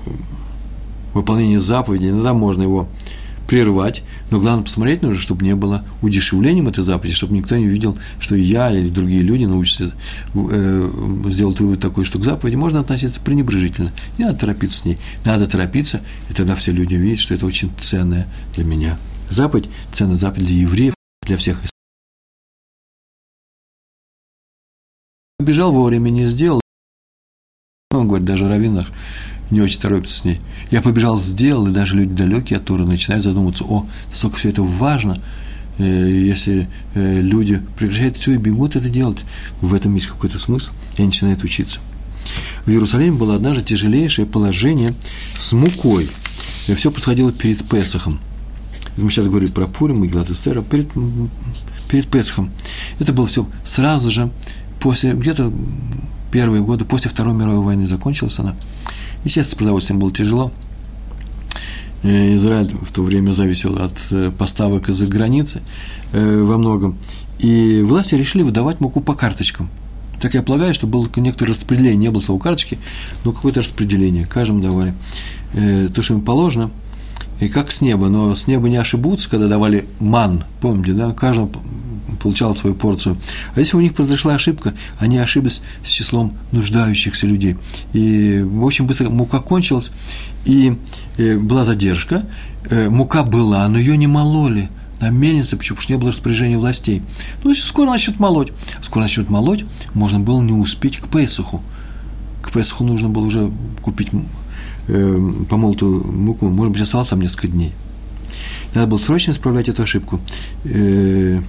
выполнение 1.13 1.59
заповеди 1.59 2.07
иногда 2.07 2.33
можно 2.33 2.63
его 2.63 2.87
прервать, 3.49 4.03
но 4.29 4.39
главное 4.39 4.63
посмотреть 4.63 5.01
нужно, 5.01 5.19
чтобы 5.19 5.43
не 5.43 5.55
было 5.55 5.83
удешевлением 6.03 6.67
этой 6.67 6.83
заповеди, 6.83 7.15
чтобы 7.15 7.33
никто 7.33 7.57
не 7.57 7.67
видел, 7.67 7.97
что 8.19 8.35
я 8.35 8.69
или 8.69 8.89
другие 8.89 9.23
люди 9.23 9.45
научатся 9.45 9.91
э, 10.35 10.91
сделать 11.25 11.59
вывод 11.59 11.79
такой, 11.79 12.05
что 12.05 12.19
к 12.19 12.23
заповеди 12.23 12.57
можно 12.57 12.81
относиться 12.81 13.19
пренебрежительно. 13.19 13.91
Не 14.19 14.25
надо 14.25 14.37
торопиться 14.37 14.77
с 14.77 14.85
ней. 14.85 14.99
Надо 15.25 15.47
торопиться, 15.47 15.99
и 16.29 16.33
тогда 16.33 16.53
все 16.53 16.71
люди 16.71 16.93
видят, 16.93 17.17
что 17.17 17.33
это 17.33 17.47
очень 17.47 17.71
ценная 17.75 18.27
для 18.53 18.65
меня 18.65 18.99
заповедь, 19.29 19.67
ценная 19.91 20.15
заповедь 20.15 20.45
для 20.45 20.57
евреев, 20.57 20.93
для 21.25 21.37
всех. 21.37 21.63
Бежал 25.39 25.71
вовремя, 25.71 26.11
не 26.11 26.27
сделал. 26.27 26.61
Он 27.89 28.07
говорит, 28.07 28.27
даже 28.27 28.47
раввин 28.47 28.75
наш, 28.75 28.91
не 29.51 29.61
очень 29.61 29.79
торопится 29.79 30.19
с 30.19 30.25
ней. 30.25 30.39
Я 30.71 30.81
побежал, 30.81 31.19
сделал, 31.19 31.67
и 31.67 31.71
даже 31.71 31.95
люди 31.95 32.13
далекие 32.13 32.57
от 32.57 32.65
Торы 32.65 32.85
начинают 32.85 33.23
задумываться, 33.23 33.63
о, 33.65 33.85
насколько 34.09 34.37
все 34.37 34.49
это 34.49 34.61
важно, 34.61 35.21
э, 35.77 35.83
если 35.83 36.69
э, 36.93 37.21
люди 37.21 37.61
прекращают 37.77 38.17
все 38.17 38.33
и 38.33 38.37
бегут 38.37 38.75
это 38.75 38.89
делать. 38.89 39.25
В 39.61 39.73
этом 39.73 39.95
есть 39.95 40.07
какой-то 40.07 40.39
смысл, 40.39 40.71
и 40.95 41.01
они 41.01 41.07
начинают 41.07 41.43
учиться. 41.43 41.79
В 42.65 42.69
Иерусалиме 42.69 43.17
было 43.17 43.35
однажды 43.35 43.63
тяжелейшее 43.63 44.25
положение 44.25 44.93
с 45.35 45.51
мукой. 45.53 46.09
И 46.67 46.75
все 46.75 46.91
происходило 46.91 47.31
перед 47.31 47.67
Песохом. 47.67 48.19
Мы 48.97 49.09
сейчас 49.09 49.27
говорим 49.27 49.51
про 49.51 49.65
Пурим 49.65 50.03
и 50.03 50.07
Гладестера, 50.07 50.61
перед, 50.61 50.89
перед 51.89 52.07
Песохом. 52.07 52.51
Это 52.99 53.13
было 53.13 53.25
все 53.25 53.47
сразу 53.63 54.11
же, 54.11 54.29
после, 54.79 55.13
где-то 55.13 55.51
первые 56.31 56.61
годы, 56.61 56.85
после 56.85 57.09
Второй 57.09 57.33
мировой 57.33 57.63
войны 57.63 57.87
закончилась 57.87 58.39
она. 58.39 58.55
Естественно, 59.23 59.55
с 59.55 59.55
продовольствием 59.55 59.99
было 59.99 60.11
тяжело. 60.11 60.51
Э, 62.03 62.35
Израиль 62.35 62.73
в 62.81 62.91
то 62.91 63.01
время 63.01 63.31
зависел 63.31 63.75
от 63.77 63.93
э, 64.11 64.31
поставок 64.37 64.89
из-за 64.89 65.07
границы 65.07 65.61
э, 66.13 66.41
во 66.43 66.57
многом. 66.57 66.97
И 67.39 67.81
власти 67.81 68.15
решили 68.15 68.43
выдавать 68.43 68.79
муку 68.79 69.01
по 69.01 69.13
карточкам. 69.13 69.69
Так 70.21 70.33
я 70.33 70.43
полагаю, 70.43 70.73
что 70.73 70.87
было 70.87 71.07
некоторое 71.15 71.51
распределение, 71.51 71.95
не 71.95 72.11
было 72.11 72.21
слова 72.21 72.39
карточки, 72.39 72.77
но 73.23 73.31
какое-то 73.31 73.61
распределение. 73.61 74.25
Каждому 74.25 74.61
давали 74.61 74.93
то, 75.53 76.01
что 76.01 76.15
им 76.15 76.21
положено, 76.21 76.71
и 77.39 77.47
как 77.47 77.71
с 77.71 77.79
неба. 77.79 78.09
Но 78.09 78.35
с 78.35 78.45
неба 78.45 78.67
не 78.67 78.75
ошибутся, 78.75 79.29
когда 79.29 79.47
давали 79.47 79.85
ман, 80.01 80.43
помните, 80.59 80.91
да, 80.91 81.13
каждому 81.13 81.51
получал 82.19 82.55
свою 82.55 82.75
порцию. 82.75 83.17
А 83.55 83.59
если 83.59 83.77
у 83.77 83.81
них 83.81 83.93
произошла 83.93 84.35
ошибка, 84.35 84.73
они 84.99 85.17
ошиблись 85.17 85.61
с 85.83 85.89
числом 85.89 86.37
нуждающихся 86.51 87.27
людей. 87.27 87.57
И 87.93 88.45
очень 88.61 88.85
быстро 88.85 89.09
мука 89.09 89.39
кончилась, 89.39 89.91
и 90.45 90.77
э, 91.17 91.37
была 91.37 91.65
задержка. 91.65 92.25
Э, 92.69 92.89
мука 92.89 93.23
была, 93.23 93.67
но 93.67 93.77
ее 93.77 93.97
не 93.97 94.07
мололи 94.07 94.69
на 94.99 95.09
мельнице, 95.09 95.57
почему 95.57 95.79
что 95.79 95.93
не 95.93 95.99
было 95.99 96.11
распоряжения 96.11 96.57
властей. 96.57 97.01
Ну, 97.43 97.51
значит, 97.51 97.65
скоро 97.65 97.89
начнут 97.89 98.19
молоть. 98.19 98.51
Скоро 98.81 99.03
начнут 99.03 99.29
молоть, 99.29 99.65
можно 99.93 100.19
было 100.19 100.41
не 100.41 100.53
успеть 100.53 100.97
к 100.97 101.07
Песоху. 101.07 101.63
К 102.41 102.51
Песоху 102.51 102.83
нужно 102.83 103.09
было 103.09 103.25
уже 103.25 103.51
купить 103.81 104.09
э, 104.87 105.31
помолотую 105.49 106.05
муку, 106.05 106.47
может 106.49 106.73
быть, 106.73 106.81
осталось 106.81 107.09
там 107.09 107.21
несколько 107.21 107.47
дней. 107.47 107.73
Надо 108.73 108.87
было 108.87 108.97
срочно 108.97 109.31
исправлять 109.31 109.69
эту 109.69 109.83
ошибку. 109.83 110.19
Э, 110.65 111.41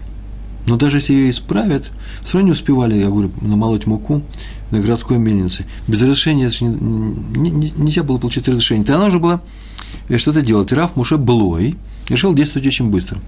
но 0.66 0.77
даже 0.77 0.99
если 0.99 1.14
ее 1.14 1.31
исправят, 1.31 1.90
все 2.23 2.35
равно 2.35 2.46
не 2.49 2.53
успевали, 2.53 2.96
я 2.96 3.09
говорю, 3.09 3.33
намолоть 3.40 3.87
муку 3.87 4.23
на 4.70 4.81
городской 4.81 5.18
мельнице. 5.18 5.66
Без 5.87 6.01
разрешения 6.01 6.51
не, 6.61 7.51
не, 7.51 7.73
нельзя 7.77 8.03
было 8.03 8.18
получить 8.18 8.49
разрешение. 8.49 8.85
Тогда 8.85 9.05
нужно 9.05 9.18
было 9.18 9.42
э, 10.09 10.18
что-то 10.18 10.42
делать. 10.42 10.73
Раф 10.73 10.96
Муше 10.96 11.16
Блой 11.16 11.77
решил 12.09 12.35
действовать 12.35 12.68
очень 12.68 12.90
быстро. 12.90 13.18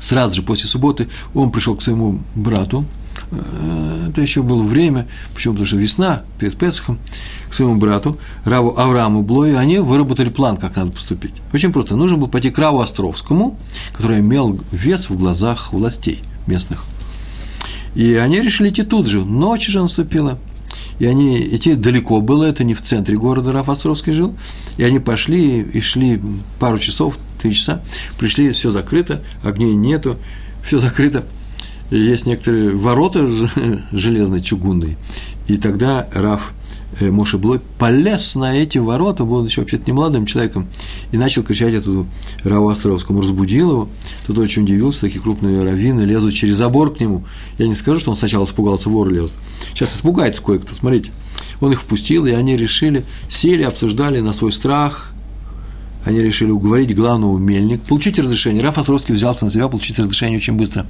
Сразу 0.00 0.34
же 0.34 0.42
после 0.42 0.68
субботы 0.68 1.08
он 1.34 1.52
пришел 1.52 1.76
к 1.76 1.82
своему 1.82 2.20
брату, 2.34 2.84
э, 3.30 4.06
это 4.08 4.20
еще 4.20 4.42
было 4.42 4.62
время, 4.62 5.06
почему? 5.34 5.54
Потому 5.54 5.66
что 5.66 5.76
весна, 5.76 6.22
перед 6.38 6.56
Песохом, 6.56 6.98
к 7.48 7.54
своему 7.54 7.76
брату, 7.76 8.18
Раву 8.44 8.74
Аврааму 8.76 9.22
Блою, 9.22 9.56
они 9.56 9.78
выработали 9.78 10.30
план, 10.30 10.56
как 10.56 10.74
надо 10.74 10.90
поступить. 10.90 11.34
Очень 11.52 11.72
просто. 11.72 11.94
Нужно 11.94 12.16
было 12.16 12.28
пойти 12.28 12.50
к 12.50 12.58
Раву 12.58 12.80
Островскому, 12.80 13.56
который 13.92 14.18
имел 14.18 14.58
вес 14.72 15.10
в 15.10 15.16
глазах 15.16 15.72
властей 15.72 16.22
местных. 16.50 16.84
И 17.94 18.14
они 18.14 18.40
решили 18.40 18.68
идти 18.68 18.82
тут 18.82 19.06
же. 19.06 19.24
Ночь 19.24 19.68
уже 19.68 19.80
наступила. 19.82 20.38
И 20.98 21.06
они 21.06 21.40
идти 21.40 21.74
далеко 21.74 22.20
было, 22.20 22.44
это 22.44 22.62
не 22.62 22.74
в 22.74 22.82
центре 22.82 23.16
города 23.16 23.52
Раф 23.52 23.70
Островский 23.70 24.12
жил. 24.12 24.34
И 24.76 24.84
они 24.84 24.98
пошли 24.98 25.62
и 25.62 25.80
шли 25.80 26.20
пару 26.58 26.78
часов, 26.78 27.18
три 27.40 27.54
часа. 27.54 27.82
Пришли, 28.18 28.50
все 28.50 28.70
закрыто, 28.70 29.22
огней 29.42 29.74
нету, 29.74 30.16
все 30.62 30.78
закрыто. 30.78 31.24
Есть 31.90 32.26
некоторые 32.26 32.70
ворота 32.70 33.26
железные, 33.92 34.42
чугунные. 34.42 34.96
И 35.48 35.56
тогда 35.56 36.06
Раф 36.12 36.52
Моше 37.00 37.38
Блой 37.38 37.60
полез 37.78 38.34
на 38.34 38.56
эти 38.56 38.78
ворота, 38.78 39.24
был 39.24 39.44
еще 39.44 39.60
вообще-то 39.60 39.84
не 39.86 39.92
молодым 39.92 40.26
человеком, 40.26 40.68
и 41.12 41.16
начал 41.16 41.42
кричать 41.42 41.74
эту 41.74 42.06
Раву 42.42 42.68
Островскому, 42.68 43.20
разбудил 43.20 43.70
его. 43.70 43.88
Тот 44.26 44.38
очень 44.38 44.64
удивился, 44.64 45.02
такие 45.02 45.20
крупные 45.20 45.62
раввины 45.62 46.02
лезут 46.02 46.34
через 46.34 46.56
забор 46.56 46.94
к 46.94 47.00
нему. 47.00 47.24
Я 47.58 47.68
не 47.68 47.74
скажу, 47.74 48.00
что 48.00 48.10
он 48.10 48.16
сначала 48.16 48.44
испугался, 48.44 48.88
вор 48.88 49.10
лез. 49.12 49.34
Сейчас 49.74 49.94
испугается 49.94 50.42
кое-кто, 50.42 50.74
смотрите. 50.74 51.12
Он 51.60 51.72
их 51.72 51.80
впустил, 51.80 52.26
и 52.26 52.32
они 52.32 52.56
решили, 52.56 53.04
сели, 53.28 53.62
обсуждали 53.62 54.20
на 54.20 54.32
свой 54.32 54.52
страх, 54.52 55.14
они 56.04 56.20
решили 56.20 56.50
уговорить 56.50 56.94
главного 56.94 57.38
мельника, 57.38 57.84
получить 57.86 58.18
разрешение. 58.18 58.62
Раф 58.62 58.78
Островский 58.78 59.14
взялся 59.14 59.44
на 59.44 59.50
себя 59.50 59.68
получить 59.68 59.98
разрешение 59.98 60.38
очень 60.38 60.54
быстро. 60.54 60.86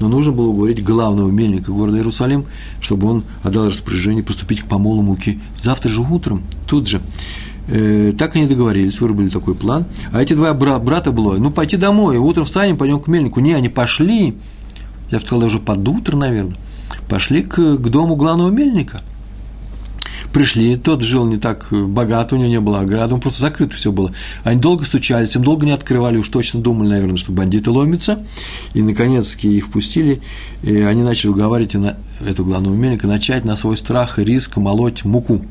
Но 0.00 0.08
нужно 0.08 0.32
было 0.32 0.48
уговорить 0.48 0.82
главного 0.82 1.30
мельника 1.30 1.72
города 1.72 1.98
Иерусалим, 1.98 2.46
чтобы 2.80 3.08
он 3.08 3.24
отдал 3.42 3.66
распоряжение 3.66 4.22
поступить 4.22 4.62
к 4.62 4.66
помолу 4.66 5.02
муки 5.02 5.38
завтра 5.60 5.90
же 5.90 6.00
утром, 6.00 6.42
тут 6.66 6.88
же. 6.88 7.02
Э, 7.68 8.14
так 8.18 8.36
они 8.36 8.46
договорились, 8.46 9.00
вырубили 9.00 9.28
такой 9.28 9.54
план. 9.54 9.84
А 10.12 10.22
эти 10.22 10.32
два 10.32 10.54
бра- 10.54 10.78
брата 10.78 11.12
было, 11.12 11.36
ну, 11.36 11.50
пойти 11.50 11.76
домой, 11.76 12.16
утром 12.16 12.46
встанем, 12.46 12.78
пойдем 12.78 13.00
к 13.00 13.08
мельнику. 13.08 13.40
Не, 13.40 13.52
они 13.52 13.68
пошли, 13.68 14.34
я 15.10 15.18
бы 15.18 15.26
сказал, 15.26 15.42
даже 15.42 15.58
под 15.58 15.86
утро, 15.86 16.16
наверное, 16.16 16.56
пошли 17.08 17.42
к, 17.42 17.76
к 17.76 17.88
дому 17.88 18.16
главного 18.16 18.50
мельника– 18.50 19.02
пришли, 20.32 20.76
тот 20.76 21.02
жил 21.02 21.26
не 21.26 21.36
так 21.36 21.68
богато, 21.70 22.34
у 22.34 22.38
него 22.38 22.48
не 22.48 22.60
было 22.60 22.80
ограды, 22.80 23.14
он 23.14 23.20
просто 23.20 23.40
закрыто 23.40 23.76
все 23.76 23.92
было. 23.92 24.12
Они 24.44 24.60
долго 24.60 24.84
стучались, 24.84 25.36
им 25.36 25.42
долго 25.42 25.66
не 25.66 25.72
открывали, 25.72 26.18
уж 26.18 26.28
точно 26.28 26.60
думали, 26.60 26.88
наверное, 26.88 27.16
что 27.16 27.32
бандиты 27.32 27.70
ломятся, 27.70 28.24
и, 28.74 28.82
наконец-таки, 28.82 29.56
их 29.56 29.66
впустили, 29.66 30.20
и 30.62 30.76
они 30.78 31.02
начали 31.02 31.30
уговаривать 31.30 31.76
эту 32.26 32.44
главного 32.44 32.74
мельника 32.74 33.06
начать 33.06 33.44
на 33.44 33.56
свой 33.56 33.76
страх 33.76 34.18
и 34.18 34.24
риск 34.24 34.56
молоть 34.56 35.04
муку. 35.04 35.44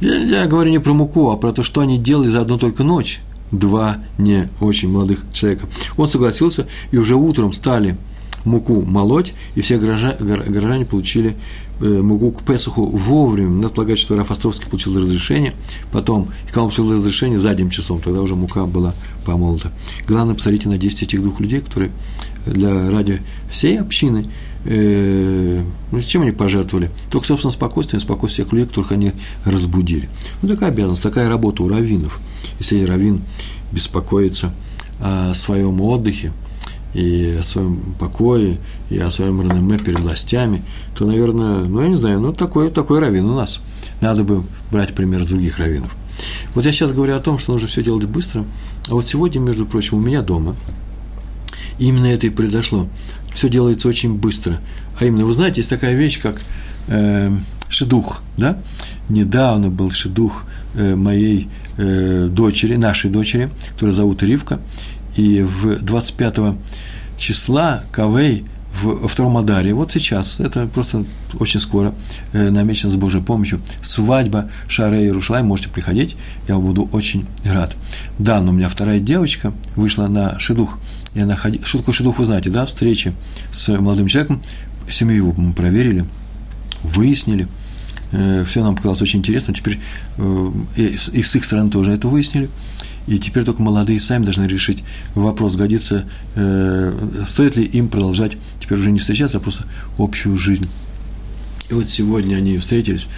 Я, 0.00 0.14
я 0.14 0.46
говорю 0.46 0.70
не 0.70 0.78
про 0.78 0.92
муку, 0.92 1.30
а 1.30 1.36
про 1.36 1.52
то, 1.52 1.62
что 1.62 1.80
они 1.80 1.98
делали 1.98 2.28
за 2.28 2.40
одну 2.40 2.58
только 2.58 2.82
ночь, 2.82 3.20
два 3.52 3.98
не 4.18 4.48
очень 4.60 4.90
молодых 4.90 5.24
человека. 5.32 5.68
Он 5.96 6.08
согласился, 6.08 6.66
и 6.90 6.96
уже 6.96 7.14
утром 7.14 7.52
стали 7.52 7.96
муку 8.44 8.82
молоть, 8.82 9.32
и 9.54 9.60
все 9.60 9.78
горожане, 9.78 10.84
получили 10.84 11.36
э, 11.80 11.86
муку 11.86 12.32
к 12.32 12.42
Песоху 12.42 12.86
вовремя. 12.86 13.50
Надо 13.50 13.74
полагать, 13.74 13.98
что 13.98 14.16
Раф 14.16 14.30
Островский 14.30 14.68
получил 14.68 14.98
разрешение, 14.98 15.54
потом, 15.92 16.28
когда 16.46 16.62
он 16.62 16.68
получил 16.68 16.92
разрешение 16.92 17.38
задним 17.38 17.70
числом, 17.70 18.00
тогда 18.00 18.22
уже 18.22 18.34
мука 18.34 18.66
была 18.66 18.94
помолота. 19.24 19.72
Главное, 20.06 20.34
посмотрите 20.34 20.68
на 20.68 20.78
10 20.78 21.02
этих 21.02 21.22
двух 21.22 21.40
людей, 21.40 21.60
которые 21.60 21.92
для, 22.46 22.90
ради 22.90 23.20
всей 23.48 23.78
общины, 23.78 24.24
э, 24.64 25.62
ну, 25.92 26.00
чем 26.00 26.22
они 26.22 26.32
пожертвовали? 26.32 26.90
Только, 27.10 27.26
собственно, 27.26 27.52
спокойствием, 27.52 28.00
спокойствие 28.00 28.44
тех 28.44 28.52
людей, 28.52 28.66
которых 28.66 28.92
они 28.92 29.12
разбудили. 29.44 30.08
Ну, 30.42 30.48
такая 30.48 30.70
обязанность, 30.70 31.02
такая 31.02 31.28
работа 31.28 31.62
у 31.62 31.68
раввинов. 31.68 32.20
Если 32.58 32.84
раввин 32.84 33.20
беспокоится 33.72 34.52
о 35.00 35.34
своем 35.34 35.80
отдыхе, 35.80 36.32
и 36.94 37.36
о 37.40 37.42
своем 37.42 37.94
покое, 37.98 38.58
и 38.90 38.98
о 38.98 39.10
своем 39.10 39.40
реноме 39.40 39.78
перед 39.78 40.00
властями, 40.00 40.62
то, 40.96 41.06
наверное, 41.06 41.64
ну, 41.64 41.82
я 41.82 41.88
не 41.88 41.96
знаю, 41.96 42.20
ну, 42.20 42.32
такой, 42.32 42.70
такой 42.70 42.98
раввин 42.98 43.26
у 43.26 43.36
нас. 43.36 43.60
Надо 44.00 44.24
бы 44.24 44.44
брать 44.70 44.94
пример 44.94 45.22
с 45.22 45.26
других 45.26 45.58
раввинов. 45.58 45.94
Вот 46.54 46.66
я 46.66 46.72
сейчас 46.72 46.92
говорю 46.92 47.14
о 47.14 47.20
том, 47.20 47.38
что 47.38 47.52
нужно 47.52 47.68
все 47.68 47.82
делать 47.82 48.04
быстро, 48.06 48.44
а 48.88 48.94
вот 48.94 49.08
сегодня, 49.08 49.40
между 49.40 49.66
прочим, 49.66 49.98
у 49.98 50.00
меня 50.00 50.22
дома 50.22 50.56
именно 51.80 52.06
это 52.06 52.26
и 52.26 52.30
произошло. 52.30 52.86
Все 53.32 53.48
делается 53.48 53.88
очень 53.88 54.14
быстро. 54.14 54.60
А 54.98 55.04
именно, 55.04 55.24
вы 55.24 55.32
знаете, 55.32 55.60
есть 55.60 55.70
такая 55.70 55.96
вещь, 55.96 56.20
как 56.20 56.40
э, 56.88 57.30
шедух, 57.68 58.22
да? 58.36 58.58
Недавно 59.08 59.70
был 59.70 59.90
шедух 59.90 60.44
э, 60.74 60.94
моей 60.94 61.48
э, 61.78 62.28
дочери, 62.30 62.76
нашей 62.76 63.10
дочери, 63.10 63.50
которую 63.74 63.94
зовут 63.94 64.22
Ривка, 64.22 64.60
и 65.16 65.42
в 65.42 65.80
25 65.80 66.56
числа 67.16 67.84
Кавей 67.92 68.44
в, 68.72 69.02
во 69.02 69.08
втором 69.08 69.36
Адаре, 69.36 69.74
вот 69.74 69.92
сейчас, 69.92 70.38
это 70.38 70.66
просто 70.66 71.04
очень 71.38 71.60
скоро 71.60 71.94
э, 72.32 72.50
намечено 72.50 72.90
с 72.90 72.96
Божьей 72.96 73.22
помощью, 73.22 73.60
свадьба 73.82 74.50
Шаре 74.68 75.10
Рушлай, 75.10 75.42
можете 75.42 75.68
приходить, 75.68 76.16
я 76.48 76.56
буду 76.56 76.88
очень 76.92 77.26
рад. 77.44 77.74
Да, 78.18 78.40
но 78.40 78.50
у 78.50 78.54
меня 78.54 78.68
вторая 78.68 79.00
девочка 79.00 79.52
вышла 79.76 80.06
на 80.06 80.38
шедух, 80.38 80.78
и 81.14 81.20
она 81.20 81.36
ходила, 81.36 81.64
такое 81.64 81.94
шедух, 81.94 82.18
вы 82.18 82.24
знаете, 82.24 82.50
да, 82.50 82.64
встречи 82.64 83.12
с 83.52 83.68
молодым 83.76 84.06
человеком, 84.06 84.40
семью 84.88 85.16
его 85.16 85.34
мы 85.36 85.52
проверили, 85.52 86.04
выяснили, 86.82 87.48
э, 88.12 88.44
все 88.44 88.62
нам 88.62 88.76
показалось 88.76 89.02
очень 89.02 89.18
интересно, 89.18 89.52
теперь 89.52 89.80
э, 90.16 90.52
и, 90.76 90.96
и 91.12 91.22
с 91.22 91.34
их 91.34 91.44
стороны 91.44 91.70
тоже 91.70 91.92
это 91.92 92.08
выяснили, 92.08 92.48
и 93.10 93.18
теперь 93.18 93.44
только 93.44 93.60
молодые 93.60 93.98
сами 93.98 94.24
должны 94.24 94.44
решить 94.44 94.84
вопрос, 95.16 95.56
годится, 95.56 96.08
э, 96.36 97.24
стоит 97.26 97.56
ли 97.56 97.64
им 97.64 97.88
продолжать 97.88 98.36
теперь 98.60 98.78
уже 98.78 98.92
не 98.92 99.00
встречаться, 99.00 99.38
а 99.38 99.40
просто 99.40 99.64
общую 99.98 100.36
жизнь. 100.36 100.68
И 101.70 101.74
вот 101.74 101.88
сегодня 101.88 102.36
они 102.36 102.56
встретились 102.58 103.08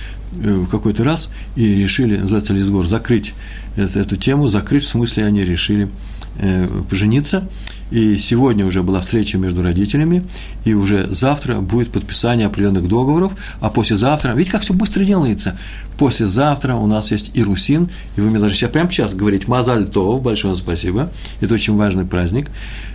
э, 0.43 0.51
в 0.51 0.67
какой-то 0.69 1.05
раз 1.05 1.29
и 1.57 1.83
решили, 1.83 2.17
называется 2.17 2.55
Лисгор, 2.55 2.87
закрыть 2.87 3.35
эту, 3.77 3.99
эту 3.99 4.17
тему, 4.17 4.49
закрыть, 4.49 4.83
в 4.83 4.89
смысле 4.89 5.27
они 5.27 5.43
решили 5.43 5.91
э, 6.39 6.67
пожениться– 6.89 7.47
и 7.93 8.17
сегодня 8.17 8.65
уже 8.65 8.83
была 8.83 9.01
встреча 9.01 9.37
между 9.37 9.63
родителями, 9.63 10.25
и 10.65 10.73
уже 10.73 11.07
завтра 11.13 11.61
будет 11.61 11.91
подписание 11.93 12.47
определенных 12.47 12.89
договоров, 12.89 13.35
а 13.61 13.69
послезавтра, 13.69 14.33
видите, 14.33 14.53
как 14.53 14.63
все 14.63 14.73
быстро 14.73 15.05
делается, 15.05 15.59
послезавтра 15.99 16.75
у 16.75 16.87
нас 16.87 17.13
есть 17.13 17.33
Ирусин, 17.35 17.91
и 18.17 18.21
вы 18.23 18.31
мне 18.31 18.39
даже 18.39 18.55
сейчас, 18.55 18.71
прямо 18.71 18.91
сейчас 18.91 19.13
говорить 19.13 19.47
Мазаль 19.47 19.87
Тов, 19.87 20.23
большое 20.23 20.57
спасибо, 20.57 21.11
это 21.43 21.53
очень 21.53 21.77
важный 21.77 22.07
праздник 22.07 22.51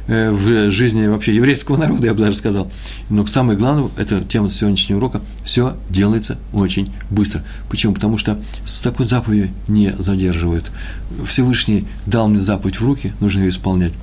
э, 0.08 0.32
в 0.32 0.72
жизни 0.72 1.06
вообще 1.06 1.36
еврейского 1.36 1.78
народа, 1.78 2.08
я 2.08 2.14
бы 2.16 2.22
даже 2.22 2.36
сказал. 2.36 2.72
Но 3.12 3.24
самое 3.28 3.58
главное, 3.58 3.90
это 3.98 4.22
тема 4.22 4.50
сегодняшнего 4.50 4.98
урока, 4.98 5.22
все 5.44 5.78
делается 5.92 6.40
очень 6.54 6.92
быстро. 7.12 7.44
Почему? 7.70 7.94
Потому 7.94 8.18
что 8.18 8.42
с 8.66 8.82
такой 8.82 9.06
заповедью 9.06 9.50
не 9.68 9.94
задерживают. 9.96 10.72
Всевышний 11.24 11.86
дал 12.08 12.28
мне 12.28 12.40
заповедь 12.40 12.80
в 12.80 12.84
руки, 12.84 13.14
нужно 13.20 13.42
ее 13.42 13.50
исполнять. 13.50 13.94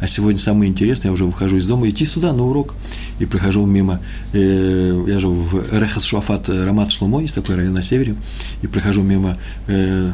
А 0.00 0.06
сегодня 0.06 0.40
самое 0.40 0.70
интересное, 0.70 1.08
я 1.08 1.12
уже 1.12 1.24
выхожу 1.24 1.56
из 1.56 1.66
дома, 1.66 1.88
идти 1.88 2.04
сюда 2.04 2.32
на 2.32 2.44
урок, 2.44 2.74
и 3.18 3.26
прохожу 3.26 3.64
мимо, 3.66 4.00
э, 4.32 5.04
я 5.08 5.20
живу 5.20 5.34
в 5.34 5.78
Рехас 5.78 6.04
Шуафат 6.04 6.48
э, 6.48 6.64
Рамат 6.64 6.90
Шломо, 6.90 7.20
есть 7.20 7.34
такой 7.34 7.56
район 7.56 7.74
на 7.74 7.82
севере, 7.82 8.14
и 8.62 8.66
прохожу 8.66 9.02
мимо 9.02 9.38
э, 9.66 10.12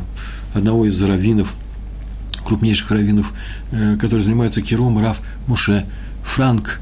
одного 0.54 0.86
из 0.86 1.02
раввинов, 1.02 1.54
крупнейших 2.44 2.90
раввинов, 2.90 3.32
э, 3.72 3.96
который 3.96 4.20
занимается 4.20 4.62
Кером, 4.62 4.98
Раф 5.00 5.20
Муше 5.46 5.84
Франк, 6.22 6.80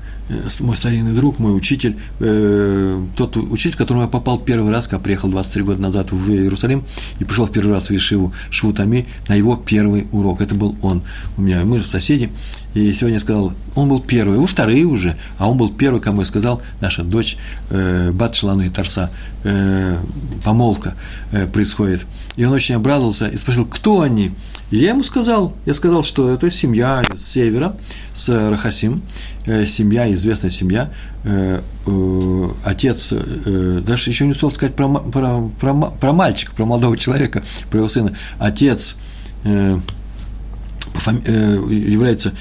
мой 0.60 0.76
старинный 0.76 1.12
друг, 1.12 1.38
мой 1.38 1.56
учитель, 1.56 1.96
э, 2.20 3.02
тот 3.16 3.36
учитель, 3.36 3.74
к 3.74 3.78
которому 3.78 4.02
я 4.02 4.08
попал 4.08 4.38
первый 4.38 4.70
раз, 4.70 4.86
когда 4.86 5.02
приехал 5.02 5.28
23 5.28 5.62
года 5.62 5.80
назад 5.80 6.12
в 6.12 6.30
Иерусалим 6.30 6.84
и 7.18 7.24
пришел 7.24 7.46
в 7.46 7.52
первый 7.52 7.72
раз 7.72 7.90
в 7.90 7.96
Ишиву 7.96 8.32
Швутами 8.50 9.06
на 9.28 9.34
его 9.34 9.56
первый 9.56 10.06
урок. 10.12 10.40
Это 10.40 10.54
был 10.54 10.76
он 10.82 11.02
у 11.36 11.42
меня. 11.42 11.64
Мы 11.64 11.78
же 11.78 11.86
соседи. 11.86 12.30
И 12.74 12.92
сегодня 12.94 13.16
я 13.16 13.20
сказал, 13.20 13.52
он 13.74 13.88
был 13.88 14.00
первый, 14.00 14.38
вы 14.38 14.46
вторые 14.46 14.84
уже, 14.84 15.16
а 15.38 15.48
он 15.48 15.58
был 15.58 15.68
первый, 15.70 16.00
кому 16.00 16.20
я 16.20 16.26
сказал, 16.26 16.62
наша 16.80 17.02
дочь 17.02 17.36
э, 17.68 18.10
Бат 18.12 18.34
Шалану 18.34 18.62
и 18.62 18.70
Тарса, 18.70 19.10
э, 19.44 19.98
помолвка 20.42 20.94
э, 21.32 21.46
происходит. 21.46 22.06
И 22.36 22.44
он 22.44 22.52
очень 22.52 22.76
обрадовался 22.76 23.28
и 23.28 23.36
спросил, 23.36 23.66
кто 23.66 24.00
они? 24.00 24.32
Я 24.72 24.88
ему 24.92 25.02
сказал, 25.02 25.54
я 25.66 25.74
сказал, 25.74 26.02
что 26.02 26.30
это 26.30 26.50
семья 26.50 27.02
с 27.14 27.22
севера, 27.22 27.76
с 28.14 28.30
Рахасим, 28.30 29.02
э, 29.44 29.66
семья, 29.66 30.10
известная 30.14 30.48
семья, 30.48 30.90
э, 31.24 31.60
э, 31.86 32.48
отец, 32.64 33.12
даже 33.12 34.08
еще 34.08 34.24
не 34.24 34.30
успел 34.30 34.50
сказать 34.50 34.74
про, 34.74 34.88
про, 34.88 35.50
про, 35.60 35.74
про 35.74 36.12
мальчика, 36.14 36.54
про 36.54 36.64
молодого 36.64 36.96
человека, 36.96 37.44
про 37.70 37.80
его 37.80 37.88
сына, 37.88 38.16
отец 38.38 38.96
является 41.04 42.32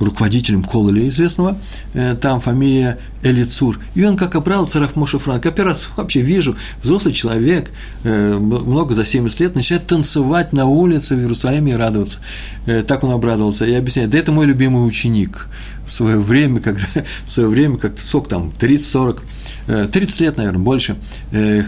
руководителем 0.00 0.64
Кололя 0.64 1.06
известного, 1.08 1.58
э, 1.94 2.14
там 2.14 2.40
фамилия 2.40 2.98
Элицур. 3.22 3.78
И 3.94 4.04
он 4.04 4.16
как 4.16 4.34
обрался 4.34 4.80
Раф 4.80 4.96
Моша 4.96 5.18
Франк. 5.18 5.44
Я 5.44 5.50
первый 5.50 5.70
раз 5.70 5.90
вообще 5.96 6.20
вижу, 6.20 6.56
взрослый 6.82 7.12
человек, 7.12 7.70
э, 8.04 8.38
много 8.38 8.94
за 8.94 9.04
70 9.04 9.40
лет, 9.40 9.54
начинает 9.54 9.86
танцевать 9.86 10.52
на 10.52 10.66
улице 10.66 11.14
в 11.14 11.20
Иерусалиме 11.20 11.72
и 11.72 11.74
радоваться. 11.74 12.18
Э, 12.66 12.82
так 12.82 13.04
он 13.04 13.12
обрадовался. 13.12 13.66
И 13.66 13.74
объясняет, 13.74 14.10
да 14.10 14.18
это 14.18 14.32
мой 14.32 14.46
любимый 14.46 14.86
ученик. 14.86 15.48
В 15.86 15.92
свое 15.92 16.18
время, 16.18 16.60
когда, 16.60 16.84
в 17.26 17.30
свое 17.30 17.48
время, 17.48 17.76
как 17.76 17.98
сок 17.98 18.28
там, 18.28 18.52
30-40 18.58 19.20
30 19.66 20.20
лет, 20.20 20.36
наверное, 20.36 20.60
больше, 20.60 20.96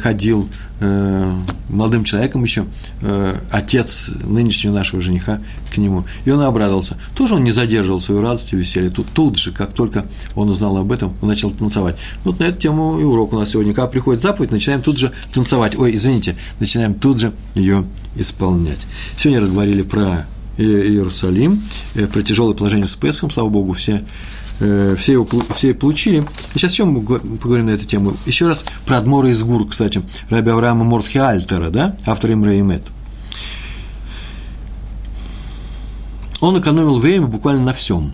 ходил 0.03 0.49
молодым 1.69 2.05
человеком 2.05 2.45
еще, 2.45 2.65
отец 3.51 4.11
нынешнего 4.23 4.73
нашего 4.73 5.01
жениха 5.01 5.41
к 5.73 5.79
нему, 5.79 6.05
и 6.25 6.31
он 6.31 6.41
обрадовался. 6.41 6.97
Тоже 7.17 7.35
он 7.35 7.43
не 7.43 7.51
задерживал 7.51 8.01
свою 8.01 8.21
радость 8.21 8.53
и 8.53 8.57
веселье. 8.57 8.91
Тут, 8.91 9.07
тут 9.13 9.37
же, 9.37 9.51
как 9.51 9.73
только 9.73 10.07
он 10.37 10.49
узнал 10.49 10.77
об 10.77 10.93
этом, 10.93 11.17
он 11.21 11.29
начал 11.29 11.51
танцевать. 11.51 11.97
Вот 12.25 12.39
на 12.39 12.45
эту 12.45 12.61
тему 12.61 13.01
и 13.01 13.03
урок 13.03 13.33
у 13.33 13.39
нас 13.39 13.51
сегодня. 13.51 13.75
Когда 13.75 13.89
приходит 13.89 14.23
заповедь, 14.23 14.53
начинаем 14.53 14.83
тут 14.83 14.99
же 14.99 15.13
танцевать. 15.35 15.77
Ой, 15.77 15.95
извините, 15.95 16.37
начинаем 16.61 16.95
тут 16.95 17.19
же 17.19 17.33
ее 17.55 17.85
исполнять. 18.15 18.79
Сегодня 19.19 19.41
разговаривали 19.41 19.83
про 19.83 20.27
Иерусалим, 20.59 21.63
про 22.13 22.23
тяжелое 22.23 22.55
положение 22.55 22.87
с 22.87 22.97
Песхом, 22.97 23.31
слава 23.31 23.49
Богу, 23.49 23.73
все 23.73 24.05
все 24.59 25.13
его 25.13 25.29
все 25.55 25.73
получили. 25.73 26.25
И 26.55 26.59
сейчас 26.59 26.73
чем 26.73 26.89
мы 26.89 27.03
поговорим 27.03 27.67
на 27.67 27.71
эту 27.71 27.85
тему? 27.85 28.17
Еще 28.27 28.49
раз 28.49 28.65
про 28.87 28.99
Адмора 28.99 29.31
из 29.31 29.41
Гур, 29.43 29.69
кстати, 29.69 30.03
Раби 30.31 30.51
Авраама 30.51 30.85
Мортхи 30.85 31.19
Альтера, 31.19 31.71
да, 31.71 31.97
автор 32.07 32.33
Имра 32.33 32.59
Имет. 32.59 32.83
Он 36.41 36.59
экономил 36.59 36.99
время 36.99 37.27
буквально 37.27 37.63
на 37.63 37.73
всем. 37.73 38.13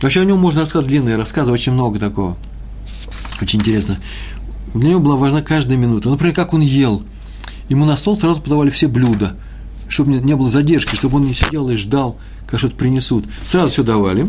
Вообще 0.00 0.22
о 0.22 0.24
нем 0.24 0.38
можно 0.38 0.62
рассказать 0.62 0.88
длинные 0.88 1.16
рассказы, 1.16 1.52
очень 1.52 1.72
много 1.72 1.98
такого. 1.98 2.36
Очень 3.40 3.60
интересно. 3.60 3.98
Для 4.74 4.90
него 4.90 5.00
была 5.00 5.16
важна 5.16 5.42
каждая 5.42 5.76
минута. 5.76 6.08
Например, 6.08 6.34
как 6.34 6.54
он 6.54 6.60
ел. 6.60 7.02
Ему 7.68 7.84
на 7.84 7.96
стол 7.96 8.18
сразу 8.18 8.40
подавали 8.40 8.70
все 8.70 8.88
блюда, 8.88 9.36
чтобы 9.92 10.12
не 10.12 10.34
было 10.34 10.48
задержки, 10.48 10.94
чтобы 10.94 11.18
он 11.18 11.26
не 11.26 11.34
сидел 11.34 11.68
и 11.70 11.76
ждал, 11.76 12.16
как 12.46 12.58
что-то 12.58 12.76
принесут. 12.76 13.24
Сразу 13.44 13.70
все 13.70 13.82
давали. 13.82 14.28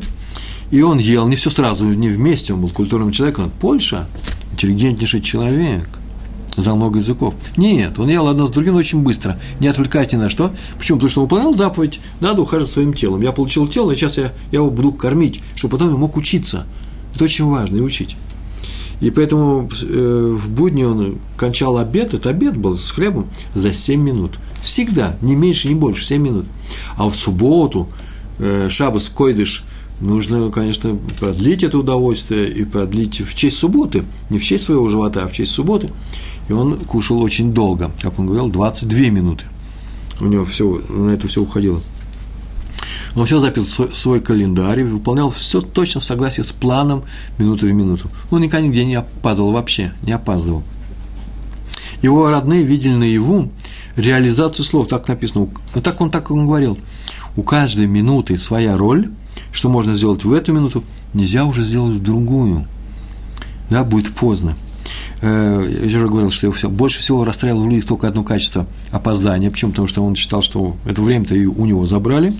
И 0.71 0.81
он 0.81 0.97
ел, 0.97 1.27
не 1.27 1.35
все 1.35 1.49
сразу, 1.49 1.85
не 1.85 2.07
вместе, 2.07 2.53
он 2.53 2.61
был 2.61 2.69
культурным 2.69 3.11
человеком. 3.11 3.51
Польша, 3.59 4.07
интеллигентнейший 4.51 5.21
человек– 5.21 5.87
за 6.57 6.75
много 6.75 6.99
языков. 6.99 7.33
Нет, 7.57 7.97
он 7.99 8.09
ел 8.09 8.27
одно 8.27 8.47
с 8.47 8.49
другим 8.49 8.75
очень 8.75 9.01
быстро, 9.01 9.39
не 9.59 9.67
отвлекаясь 9.67 10.11
ни 10.13 10.17
на 10.17 10.29
что. 10.29 10.53
Почему? 10.77 10.97
Потому 10.97 11.09
что 11.09 11.21
он 11.21 11.25
выполнял 11.25 11.55
заповедь, 11.55 11.99
надо 12.19 12.41
ухаживать 12.41 12.71
своим 12.71 12.93
телом. 12.93 13.21
Я 13.21 13.31
получил 13.31 13.67
тело, 13.67 13.91
и 13.91 13.95
сейчас 13.95 14.17
я, 14.17 14.31
я 14.51 14.59
его 14.59 14.69
буду 14.69 14.91
кормить, 14.91 15.41
чтобы 15.55 15.77
потом 15.77 15.91
я 15.91 15.97
мог 15.97 16.15
учиться. 16.17 16.65
Это 17.15 17.25
очень 17.25 17.45
важно, 17.45 17.77
и 17.77 17.81
учить. 17.81 18.15
И 19.01 19.09
поэтому 19.09 19.69
э, 19.81 20.35
в 20.37 20.49
будни 20.51 20.83
он 20.83 21.17
кончал 21.35 21.77
обед, 21.77 22.13
это 22.13 22.29
обед 22.29 22.55
был 22.55 22.77
с 22.77 22.91
хлебом, 22.91 23.29
за 23.53 23.73
7 23.73 24.01
минут. 24.01 24.39
Всегда, 24.63 25.17
не 25.21 25.35
меньше, 25.35 25.67
не 25.67 25.75
больше, 25.75 26.05
7 26.05 26.21
минут. 26.21 26.45
А 26.95 27.09
в 27.09 27.13
субботу, 27.13 27.89
э, 28.39 28.69
шабас, 28.69 29.09
койдыш, 29.09 29.65
нужно, 29.99 30.49
конечно, 30.51 30.97
продлить 31.19 31.63
это 31.63 31.77
удовольствие 31.77 32.49
и 32.49 32.63
продлить 32.63 33.19
в 33.19 33.35
честь 33.35 33.57
субботы, 33.57 34.05
не 34.29 34.39
в 34.39 34.43
честь 34.43 34.63
своего 34.63 34.87
живота, 34.87 35.23
а 35.23 35.27
в 35.27 35.33
честь 35.33 35.51
субботы. 35.51 35.89
И 36.47 36.53
он 36.53 36.79
кушал 36.79 37.21
очень 37.21 37.53
долго, 37.53 37.91
как 38.01 38.17
он 38.17 38.27
говорил, 38.27 38.47
22 38.47 38.97
минуты. 39.09 39.45
У 40.21 40.25
него 40.27 40.45
все, 40.45 40.81
на 40.87 41.11
это 41.11 41.27
все 41.27 41.41
уходило. 41.41 41.81
Он 43.15 43.25
все 43.25 43.39
запил 43.39 43.65
в 43.65 43.95
свой, 43.95 44.21
календарь 44.21 44.79
и 44.79 44.83
выполнял 44.83 45.29
все 45.29 45.59
точно 45.59 45.99
в 45.99 46.05
согласии 46.05 46.41
с 46.41 46.53
планом 46.53 47.03
минуты 47.37 47.67
в 47.67 47.73
минуту. 47.73 48.09
Он 48.31 48.41
никогда 48.41 48.65
нигде 48.65 48.85
не 48.85 48.95
опаздывал 48.95 49.51
вообще, 49.51 49.91
не 50.03 50.13
опаздывал. 50.13 50.63
Его 52.01 52.29
родные 52.29 52.63
видели 52.63 52.93
наяву 52.93 53.51
реализацию 53.95 54.65
слов, 54.65 54.87
так 54.87 55.07
написано. 55.07 55.49
Ну, 55.75 55.81
так 55.81 55.99
он 56.01 56.09
так 56.09 56.31
он 56.31 56.45
говорил. 56.45 56.77
У 57.35 57.43
каждой 57.43 57.87
минуты 57.87 58.37
своя 58.37 58.77
роль, 58.77 59.09
что 59.51 59.69
можно 59.69 59.93
сделать 59.93 60.23
в 60.23 60.33
эту 60.33 60.53
минуту, 60.53 60.83
нельзя 61.13 61.45
уже 61.45 61.63
сделать 61.63 61.95
в 61.95 62.01
другую. 62.01 62.67
Да, 63.69 63.83
будет 63.83 64.13
поздно. 64.13 64.55
Э, 65.21 65.65
я 65.83 65.97
уже 65.97 66.07
говорил, 66.07 66.31
что 66.31 66.47
его 66.47 66.53
все, 66.53 66.69
больше 66.69 66.99
всего 66.99 67.23
расстраивало 67.23 67.63
в 67.63 67.69
людях 67.69 67.85
только 67.85 68.07
одно 68.07 68.23
качество– 68.23 68.67
опоздание. 68.91 69.49
Почему? 69.49 69.71
Потому 69.71 69.87
что 69.87 70.03
он 70.03 70.15
считал, 70.15 70.41
что 70.41 70.75
это 70.85 71.01
время-то 71.01 71.35
и 71.35 71.45
у 71.45 71.65
него 71.65 71.85
забрали. 71.85 72.33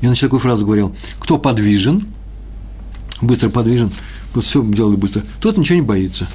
И 0.00 0.06
он 0.06 0.12
еще 0.12 0.26
такую 0.26 0.40
фразу 0.40 0.64
говорил– 0.64 0.94
кто 1.30 1.38
подвижен, 1.38 2.08
быстро 3.22 3.50
подвижен, 3.50 3.92
вот 4.34 4.44
все 4.44 4.64
делали 4.64 4.96
быстро, 4.96 5.22
тот 5.40 5.56
ничего 5.56 5.76
не 5.76 5.86
боится. 5.86 6.26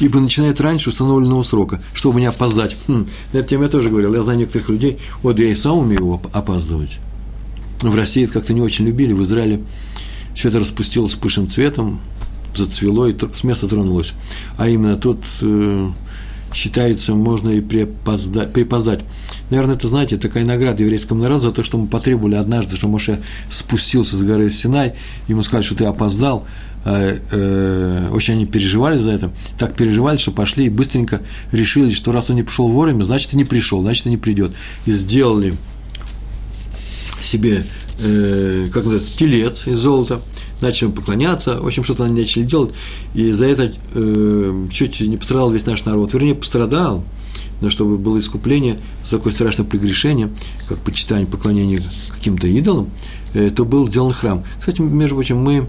Ибо 0.00 0.20
начинает 0.20 0.60
раньше 0.60 0.90
установленного 0.90 1.42
срока, 1.42 1.80
чтобы 1.92 2.20
не 2.20 2.26
опоздать. 2.26 2.76
Хм, 2.88 3.06
на 3.32 3.38
эту 3.38 3.48
тему 3.48 3.64
я 3.64 3.68
тоже 3.68 3.90
говорил. 3.90 4.14
Я 4.14 4.22
знаю 4.22 4.38
некоторых 4.38 4.68
людей, 4.68 4.98
вот 5.22 5.38
я 5.38 5.46
и 5.46 5.54
сам 5.54 5.78
умею 5.78 6.20
опаздывать. 6.32 6.98
В 7.80 7.94
России 7.94 8.24
это 8.24 8.34
как-то 8.34 8.54
не 8.54 8.60
очень 8.60 8.86
любили, 8.86 9.12
в 9.12 9.22
Израиле 9.22 9.60
все 10.34 10.48
это 10.48 10.58
распустилось 10.58 11.14
пышным 11.14 11.48
цветом, 11.48 12.00
зацвело 12.54 13.06
и 13.06 13.16
с 13.34 13.44
места 13.44 13.68
тронулось. 13.68 14.12
А 14.56 14.68
именно 14.68 14.96
тут 14.96 15.18
э, 15.42 15.90
считается, 16.52 17.14
можно 17.14 17.50
и 17.50 17.60
припоздать, 17.60 18.52
припоздать. 18.52 19.00
Наверное, 19.50 19.74
это, 19.74 19.88
знаете, 19.88 20.16
такая 20.16 20.44
награда 20.44 20.82
еврейскому 20.82 21.22
народу 21.22 21.42
за 21.42 21.50
то, 21.52 21.62
что 21.62 21.78
мы 21.78 21.86
потребовали 21.86 22.36
однажды, 22.36 22.76
что 22.76 22.88
Моше 22.88 23.20
спустился 23.50 24.16
с 24.16 24.22
горы 24.22 24.50
Синай, 24.50 24.94
ему 25.28 25.42
сказали, 25.42 25.64
что 25.64 25.76
ты 25.76 25.84
опоздал, 25.84 26.44
очень 26.84 28.34
они 28.34 28.46
переживали 28.46 28.98
за 28.98 29.12
это, 29.12 29.32
так 29.58 29.74
переживали, 29.74 30.18
что 30.18 30.32
пошли 30.32 30.66
и 30.66 30.68
быстренько 30.68 31.22
решили, 31.50 31.90
что 31.90 32.12
раз 32.12 32.28
он 32.28 32.36
не 32.36 32.42
пришел 32.42 32.68
вовремя, 32.68 33.04
значит, 33.04 33.32
и 33.32 33.36
не 33.36 33.44
пришел, 33.44 33.80
значит, 33.80 34.06
и 34.06 34.10
не 34.10 34.18
придет. 34.18 34.52
И 34.84 34.92
сделали 34.92 35.54
себе, 37.20 37.64
э, 38.00 38.66
как 38.66 38.84
называется, 38.84 39.16
телец 39.16 39.66
из 39.66 39.78
золота, 39.78 40.20
начали 40.60 40.90
поклоняться, 40.90 41.60
в 41.60 41.66
общем, 41.66 41.84
что-то 41.84 42.04
они 42.04 42.20
начали 42.20 42.44
делать, 42.44 42.74
и 43.14 43.32
за 43.32 43.46
это 43.46 43.72
э, 43.94 44.66
чуть 44.70 45.00
не 45.00 45.16
пострадал 45.16 45.50
весь 45.50 45.66
наш 45.66 45.84
народ, 45.84 46.12
вернее, 46.14 46.34
пострадал, 46.34 47.04
но 47.60 47.70
чтобы 47.70 47.96
было 47.96 48.18
искупление 48.18 48.78
за 49.04 49.18
такое 49.18 49.32
страшное 49.32 49.66
прегрешение, 49.66 50.30
как 50.68 50.78
почитание, 50.78 51.26
поклонение 51.26 51.80
каким-то 52.10 52.46
идолам, 52.46 52.90
э, 53.34 53.50
то 53.50 53.64
был 53.64 53.88
сделан 53.88 54.12
храм. 54.12 54.44
Кстати, 54.58 54.80
между 54.80 55.16
прочим, 55.16 55.38
мы 55.38 55.66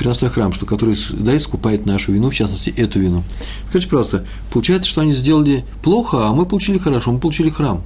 переносной 0.00 0.30
храм, 0.30 0.50
что 0.50 0.64
который 0.64 0.96
да, 1.10 1.36
искупает 1.36 1.84
нашу 1.84 2.12
вину, 2.12 2.30
в 2.30 2.34
частности, 2.34 2.70
эту 2.70 2.98
вину. 2.98 3.22
Скажите, 3.68 3.90
просто, 3.90 4.24
получается, 4.50 4.88
что 4.88 5.02
они 5.02 5.12
сделали 5.12 5.62
плохо, 5.82 6.26
а 6.26 6.32
мы 6.32 6.46
получили 6.46 6.78
хорошо, 6.78 7.12
мы 7.12 7.20
получили 7.20 7.50
храм. 7.50 7.82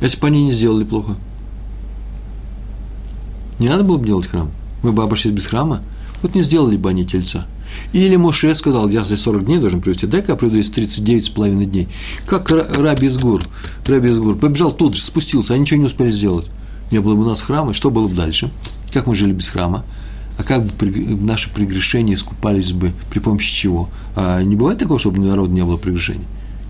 Если 0.00 0.18
бы 0.18 0.26
они 0.26 0.44
не 0.44 0.50
сделали 0.50 0.82
плохо, 0.82 1.14
не 3.60 3.68
надо 3.68 3.84
было 3.84 3.98
бы 3.98 4.06
делать 4.06 4.26
храм. 4.26 4.50
Мы 4.82 4.92
бы 4.92 5.04
обошлись 5.04 5.32
без 5.32 5.46
храма. 5.46 5.80
Вот 6.22 6.34
не 6.34 6.42
сделали 6.42 6.76
бы 6.76 6.90
они 6.90 7.04
тельца. 7.04 7.46
Или 7.92 8.16
Моше 8.16 8.52
сказал, 8.56 8.88
я 8.88 9.04
здесь 9.04 9.20
40 9.20 9.44
дней 9.44 9.58
должен 9.58 9.80
привести, 9.80 10.08
дай-ка 10.08 10.32
я 10.32 10.36
приду 10.36 10.56
из 10.56 10.70
39 10.70 11.24
с 11.24 11.28
половиной 11.28 11.66
дней. 11.66 11.88
Как 12.26 12.50
Раби 12.50 13.06
из 13.06 13.18
гор, 13.18 13.44
Раби 13.86 14.10
из 14.10 14.18
гор, 14.18 14.36
побежал 14.36 14.72
тут 14.72 14.96
же, 14.96 15.04
спустился, 15.04 15.54
а 15.54 15.58
ничего 15.58 15.78
не 15.78 15.86
успели 15.86 16.10
сделать. 16.10 16.46
Не 16.90 16.98
было 16.98 17.14
бы 17.14 17.22
у 17.22 17.28
нас 17.28 17.42
храма, 17.42 17.70
и 17.70 17.74
что 17.74 17.90
было 17.90 18.08
бы 18.08 18.14
дальше? 18.16 18.50
Как 18.92 19.06
мы 19.06 19.14
жили 19.14 19.32
без 19.32 19.48
храма? 19.48 19.84
А 20.38 20.44
как 20.44 20.64
бы 20.64 20.86
наши 21.20 21.50
прегрешения 21.50 22.14
искупались 22.14 22.72
бы 22.72 22.92
при 23.10 23.18
помощи 23.18 23.54
чего? 23.54 23.90
А 24.14 24.40
не 24.40 24.54
бывает 24.54 24.78
такого, 24.78 24.98
чтобы 24.98 25.20
народу 25.20 25.52
не 25.52 25.64
было 25.64 25.76
прегрешений? 25.76 26.24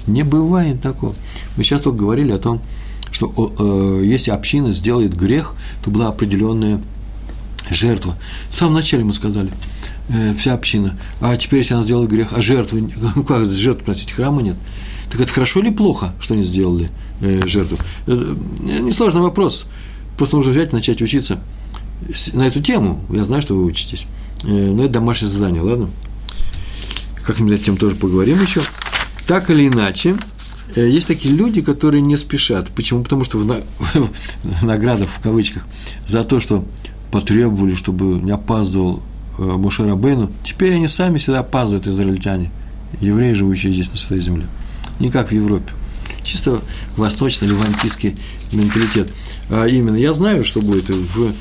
Не 0.07 0.23
бывает 0.23 0.81
такого. 0.81 1.15
Мы 1.57 1.63
сейчас 1.63 1.83
только 1.83 1.99
говорили 1.99 2.33
о 2.33 2.39
том, 2.39 2.63
что 3.11 3.53
э, 3.59 4.05
если 4.07 4.31
община 4.31 4.73
сделает 4.73 5.15
грех, 5.15 5.55
то 5.85 5.91
была 5.91 6.09
определенная 6.09 6.81
жертва. 7.69 8.17
В 8.51 8.57
самом 8.57 8.75
начале 8.75 9.05
мы 9.05 9.13
сказали, 9.13 9.51
э, 10.09 10.35
вся 10.35 10.55
община. 10.55 10.99
А 11.21 11.37
теперь, 11.37 11.61
если 11.61 11.75
она 11.75 11.83
сделала 11.83 12.07
грех, 12.07 12.29
а 12.35 12.41
жертвы, 12.41 12.91
как 13.29 13.51
жертву 13.51 13.85
просить, 13.85 14.13
храма 14.13 14.41
нет. 14.41 14.57
Так 15.11 15.21
это 15.21 15.31
хорошо 15.31 15.61
или 15.61 15.71
плохо, 15.71 16.15
что 16.21 16.33
они 16.33 16.43
сделали 16.43 16.91
э, 17.21 17.47
жертву? 17.47 17.77
Это 18.07 18.35
несложный 18.81 19.21
вопрос. 19.21 19.67
Просто 20.17 20.37
нужно 20.37 20.53
взять 20.53 20.73
и 20.73 20.77
начать 20.77 21.03
учиться 21.03 21.39
на 22.33 22.47
эту 22.47 22.63
тему. 22.63 23.05
Я 23.11 23.25
знаю, 23.25 23.43
что 23.43 23.55
вы 23.55 23.65
учитесь. 23.65 24.07
Э, 24.45 24.47
но 24.49 24.85
это 24.85 24.95
домашнее 24.95 25.31
задание, 25.31 25.63
ладно? 25.63 25.89
Как-нибудь 27.25 27.53
над 27.53 27.61
этим 27.61 27.77
тоже 27.77 27.97
поговорим 27.97 28.41
еще. 28.41 28.61
Так 29.27 29.51
или 29.51 29.69
иначе, 29.69 30.17
э, 30.77 30.89
есть 30.89 31.07
такие 31.07 31.35
люди, 31.35 31.61
которые 31.61 32.01
не 32.01 32.17
спешат. 32.17 32.71
Почему? 32.71 33.03
Потому 33.03 33.25
что 33.25 33.39
в, 33.39 33.45
на... 33.45 33.57
в 34.43 34.65
наградах, 34.65 35.09
в 35.09 35.21
кавычках, 35.21 35.67
за 36.07 36.25
то, 36.25 36.41
что 36.41 36.65
потребовали, 37.11 37.75
чтобы 37.75 38.21
не 38.21 38.31
опаздывал 38.31 39.03
э, 39.39 39.43
Мушарабейну, 39.43 40.31
теперь 40.45 40.75
они 40.75 40.89
сами 40.89 41.19
всегда 41.19 41.41
опаздывают, 41.41 41.87
израильтяне, 41.87 42.51
евреи, 43.01 43.33
живущие 43.33 43.73
здесь, 43.73 43.91
на 43.91 43.99
своей 43.99 44.23
земле. 44.23 44.47
Не 45.01 45.11
как 45.11 45.29
в 45.29 45.33
Европе. 45.33 45.73
Чисто 46.23 46.61
восточно-левантийский 46.97 48.17
менталитет. 48.53 49.13
А 49.51 49.67
именно, 49.67 49.97
я 49.97 50.13
знаю, 50.13 50.45
что 50.45 50.61
будет 50.61 50.89
в 50.89 51.33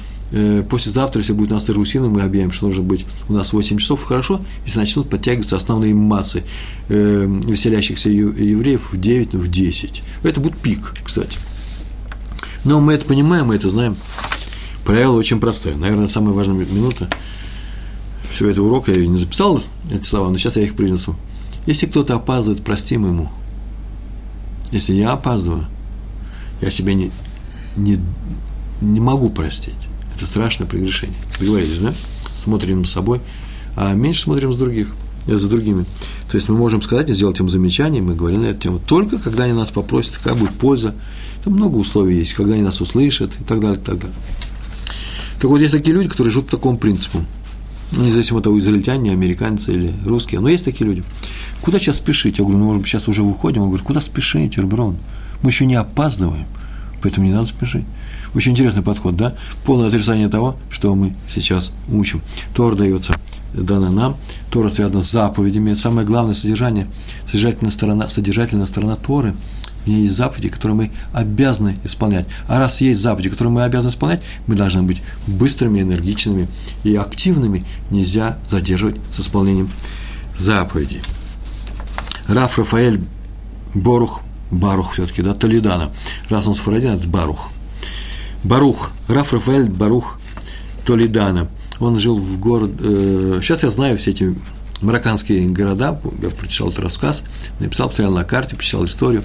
послезавтра, 0.70 1.22
если 1.22 1.34
будет 1.34 1.52
у 1.52 1.54
нас 1.54 1.70
Ирусина, 1.70 2.10
мы 2.10 2.22
объявим, 2.22 2.52
что 2.52 2.66
нужно 2.66 2.84
быть 2.84 3.06
у 3.30 3.34
нас 3.34 3.54
8 3.54 3.78
часов, 3.78 4.04
хорошо, 4.04 4.42
если 4.66 4.80
начнут 4.80 5.10
подтягиваться 5.10 5.56
основные 5.56 5.94
массы 5.94 6.44
э, 6.90 7.26
веселящихся 7.46 8.10
евреев 8.10 8.92
в 8.92 9.00
9, 9.00 9.34
ну, 9.34 9.40
в 9.40 9.48
10. 9.48 10.04
Это 10.24 10.42
будет 10.42 10.58
пик, 10.58 10.94
кстати. 11.04 11.38
Но 12.66 12.82
мы 12.82 12.94
это 12.94 13.06
понимаем, 13.06 13.48
мы 13.48 13.56
это 13.56 13.70
знаем. 13.70 13.96
Правило 14.84 15.16
очень 15.16 15.40
простое. 15.40 15.76
Наверное, 15.76 16.08
самая 16.08 16.34
важная 16.34 16.56
минута 16.56 17.10
всего 18.30 18.50
этого 18.50 18.68
урока, 18.68 18.92
я 18.92 19.08
не 19.08 19.18
записал 19.18 19.62
эти 19.92 20.06
слова, 20.06 20.30
но 20.30 20.38
сейчас 20.38 20.58
я 20.58 20.64
их 20.64 20.76
принесу. 20.76 21.16
Если 21.66 21.86
кто-то 21.86 22.16
опаздывает, 22.16 22.64
простим 22.64 23.06
ему. 23.06 23.30
Если 24.72 24.94
я 24.94 25.12
опаздываю, 25.12 25.66
я 26.62 26.70
себя 26.70 26.94
не, 26.94 27.12
не, 27.76 28.00
не 28.82 29.00
могу 29.00 29.30
простить. 29.30 29.87
Это 30.18 30.26
страшное 30.26 30.68
прегрешение. 30.68 31.16
Договорились, 31.40 31.78
да? 31.78 31.94
Смотрим 32.36 32.86
с 32.86 32.92
собой, 32.92 33.22
а 33.76 33.94
меньше 33.94 34.24
смотрим 34.24 34.52
с 34.52 34.56
других, 34.56 34.96
за 35.28 35.48
другими. 35.48 35.86
То 36.32 36.38
есть 36.38 36.50
мы 36.50 36.58
можем 36.58 36.82
сказать 36.82 37.12
и 37.12 37.14
сделать 37.14 37.40
им 37.40 37.52
замечание, 37.52 38.02
мы 38.02 38.16
говорим 38.16 38.42
на 38.42 38.48
эту 38.48 38.62
тему, 38.62 38.82
только 38.84 39.20
когда 39.20 39.44
они 39.44 39.54
нас 39.54 39.70
попросят, 39.70 40.18
какая 40.18 40.34
будет 40.34 40.56
польза. 40.56 40.96
Там 41.44 41.54
много 41.54 41.78
условий 41.78 42.18
есть, 42.18 42.34
когда 42.34 42.56
они 42.56 42.64
нас 42.64 42.82
услышат 42.82 43.32
и 43.40 43.44
так 43.44 43.60
далее, 43.60 43.80
и 43.80 43.84
так 43.84 44.00
далее. 44.00 44.16
Так 45.40 45.52
вот, 45.52 45.62
есть 45.62 45.74
такие 45.74 45.94
люди, 45.94 46.10
которые 46.10 46.34
живут 46.34 46.48
по 46.48 46.58
такому 46.58 46.80
принципу. 46.80 47.24
Независимо 47.92 48.40
от 48.40 48.46
того, 48.46 48.58
израильтяне, 48.58 49.12
американцы 49.12 49.72
или 49.72 49.94
русские. 50.04 50.42
Но 50.42 50.50
есть 50.50 50.66
такие 50.66 50.90
люди. 50.90 51.04
Куда 51.62 51.78
сейчас 51.78 51.98
спешить? 51.98 52.40
Я 52.40 52.44
говорю, 52.44 52.58
ну, 52.58 52.66
может 52.66 52.82
быть, 52.82 52.90
сейчас 52.90 53.08
уже 53.08 53.22
выходим. 53.22 53.62
Он 53.62 53.68
говорит, 53.68 53.86
куда 53.86 54.02
спешить, 54.02 54.58
Реброн? 54.58 54.98
Мы 55.44 55.52
еще 55.52 55.68
не 55.68 55.76
опаздываем, 55.76 56.48
поэтому 57.04 57.28
не 57.28 57.34
надо 57.34 57.46
спешить. 57.48 57.86
Очень 58.38 58.52
интересный 58.52 58.84
подход, 58.84 59.16
да? 59.16 59.34
Полное 59.66 59.88
отрицание 59.88 60.30
того, 60.30 60.58
что 60.70 60.94
мы 60.94 61.16
сейчас 61.28 61.72
учим. 61.90 62.22
Тор 62.54 62.76
дается, 62.76 63.20
дана 63.52 63.90
нам, 63.90 64.16
Тора 64.52 64.70
связана 64.70 65.02
с 65.02 65.12
заповедями. 65.12 65.74
Самое 65.74 66.06
главное 66.06 66.36
содержание, 66.36 66.88
содержательная 67.26 67.72
сторона, 67.72 68.08
содержательная 68.08 68.68
сторона 68.68 68.96
Торы– 68.96 69.34
в 69.86 69.90
ней 69.90 70.02
есть 70.02 70.16
заповеди, 70.18 70.50
которые 70.50 70.76
мы 70.76 70.92
обязаны 71.14 71.80
исполнять. 71.84 72.28
А 72.48 72.60
раз 72.60 72.80
есть 72.82 73.00
заповеди, 73.00 73.30
которые 73.30 73.54
мы 73.54 73.64
обязаны 73.64 73.90
исполнять, 73.90 74.22
мы 74.46 74.54
должны 74.54 74.84
быть 74.84 75.02
быстрыми, 75.26 75.82
энергичными 75.82 76.48
и 76.84 76.96
активными. 76.96 77.64
Нельзя 77.90 78.38
задерживать 78.52 78.98
с 79.10 79.20
исполнением 79.22 79.70
заповедей. 80.36 81.02
Раф 82.28 82.60
Рафаэль 82.60 83.02
Борух, 83.74 84.22
Барух 84.52 84.92
все-таки, 84.92 85.24
да, 85.24 85.34
Толидана. 85.34 85.90
Раз 86.30 86.46
он 86.48 86.54
сфарадин, 86.54 86.92
это 86.92 87.08
Барух. 87.08 87.50
Барух, 88.44 88.92
Раф 89.08 89.34
Рафаэль 89.34 89.70
Барух 89.70 90.20
Толидана. 90.86 91.48
Он 91.80 92.00
жил 92.00 92.16
в 92.16 92.40
город, 92.40 92.72
э, 92.80 93.40
сейчас 93.42 93.64
я 93.64 93.70
знаю 93.70 93.98
все 93.98 94.12
эти 94.12 94.36
марокканские 94.82 95.48
города, 95.48 96.00
я 96.22 96.30
прочитал 96.30 96.70
этот 96.70 96.80
рассказ, 96.80 97.24
написал, 97.60 97.90
посмотрел 97.90 98.16
на 98.16 98.24
карте, 98.24 98.56
почитал 98.56 98.86
историю, 98.86 99.24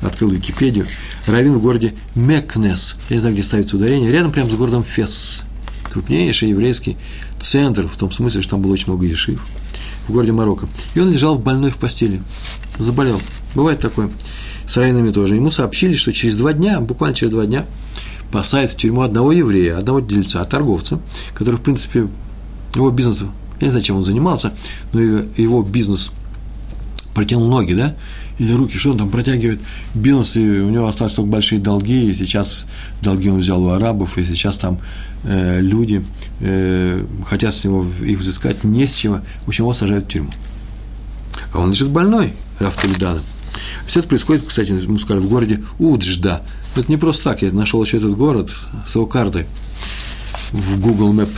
открыл 0.00 0.30
Википедию. 0.30 0.86
Равин 1.26 1.54
в 1.54 1.62
городе 1.62 1.94
Мекнес, 2.14 2.96
я 3.08 3.16
не 3.16 3.20
знаю, 3.20 3.34
где 3.34 3.42
ставится 3.42 3.76
ударение, 3.76 4.10
рядом 4.10 4.32
прямо 4.32 4.50
с 4.50 4.54
городом 4.54 4.84
Фес, 4.84 5.42
крупнейший 5.90 6.50
еврейский 6.50 6.96
центр, 7.38 7.86
в 7.86 7.96
том 7.96 8.10
смысле, 8.12 8.42
что 8.42 8.52
там 8.52 8.62
было 8.62 8.72
очень 8.72 8.88
много 8.88 9.06
ешив, 9.06 9.44
в 10.08 10.12
городе 10.12 10.32
Марокко. 10.32 10.68
И 10.94 11.00
он 11.00 11.10
лежал 11.10 11.38
больной 11.38 11.70
в 11.70 11.76
постели, 11.76 12.22
заболел. 12.78 13.20
Бывает 13.54 13.80
такое. 13.80 14.10
С 14.66 14.76
раввинами 14.76 15.12
тоже. 15.12 15.34
Ему 15.34 15.50
сообщили, 15.50 15.94
что 15.94 16.12
через 16.12 16.34
два 16.34 16.52
дня, 16.54 16.80
буквально 16.80 17.14
через 17.14 17.32
два 17.32 17.44
дня, 17.44 17.66
посадят 18.34 18.72
в 18.72 18.76
тюрьму 18.76 19.02
одного 19.02 19.30
еврея, 19.30 19.78
одного 19.78 20.00
дельца, 20.00 20.42
торговца, 20.44 21.00
который, 21.34 21.54
в 21.54 21.60
принципе, 21.60 22.08
его 22.74 22.90
бизнес 22.90 23.24
я 23.60 23.66
не 23.66 23.70
знаю, 23.70 23.84
чем 23.84 23.96
он 23.96 24.04
занимался, 24.04 24.52
но 24.92 25.00
его 25.00 25.62
бизнес 25.62 26.10
протянул 27.14 27.48
ноги, 27.48 27.74
да, 27.74 27.94
или 28.38 28.52
руки, 28.52 28.76
что 28.76 28.90
он 28.90 28.98
там 28.98 29.10
протягивает 29.10 29.60
бизнес, 29.94 30.34
и 30.36 30.40
у 30.40 30.70
него 30.70 30.88
остались 30.88 31.14
только 31.14 31.30
большие 31.30 31.60
долги, 31.60 32.10
и 32.10 32.14
сейчас 32.14 32.66
долги 33.00 33.30
он 33.30 33.38
взял 33.38 33.62
у 33.62 33.68
арабов, 33.68 34.18
и 34.18 34.24
сейчас 34.24 34.56
там 34.56 34.80
э, 35.22 35.60
люди 35.60 36.04
э, 36.40 37.06
хотят 37.24 37.54
с 37.54 37.62
него 37.62 37.86
их 38.04 38.18
взыскать 38.18 38.64
не 38.64 38.88
с 38.88 38.96
чего, 38.96 39.20
общем, 39.46 39.64
его 39.64 39.74
сажают 39.74 40.06
в 40.06 40.08
тюрьму. 40.08 40.30
А 41.52 41.60
он 41.60 41.70
лежит 41.70 41.90
больной, 41.90 42.32
Раф 42.58 42.74
Толедана. 42.74 43.20
Все 43.86 44.00
это 44.00 44.08
происходит, 44.08 44.44
кстати, 44.44 44.72
мы 44.72 44.98
сказали, 44.98 45.24
в 45.24 45.28
городе 45.28 45.62
Уджда. 45.78 46.42
Это 46.76 46.90
не 46.90 46.96
просто 46.96 47.24
так, 47.24 47.42
я 47.42 47.52
нашел 47.52 47.82
еще 47.82 47.98
этот 47.98 48.16
город 48.16 48.50
с 48.86 48.94
его 48.94 49.06
картой 49.06 49.46
в 50.54 50.80
Google 50.80 51.12
Map 51.12 51.28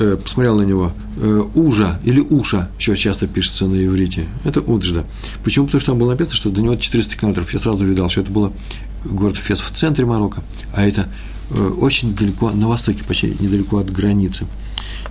э, 0.00 0.16
посмотрел 0.16 0.58
на 0.58 0.62
него, 0.62 0.92
э, 1.18 1.42
Ужа 1.54 2.00
или 2.04 2.20
Уша, 2.20 2.68
еще 2.78 2.96
часто 2.96 3.26
пишется 3.26 3.66
на 3.66 3.76
иврите, 3.76 4.26
это 4.44 4.60
Уджда. 4.60 5.04
Почему? 5.44 5.66
Потому 5.66 5.80
что 5.80 5.92
там 5.92 5.98
было 5.98 6.10
написано, 6.10 6.36
что 6.36 6.50
до 6.50 6.60
него 6.60 6.76
400 6.76 7.16
километров. 7.16 7.52
Я 7.54 7.60
сразу 7.60 7.84
видал, 7.86 8.08
что 8.08 8.22
это 8.22 8.32
было 8.32 8.52
город 9.04 9.36
Фес 9.36 9.60
в 9.60 9.70
центре 9.70 10.04
Марокко, 10.04 10.42
а 10.74 10.84
это 10.84 11.08
э, 11.50 11.62
очень 11.62 12.14
далеко, 12.14 12.50
на 12.50 12.68
востоке, 12.68 13.04
почти 13.04 13.36
недалеко 13.38 13.78
от 13.78 13.90
границы. 13.90 14.46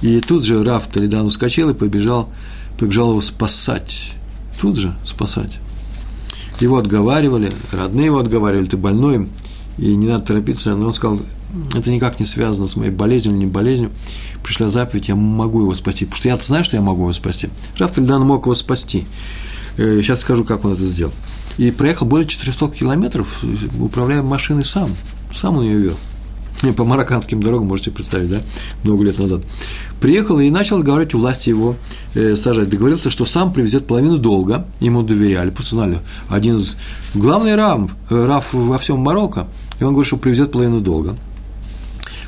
И 0.01 0.19
тут 0.19 0.43
же 0.43 0.63
Раф 0.63 0.87
Толедан 0.87 1.25
ускочил 1.25 1.69
и 1.69 1.73
побежал, 1.73 2.29
побежал 2.77 3.11
его 3.11 3.21
спасать. 3.21 4.13
Тут 4.59 4.75
же 4.75 4.93
спасать. 5.05 5.59
Его 6.59 6.77
отговаривали, 6.77 7.51
родные 7.71 8.07
его 8.07 8.19
отговаривали, 8.19 8.65
ты 8.65 8.77
больной, 8.77 9.27
и 9.77 9.95
не 9.95 10.07
надо 10.07 10.25
торопиться. 10.25 10.75
Но 10.75 10.87
он 10.87 10.93
сказал, 10.93 11.19
это 11.73 11.91
никак 11.91 12.19
не 12.19 12.25
связано 12.25 12.67
с 12.67 12.75
моей 12.75 12.91
болезнью 12.91 13.33
или 13.33 13.41
не 13.41 13.47
болезнью. 13.47 13.91
Пришла 14.43 14.67
заповедь, 14.67 15.09
я 15.09 15.15
могу 15.15 15.61
его 15.61 15.73
спасти. 15.73 16.05
Потому 16.05 16.17
что 16.17 16.29
я 16.29 16.37
знаю, 16.37 16.63
что 16.63 16.75
я 16.75 16.81
могу 16.81 17.03
его 17.03 17.13
спасти. 17.13 17.49
Раф 17.77 17.91
Тальдан 17.91 18.21
мог 18.21 18.45
его 18.45 18.55
спасти. 18.55 19.05
Сейчас 19.77 20.19
э, 20.19 20.21
скажу, 20.21 20.43
как 20.43 20.65
он 20.65 20.73
это 20.73 20.83
сделал. 20.83 21.13
И 21.57 21.71
проехал 21.71 22.05
более 22.05 22.27
400 22.27 22.69
километров, 22.69 23.43
управляя 23.79 24.21
машиной 24.21 24.65
сам. 24.65 24.89
Сам 25.33 25.57
он 25.57 25.65
ее 25.65 25.79
вел. 25.79 25.95
По 26.75 26.85
марокканским 26.85 27.43
дорогам, 27.43 27.67
можете 27.67 27.91
представить, 27.91 28.29
да, 28.29 28.41
много 28.83 29.03
лет 29.03 29.19
назад. 29.19 29.41
Приехал 29.99 30.39
и 30.39 30.49
начал 30.49 30.81
говорить 30.81 31.13
у 31.13 31.19
власти 31.19 31.49
его 31.49 31.75
э, 32.13 32.35
сажать. 32.35 32.69
Договорился, 32.69 33.09
что 33.09 33.25
сам 33.25 33.53
привезет 33.53 33.87
половину 33.87 34.17
долга, 34.17 34.65
ему 34.79 35.03
доверяли, 35.03 35.49
просто 35.49 35.75
знали. 35.75 35.99
Один 36.29 36.57
из 36.57 36.77
главный 37.13 37.55
раф, 37.55 37.95
э, 38.09 38.25
раф 38.25 38.53
во 38.53 38.77
всем 38.77 38.99
Марокко, 38.99 39.47
и 39.79 39.83
он 39.83 39.91
говорит, 39.91 40.07
что 40.07 40.17
привезет 40.17 40.51
половину 40.51 40.81
долга. 40.81 41.15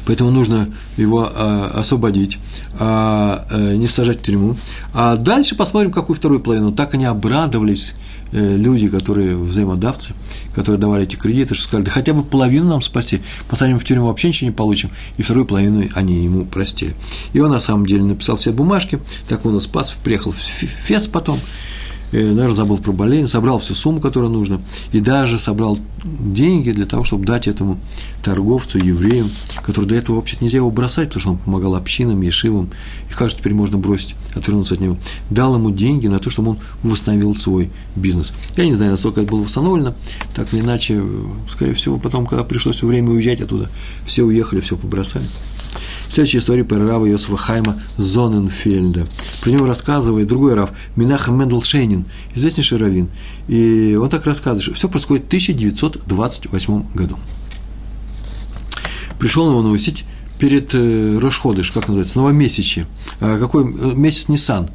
Поэтому 0.07 0.31
нужно 0.31 0.73
его 0.95 1.29
а, 1.35 1.71
освободить, 1.73 2.37
а, 2.79 3.45
а, 3.51 3.75
не 3.75 3.87
сажать 3.87 4.19
в 4.19 4.21
тюрьму. 4.21 4.55
А 4.93 5.17
дальше 5.17 5.53
посмотрим, 5.55 5.91
какую 5.91 6.15
вторую 6.15 6.39
половину. 6.39 6.71
Так 6.71 6.93
они 6.93 7.03
обрадовались, 7.03 7.93
э, 8.31 8.55
люди, 8.55 8.87
которые 8.87 9.35
взаимодавцы, 9.35 10.13
которые 10.55 10.79
давали 10.79 11.03
эти 11.03 11.17
кредиты, 11.17 11.55
что 11.55 11.65
сказали, 11.65 11.85
да 11.85 11.91
хотя 11.91 12.13
бы 12.13 12.23
половину 12.23 12.69
нам 12.69 12.81
спасти, 12.81 13.21
посадим 13.49 13.79
в 13.79 13.83
тюрьму, 13.83 14.07
вообще 14.07 14.29
ничего 14.29 14.49
не 14.49 14.55
получим. 14.55 14.91
И 15.17 15.23
вторую 15.23 15.45
половину 15.45 15.89
они 15.93 16.23
ему 16.23 16.45
простили. 16.45 16.95
И 17.33 17.41
он 17.41 17.51
на 17.51 17.59
самом 17.59 17.85
деле 17.85 18.03
написал 18.03 18.37
все 18.37 18.53
бумажки, 18.53 18.99
так 19.27 19.45
он 19.45 19.57
и 19.57 19.61
спас, 19.61 19.93
приехал 20.05 20.31
в 20.31 20.37
Фес 20.37 21.07
потом, 21.07 21.37
наверное, 22.11 22.53
забыл 22.53 22.77
про 22.77 22.91
болезнь, 22.91 23.27
собрал 23.27 23.59
всю 23.59 23.73
сумму, 23.73 23.99
которую 23.99 24.31
нужно, 24.31 24.61
и 24.91 24.99
даже 24.99 25.39
собрал 25.39 25.77
деньги 26.03 26.71
для 26.71 26.85
того, 26.85 27.03
чтобы 27.03 27.25
дать 27.25 27.47
этому 27.47 27.79
торговцу, 28.23 28.77
еврею, 28.77 29.29
который 29.61 29.85
до 29.85 29.95
этого 29.95 30.17
вообще 30.17 30.37
нельзя 30.39 30.57
его 30.57 30.71
бросать, 30.71 31.09
потому 31.09 31.21
что 31.21 31.29
он 31.31 31.37
помогал 31.37 31.75
общинам, 31.75 32.21
ешивам, 32.21 32.69
и 33.09 33.13
кажется, 33.13 33.39
теперь 33.39 33.53
можно 33.53 33.77
бросить, 33.77 34.15
отвернуться 34.35 34.75
от 34.75 34.79
него. 34.79 34.97
Дал 35.29 35.55
ему 35.55 35.71
деньги 35.71 36.07
на 36.07 36.19
то, 36.19 36.29
чтобы 36.29 36.51
он 36.51 36.59
восстановил 36.83 37.35
свой 37.35 37.71
бизнес. 37.95 38.31
Я 38.55 38.65
не 38.65 38.75
знаю, 38.75 38.91
насколько 38.91 39.21
это 39.21 39.29
было 39.29 39.43
восстановлено, 39.43 39.95
так 40.33 40.53
или 40.53 40.61
иначе, 40.61 41.01
скорее 41.49 41.73
всего, 41.73 41.97
потом, 41.97 42.25
когда 42.25 42.43
пришлось 42.43 42.81
время 42.83 43.11
уезжать 43.11 43.41
оттуда, 43.41 43.69
все 44.05 44.23
уехали, 44.23 44.61
все 44.61 44.77
побросали. 44.77 45.25
Следующая 46.09 46.39
история 46.39 46.63
про 46.63 46.79
Рава 46.79 47.05
Йосифа 47.05 47.37
Хайма 47.37 47.81
Зоненфельда. 47.97 49.05
Про 49.41 49.49
него 49.49 49.65
рассказывает 49.65 50.27
другой 50.27 50.55
Рав, 50.55 50.71
Минаха 50.95 51.31
Менделшейнин, 51.31 52.05
известнейший 52.33 52.77
раввин. 52.77 53.09
И 53.47 53.97
он 54.01 54.09
так 54.09 54.25
рассказывает, 54.25 54.63
что 54.63 54.73
все 54.73 54.89
происходит 54.89 55.25
в 55.25 55.27
1928 55.27 56.91
году. 56.93 57.17
Пришел 59.19 59.49
его 59.49 59.61
навестить 59.61 60.05
перед 60.39 60.73
э, 60.73 61.17
Рошходыш, 61.19 61.71
как 61.71 61.87
называется, 61.87 62.19
новомесячье. 62.19 62.87
А 63.19 63.39
какой 63.39 63.65
э, 63.65 63.93
месяц 63.95 64.27
Нисан? 64.27 64.69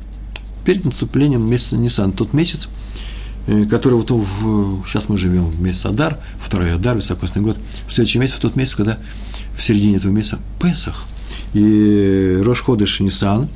Перед 0.65 0.85
наступлением 0.85 1.49
месяца 1.49 1.77
Нисан. 1.77 2.13
Тот 2.13 2.33
месяц, 2.33 2.69
э, 3.47 3.65
который 3.65 3.95
вот 3.95 4.11
в, 4.11 4.85
сейчас 4.87 5.09
мы 5.09 5.17
живем 5.17 5.45
в 5.47 5.61
месяц 5.61 5.87
Адар, 5.87 6.19
второй 6.41 6.75
Адар, 6.75 6.97
высокосный 6.97 7.43
год, 7.43 7.57
в 7.87 7.93
следующий 7.93 8.19
месяц, 8.19 8.35
в 8.35 8.41
тот 8.41 8.57
месяц, 8.57 8.75
когда 8.75 8.99
в 9.63 9.65
середине 9.65 9.99
этого 9.99 10.11
месяца 10.11 10.41
Песах. 10.61 11.05
И 11.55 12.41
Рошходыш 12.43 12.99
Нисан, 12.99 13.49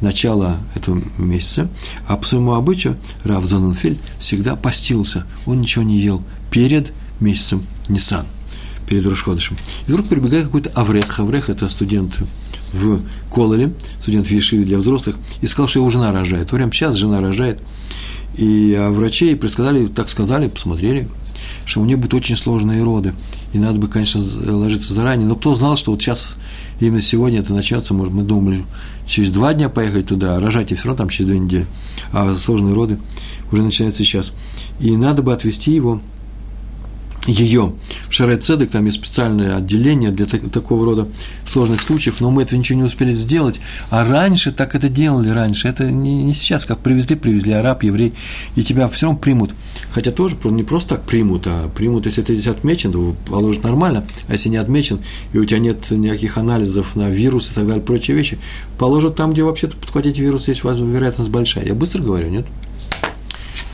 начало 0.00 0.56
этого 0.74 1.02
месяца, 1.18 1.68
а 2.08 2.16
по 2.16 2.26
своему 2.26 2.54
обычаю 2.54 2.96
Рав 3.24 3.44
Зоненфельд 3.44 3.98
всегда 4.18 4.56
постился, 4.56 5.26
он 5.44 5.60
ничего 5.60 5.84
не 5.84 6.00
ел 6.00 6.22
перед 6.50 6.94
месяцем 7.20 7.66
Нисан, 7.90 8.24
перед 8.88 9.06
Рошходышем. 9.06 9.58
И 9.86 9.92
вдруг 9.92 10.08
прибегает 10.08 10.46
какой-то 10.46 10.70
Аврех, 10.70 11.20
Аврех– 11.20 11.48
это 11.50 11.68
студент 11.68 12.18
в 12.72 13.02
Кололе, 13.30 13.74
студент 14.00 14.28
в 14.28 14.30
Ешиве 14.30 14.64
для 14.64 14.78
взрослых, 14.78 15.16
и 15.42 15.46
сказал, 15.46 15.68
что 15.68 15.80
его 15.80 15.90
жена 15.90 16.10
рожает. 16.10 16.48
Прямо 16.48 16.72
сейчас 16.72 16.94
жена 16.94 17.20
рожает. 17.20 17.60
И 18.38 18.74
а 18.78 18.90
врачи 18.90 19.34
предсказали, 19.34 19.88
так 19.88 20.08
сказали, 20.08 20.48
посмотрели, 20.48 21.06
что 21.66 21.82
у 21.82 21.84
нее 21.84 21.98
будут 21.98 22.14
очень 22.14 22.36
сложные 22.36 22.82
роды. 22.82 23.12
И 23.52 23.58
надо 23.58 23.78
бы, 23.78 23.88
конечно, 23.88 24.20
ложиться 24.52 24.94
заранее. 24.94 25.26
Но 25.26 25.34
кто 25.34 25.54
знал, 25.54 25.76
что 25.76 25.90
вот 25.90 26.00
сейчас, 26.00 26.28
именно 26.78 27.02
сегодня 27.02 27.40
это 27.40 27.52
начнется, 27.52 27.94
может, 27.94 28.14
мы 28.14 28.22
думали, 28.22 28.64
через 29.06 29.30
два 29.30 29.54
дня 29.54 29.68
поехать 29.68 30.06
туда, 30.06 30.36
а 30.36 30.40
рожать 30.40 30.70
и 30.70 30.74
все 30.74 30.86
равно 30.88 30.98
там 30.98 31.08
через 31.08 31.28
две 31.28 31.38
недели. 31.38 31.66
А 32.12 32.32
сложные 32.34 32.74
роды 32.74 32.98
уже 33.50 33.62
начинаются 33.62 34.04
сейчас. 34.04 34.32
И 34.78 34.96
надо 34.96 35.22
бы 35.22 35.32
отвезти 35.32 35.72
его 35.72 36.00
ее 37.26 37.74
в 38.08 38.14
Шарет 38.14 38.42
Цедек, 38.42 38.70
там 38.70 38.86
есть 38.86 38.98
специальное 38.98 39.56
отделение 39.56 40.10
для 40.10 40.26
такого 40.26 40.84
рода 40.84 41.08
сложных 41.46 41.82
случаев, 41.82 42.20
но 42.20 42.30
мы 42.30 42.42
этого 42.42 42.58
ничего 42.58 42.78
не 42.78 42.84
успели 42.84 43.12
сделать. 43.12 43.60
А 43.90 44.08
раньше 44.08 44.52
так 44.52 44.74
это 44.74 44.88
делали 44.88 45.28
раньше. 45.28 45.68
Это 45.68 45.90
не, 45.90 46.24
не 46.24 46.34
сейчас, 46.34 46.64
как 46.64 46.78
привезли, 46.78 47.16
привезли 47.16 47.52
араб, 47.52 47.82
еврей, 47.82 48.14
и 48.56 48.62
тебя 48.62 48.88
все 48.88 49.06
равно 49.06 49.20
примут. 49.20 49.50
Хотя 49.92 50.12
тоже 50.12 50.36
не 50.44 50.62
просто 50.62 50.96
так 50.96 51.04
примут, 51.04 51.46
а 51.46 51.68
примут, 51.68 52.06
если 52.06 52.22
ты 52.22 52.34
здесь 52.34 52.46
отмечен, 52.46 52.92
то 52.92 53.14
положат 53.26 53.64
нормально, 53.64 54.06
а 54.28 54.32
если 54.32 54.48
не 54.48 54.56
отмечен, 54.56 55.00
и 55.32 55.38
у 55.38 55.44
тебя 55.44 55.58
нет 55.58 55.90
никаких 55.90 56.38
анализов 56.38 56.96
на 56.96 57.10
вирус 57.10 57.50
и 57.50 57.54
так 57.54 57.66
далее, 57.66 57.82
прочие 57.82 58.16
вещи, 58.16 58.38
положат 58.78 59.16
там, 59.16 59.32
где 59.32 59.42
вообще-то 59.42 59.76
подхватить 59.76 60.18
вирус 60.18 60.48
есть 60.48 60.64
вероятность 60.64 61.30
большая. 61.30 61.66
Я 61.66 61.74
быстро 61.74 62.02
говорю, 62.02 62.30
нет? 62.30 62.46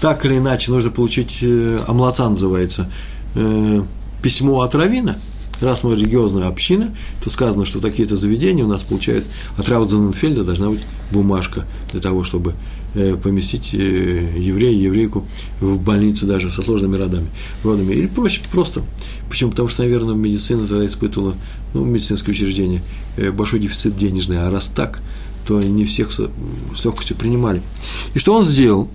Так 0.01 0.25
или 0.27 0.39
иначе, 0.39 0.73
нужно 0.73 0.91
получить, 0.91 1.45
омлаца 1.87 2.29
называется– 2.29 2.91
э, 3.37 3.83
письмо 4.23 4.61
от 4.63 4.75
Равина, 4.75 5.17
раз 5.61 5.85
мы 5.85 5.95
религиозная 5.95 6.49
община, 6.49 6.95
то 7.23 7.31
сказано, 7.31 7.65
что 7.65 7.81
такие-то 7.81 8.17
заведения 8.17 8.65
у 8.65 8.69
нас 8.69 8.83
получают 8.83 9.25
от 9.57 9.69
Раудзенфельда 9.69 10.45
должна 10.45 10.71
быть 10.71 10.83
бумажка 11.11 11.65
для 11.93 12.01
того, 12.01 12.25
чтобы 12.25 12.55
э, 12.95 13.17
поместить 13.17 13.73
э, 13.75 13.79
еврея, 14.39 14.77
еврейку 14.77 15.27
в 15.61 15.79
больницу 15.79 16.27
даже 16.27 16.51
со 16.51 16.63
сложными 16.63 16.97
родами, 16.97 17.27
родами. 17.65 17.95
Или 17.95 18.07
проще, 18.07 18.43
просто. 18.51 18.83
Почему? 19.29 19.51
Потому 19.51 19.69
что, 19.69 19.83
наверное, 19.83 20.15
медицина 20.15 20.67
тогда 20.67 20.87
испытывала, 20.87 21.35
ну, 21.75 21.85
медицинское 21.85 22.33
учреждение, 22.33 22.83
э, 23.17 23.31
большой 23.31 23.61
дефицит 23.61 23.97
денежный, 23.97 24.39
а 24.39 24.51
раз 24.51 24.71
так, 24.75 25.01
то 25.47 25.63
не 25.63 25.85
всех 25.85 26.13
с, 26.13 26.21
легкостью 26.85 27.17
принимали. 27.17 27.63
И 28.15 28.19
что 28.19 28.35
он 28.35 28.45
сделал? 28.45 28.89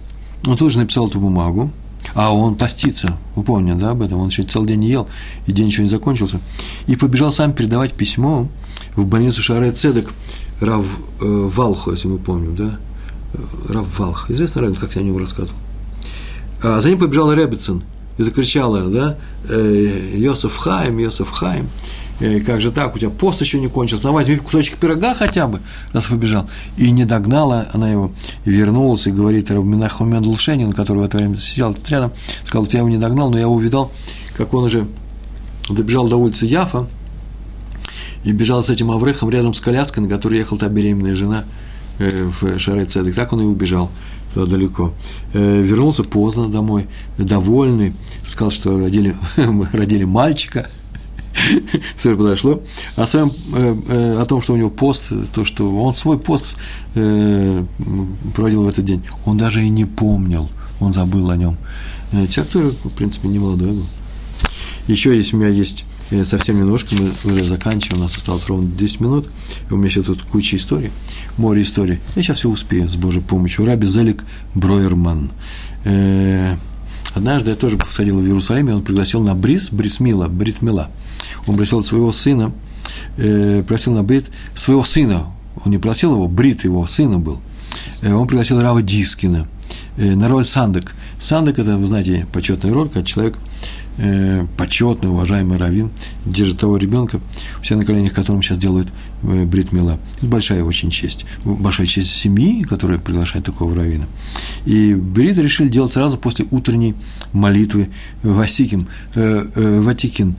Он 0.47 0.57
тоже 0.57 0.79
написал 0.79 1.07
эту 1.07 1.19
бумагу, 1.19 1.71
а 2.13 2.33
он 2.33 2.55
постится, 2.55 3.17
вы 3.35 3.43
помните, 3.43 3.79
да, 3.79 3.91
об 3.91 4.01
этом, 4.01 4.19
он 4.19 4.27
еще 4.27 4.43
целый 4.43 4.67
день 4.67 4.79
не 4.79 4.89
ел, 4.89 5.07
и 5.47 5.51
день 5.51 5.67
еще 5.67 5.83
не 5.83 5.89
закончился, 5.89 6.39
и 6.87 6.95
побежал 6.95 7.31
сам 7.31 7.53
передавать 7.53 7.93
письмо 7.93 8.47
в 8.95 9.05
больницу 9.05 9.41
Шаре 9.41 9.71
Цедек 9.71 10.09
Рав 10.59 10.85
э, 11.21 11.25
Валху, 11.25 11.91
если 11.91 12.07
мы 12.07 12.17
помним, 12.17 12.55
да, 12.55 12.79
э, 13.33 13.73
Рав 13.73 13.99
Валх, 13.99 14.29
известно, 14.29 14.61
равен, 14.61 14.75
как 14.75 14.93
я 14.95 15.01
о 15.01 15.03
нем 15.03 15.17
рассказывал. 15.17 15.57
А 16.63 16.79
за 16.79 16.89
ним 16.89 16.99
побежал 16.99 17.33
Ребицин 17.33 17.83
и 18.17 18.23
закричала, 18.23 18.81
да, 18.81 19.17
э, 19.49 20.13
Йосеф 20.15 20.55
Хайм, 20.55 20.99
Йосеф 20.99 21.31
Хайм, 21.31 21.67
как 22.45 22.61
же 22.61 22.71
так, 22.71 22.95
у 22.95 22.99
тебя 22.99 23.09
пост 23.09 23.41
еще 23.41 23.59
не 23.59 23.67
кончился, 23.67 24.05
на 24.05 24.11
возьми 24.11 24.37
кусочек 24.37 24.77
пирога 24.77 25.15
хотя 25.15 25.47
бы, 25.47 25.59
раз 25.91 26.05
побежал. 26.05 26.47
И 26.77 26.91
не 26.91 27.05
догнала 27.05 27.67
она 27.73 27.89
его, 27.89 28.11
вернулась 28.45 29.07
и 29.07 29.11
говорит 29.11 29.49
Рабминаху 29.49 30.05
Мендлшенин, 30.05 30.71
который 30.73 30.99
в 30.99 31.03
это 31.03 31.17
время 31.17 31.37
сидел 31.37 31.75
рядом, 31.89 32.11
сказал, 32.43 32.67
я 32.71 32.79
его 32.79 32.89
не 32.89 32.97
догнал, 32.97 33.31
но 33.31 33.37
я 33.37 33.43
его 33.43 33.55
увидал, 33.55 33.91
как 34.37 34.53
он 34.53 34.65
уже 34.65 34.87
добежал 35.67 36.07
до 36.07 36.17
улицы 36.17 36.45
Яфа, 36.45 36.87
и 38.23 38.31
бежал 38.33 38.63
с 38.63 38.69
этим 38.69 38.91
Аврехом 38.91 39.31
рядом 39.31 39.55
с 39.55 39.59
коляской, 39.59 40.03
на 40.03 40.09
которой 40.09 40.37
ехала 40.37 40.59
та 40.59 40.69
беременная 40.69 41.15
жена 41.15 41.43
э, 41.97 42.07
в 42.09 42.59
Шарей 42.59 42.85
Цедек. 42.85 43.15
Так 43.15 43.33
он 43.33 43.41
и 43.41 43.45
убежал 43.45 43.89
туда 44.31 44.45
далеко. 44.45 44.93
Э, 45.33 45.61
вернулся 45.61 46.03
поздно 46.03 46.47
домой, 46.47 46.87
довольный, 47.17 47.93
сказал, 48.23 48.51
что 48.51 48.79
родили, 48.79 49.15
родили 49.73 50.03
мальчика– 50.03 50.69
все 51.95 52.15
подошло. 52.15 52.61
А 52.95 53.05
своем, 53.05 53.31
э, 53.55 53.75
э, 53.87 54.21
о 54.21 54.25
том, 54.25 54.41
что 54.41 54.53
у 54.53 54.57
него 54.57 54.69
пост, 54.69 55.11
то, 55.33 55.45
что 55.45 55.69
он 55.69 55.93
свой 55.93 56.19
пост 56.19 56.55
э, 56.95 57.63
проводил 58.35 58.63
в 58.63 58.67
этот 58.67 58.85
день, 58.85 59.03
он 59.25 59.37
даже 59.37 59.63
и 59.63 59.69
не 59.69 59.85
помнил, 59.85 60.49
он 60.79 60.93
забыл 60.93 61.29
о 61.29 61.37
нем. 61.37 61.57
Человек, 62.11 62.47
который, 62.47 62.71
в 62.71 62.89
принципе, 62.89 63.29
не 63.29 63.39
молодой 63.39 63.71
был. 63.71 63.85
Еще 64.87 65.15
есть 65.15 65.33
у 65.33 65.37
меня 65.37 65.47
есть 65.47 65.85
совсем 66.25 66.59
немножко, 66.59 66.93
мы 67.23 67.33
уже 67.33 67.45
заканчиваем, 67.45 68.01
у 68.01 68.03
нас 68.03 68.17
осталось 68.17 68.45
ровно 68.47 68.67
10 68.67 68.99
минут, 68.99 69.27
у 69.69 69.75
меня 69.75 69.87
еще 69.87 70.01
тут 70.01 70.23
куча 70.23 70.57
историй, 70.57 70.91
море 71.37 71.61
историй. 71.61 71.99
Я 72.15 72.23
сейчас 72.23 72.39
все 72.39 72.49
успею 72.49 72.89
с 72.89 72.95
Божьей 72.95 73.21
помощью. 73.21 73.65
Раби 73.65 73.87
Зелик 73.87 74.25
Броерман. 74.53 75.31
Э, 77.13 77.17
однажды 77.17 77.51
я 77.51 77.55
тоже 77.55 77.77
сходил 77.87 78.19
в 78.19 78.25
Иерусалиме, 78.25 78.75
он 78.75 78.83
пригласил 78.83 79.21
на 79.21 79.35
Брис, 79.35 79.71
Брисмила, 79.71 80.27
Бритмила. 80.27 80.89
Он 81.47 81.55
просил 81.55 81.83
своего 81.83 82.11
сына, 82.11 82.51
э, 83.17 83.63
просил 83.67 83.93
на 83.93 84.03
Брит 84.03 84.25
своего 84.55 84.83
сына, 84.83 85.25
он 85.63 85.71
не 85.71 85.77
просил 85.77 86.13
его, 86.13 86.27
Брит 86.27 86.63
его 86.63 86.85
сына 86.87 87.19
был. 87.19 87.39
Он 88.03 88.27
пригласил 88.27 88.59
Рава 88.61 88.81
Дискина 88.81 89.47
на 89.95 90.27
роль 90.27 90.45
Сандек. 90.45 90.93
Сандек– 91.19 91.59
это, 91.59 91.77
вы 91.77 91.85
знаете, 91.85 92.25
почетная 92.33 92.73
роль, 92.73 92.89
когда 92.89 93.05
человек– 93.05 93.37
э, 94.01 94.45
почетный, 94.57 95.09
уважаемый 95.09 95.57
раввин 95.57 95.91
держит 96.25 96.59
того 96.59 96.77
ребенка, 96.77 97.19
все 97.61 97.75
на 97.75 97.85
коленях 97.85 98.13
которым 98.13 98.41
сейчас 98.41 98.57
делают 98.57 98.89
э, 99.23 99.45
бритмила. 99.45 99.99
Это 100.17 100.25
большая 100.25 100.63
очень 100.63 100.89
честь. 100.89 101.25
Большая 101.45 101.87
честь 101.87 102.09
семьи, 102.09 102.63
которая 102.63 102.99
приглашает 102.99 103.45
такого 103.45 103.75
раввина. 103.75 104.05
И 104.65 104.93
брит 104.95 105.37
решили 105.37 105.69
делать 105.69 105.93
сразу 105.93 106.17
после 106.17 106.45
утренней 106.51 106.95
молитвы 107.31 107.89
Васикин, 108.23 108.87
э, 109.15 109.45
э, 109.55 109.79
Ватикин, 109.81 110.35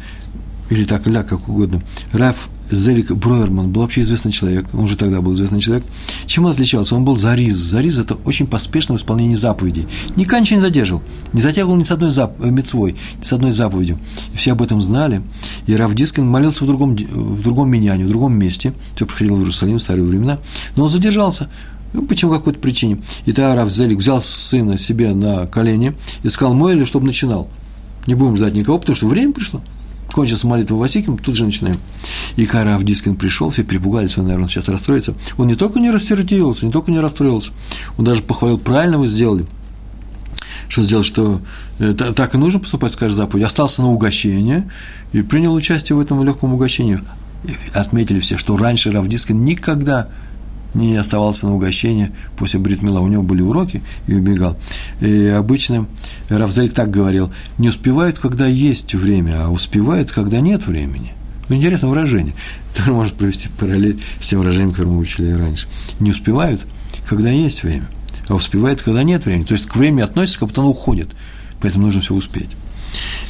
или 0.70 0.84
так, 0.84 1.06
ля, 1.06 1.22
как 1.22 1.48
угодно. 1.48 1.82
Раф 2.12 2.48
Зелик 2.72 3.12
Бройерман 3.12 3.70
был 3.70 3.82
вообще 3.82 4.00
известный 4.00 4.32
человек, 4.32 4.66
он 4.72 4.80
уже 4.80 4.96
тогда 4.96 5.20
был 5.20 5.34
известный 5.34 5.60
человек. 5.60 5.84
Чем 6.26 6.46
он 6.46 6.52
отличался? 6.52 6.94
Он 6.94 7.04
был 7.04 7.16
зариз. 7.16 7.56
Зариз– 7.56 7.98
это 7.98 8.14
очень 8.14 8.46
поспешное 8.46 8.96
исполнение 8.96 9.36
заповедей. 9.36 9.86
Никогда 10.16 10.40
ничего 10.40 10.56
не 10.56 10.62
задерживал, 10.62 11.02
не 11.32 11.40
затягивал 11.40 11.76
ни 11.76 11.84
с 11.84 11.90
одной 11.90 12.10
зап... 12.10 12.40
Э, 12.40 12.50
мецвой, 12.50 12.96
ни 13.20 13.24
с 13.24 13.32
одной 13.32 13.52
заповедью. 13.52 13.98
И 14.32 14.36
все 14.36 14.52
об 14.52 14.62
этом 14.62 14.80
знали. 14.80 15.22
И 15.66 15.76
Раф 15.76 15.94
Дискин 15.94 16.26
молился 16.26 16.64
в 16.64 16.66
другом, 16.66 16.96
в 16.96 17.42
другом 17.42 17.70
меняне, 17.70 18.04
в 18.04 18.08
другом 18.08 18.34
месте. 18.34 18.72
Все 18.96 19.06
проходило 19.06 19.36
в 19.36 19.40
Иерусалим 19.40 19.78
в 19.78 19.82
старые 19.82 20.04
времена. 20.04 20.38
Но 20.76 20.84
он 20.84 20.90
задержался. 20.90 21.48
Ну, 21.92 22.06
почему 22.06 22.32
какой-то 22.32 22.58
причине. 22.58 23.02
И 23.26 23.32
тогда 23.32 23.54
Раф 23.54 23.70
Зелик 23.70 23.98
взял 23.98 24.20
сына 24.20 24.78
себе 24.78 25.12
на 25.12 25.46
колени 25.46 25.94
и 26.22 26.28
сказал, 26.30 26.54
мой 26.54 26.74
или 26.74 26.84
чтобы 26.84 27.06
начинал. 27.06 27.48
Не 28.06 28.14
будем 28.14 28.36
ждать 28.36 28.54
никого, 28.54 28.78
потому 28.78 28.96
что 28.96 29.06
время 29.06 29.32
пришло 29.32 29.60
кончился 30.12 30.46
молитва 30.46 30.76
Васиким, 30.76 31.18
тут 31.18 31.36
же 31.36 31.44
начинаем. 31.44 31.76
И 32.36 32.46
когда 32.46 32.76
Авдискин 32.76 33.16
пришел, 33.16 33.50
все 33.50 33.64
перепугались, 33.64 34.16
он, 34.18 34.24
наверное, 34.24 34.48
сейчас 34.48 34.68
расстроится. 34.68 35.14
Он 35.38 35.46
не 35.46 35.54
только 35.54 35.80
не 35.80 35.90
рассердился, 35.90 36.66
не 36.66 36.72
только 36.72 36.90
не 36.90 37.00
расстроился, 37.00 37.52
он 37.96 38.04
даже 38.04 38.22
похвалил, 38.22 38.58
правильно 38.58 38.98
вы 38.98 39.06
сделали. 39.06 39.46
Что 40.68 40.82
сделал, 40.82 41.04
что 41.04 41.42
э, 41.78 41.92
так 41.92 42.34
и 42.34 42.38
нужно 42.38 42.58
поступать, 42.58 42.92
скажет 42.92 43.16
заповедь. 43.16 43.44
Остался 43.44 43.82
на 43.82 43.90
угощение 43.90 44.70
и 45.12 45.20
принял 45.20 45.52
участие 45.52 45.96
в 45.96 46.00
этом 46.00 46.24
легком 46.24 46.54
угощении. 46.54 46.98
И 47.44 47.54
отметили 47.74 48.20
все, 48.20 48.38
что 48.38 48.56
раньше 48.56 48.90
Равдискин 48.90 49.44
никогда 49.44 50.08
не 50.74 50.96
оставался 50.96 51.46
на 51.46 51.54
угощение 51.54 52.12
после 52.36 52.58
бритмила. 52.60 53.00
У 53.00 53.08
него 53.08 53.22
были 53.22 53.42
уроки 53.42 53.82
и 54.06 54.14
убегал. 54.14 54.56
И 55.00 55.26
обычно 55.26 55.86
Равзарик 56.28 56.72
так 56.72 56.90
говорил, 56.90 57.32
не 57.58 57.68
успевают, 57.68 58.18
когда 58.18 58.46
есть 58.46 58.94
время, 58.94 59.44
а 59.44 59.50
успевают, 59.50 60.10
когда 60.10 60.40
нет 60.40 60.66
времени. 60.66 61.12
Ну, 61.48 61.56
интересное 61.56 61.90
выражение. 61.90 62.34
Тоже 62.76 62.92
может 62.92 63.14
провести 63.14 63.48
параллель 63.58 64.00
с 64.20 64.28
тем 64.28 64.38
выражением, 64.38 64.70
которое 64.70 64.90
мы 64.90 64.98
учили 64.98 65.32
раньше. 65.32 65.66
Не 66.00 66.10
успевают, 66.10 66.62
когда 67.06 67.30
есть 67.30 67.62
время, 67.62 67.88
а 68.28 68.34
успевают, 68.34 68.80
когда 68.82 69.02
нет 69.02 69.26
времени. 69.26 69.44
То 69.44 69.54
есть 69.54 69.66
к 69.66 69.76
времени 69.76 70.02
относится, 70.02 70.38
как 70.38 70.48
будто 70.48 70.62
оно 70.62 70.70
уходит. 70.70 71.08
Поэтому 71.60 71.84
нужно 71.84 72.00
все 72.00 72.14
успеть. 72.14 72.48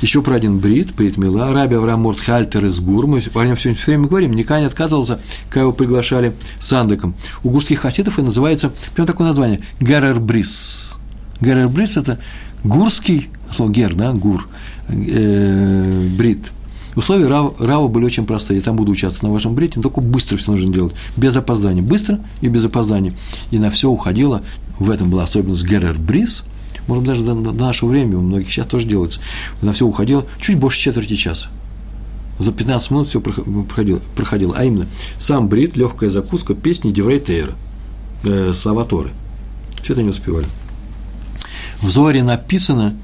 Еще 0.02 0.20
про 0.20 0.34
один 0.34 0.58
брит, 0.58 0.94
брит 0.94 1.16
Мила, 1.16 1.52
Раби 1.52 1.76
Авраам 1.76 2.00
Муртхальтер 2.00 2.64
из 2.64 2.80
Гур, 2.80 3.06
мы 3.06 3.22
о 3.34 3.44
нем 3.44 3.56
все 3.56 3.72
время 3.86 4.08
говорим, 4.08 4.32
никогда 4.32 4.60
не 4.60 4.66
отказывался, 4.66 5.20
когда 5.48 5.60
его 5.60 5.72
приглашали 5.72 6.34
сандеком. 6.58 7.14
У 7.44 7.50
гурских 7.50 7.80
хасидов 7.80 8.14
это 8.14 8.24
называется, 8.24 8.72
прям 8.94 9.06
такое 9.06 9.28
название, 9.28 9.60
Герер 9.78 10.18
Брис. 10.18 10.94
Герер 11.40 11.68
Брис– 11.68 11.96
это 11.98 12.18
гурский, 12.64 13.28
слово 13.50 13.70
гер, 13.70 13.94
да, 13.94 14.12
гур, 14.12 14.48
э, 14.88 16.08
брит. 16.16 16.50
Условия 16.96 17.28
Рава, 17.28 17.54
Рава 17.58 17.88
были 17.88 18.04
очень 18.04 18.26
простые. 18.26 18.58
Я 18.58 18.64
там 18.64 18.76
буду 18.76 18.92
участвовать 18.92 19.22
на 19.22 19.32
вашем 19.32 19.54
брите, 19.54 19.74
но 19.76 19.82
только 19.84 20.02
быстро 20.02 20.36
все 20.36 20.50
нужно 20.50 20.74
делать. 20.74 20.94
Без 21.16 21.34
опоздания. 21.34 21.80
Быстро 21.80 22.20
и 22.42 22.48
без 22.48 22.66
опоздания. 22.66 23.14
И 23.50 23.58
на 23.58 23.70
все 23.70 23.88
уходило. 23.88 24.42
В 24.78 24.90
этом 24.90 25.08
была 25.08 25.22
особенность 25.22 25.64
Герер 25.64 25.98
Брис– 25.98 26.44
может 26.86 27.04
даже 27.04 27.24
до, 27.24 27.34
до 27.34 27.52
нашего 27.52 27.90
времени, 27.90 28.14
у 28.16 28.22
многих 28.22 28.48
сейчас 28.48 28.66
тоже 28.66 28.86
делается, 28.86 29.20
на 29.60 29.72
все 29.72 29.86
уходило 29.86 30.24
чуть 30.40 30.58
больше 30.58 30.80
четверти 30.80 31.14
часа. 31.14 31.48
За 32.38 32.50
15 32.52 32.90
минут 32.90 33.08
все 33.08 33.20
проходило, 33.20 34.00
проходило. 34.16 34.54
А 34.56 34.64
именно, 34.64 34.86
сам 35.18 35.48
брит, 35.48 35.76
легкая 35.76 36.10
закуска, 36.10 36.54
песни 36.54 36.90
Деврей 36.90 37.20
Тейра, 37.20 37.52
э, 38.24 38.52
слова. 38.54 38.86
Все 39.82 39.92
это 39.92 40.02
не 40.02 40.10
успевали. 40.10 40.46
В 41.80 41.90
Зоре 41.90 42.22
написано, 42.22 42.96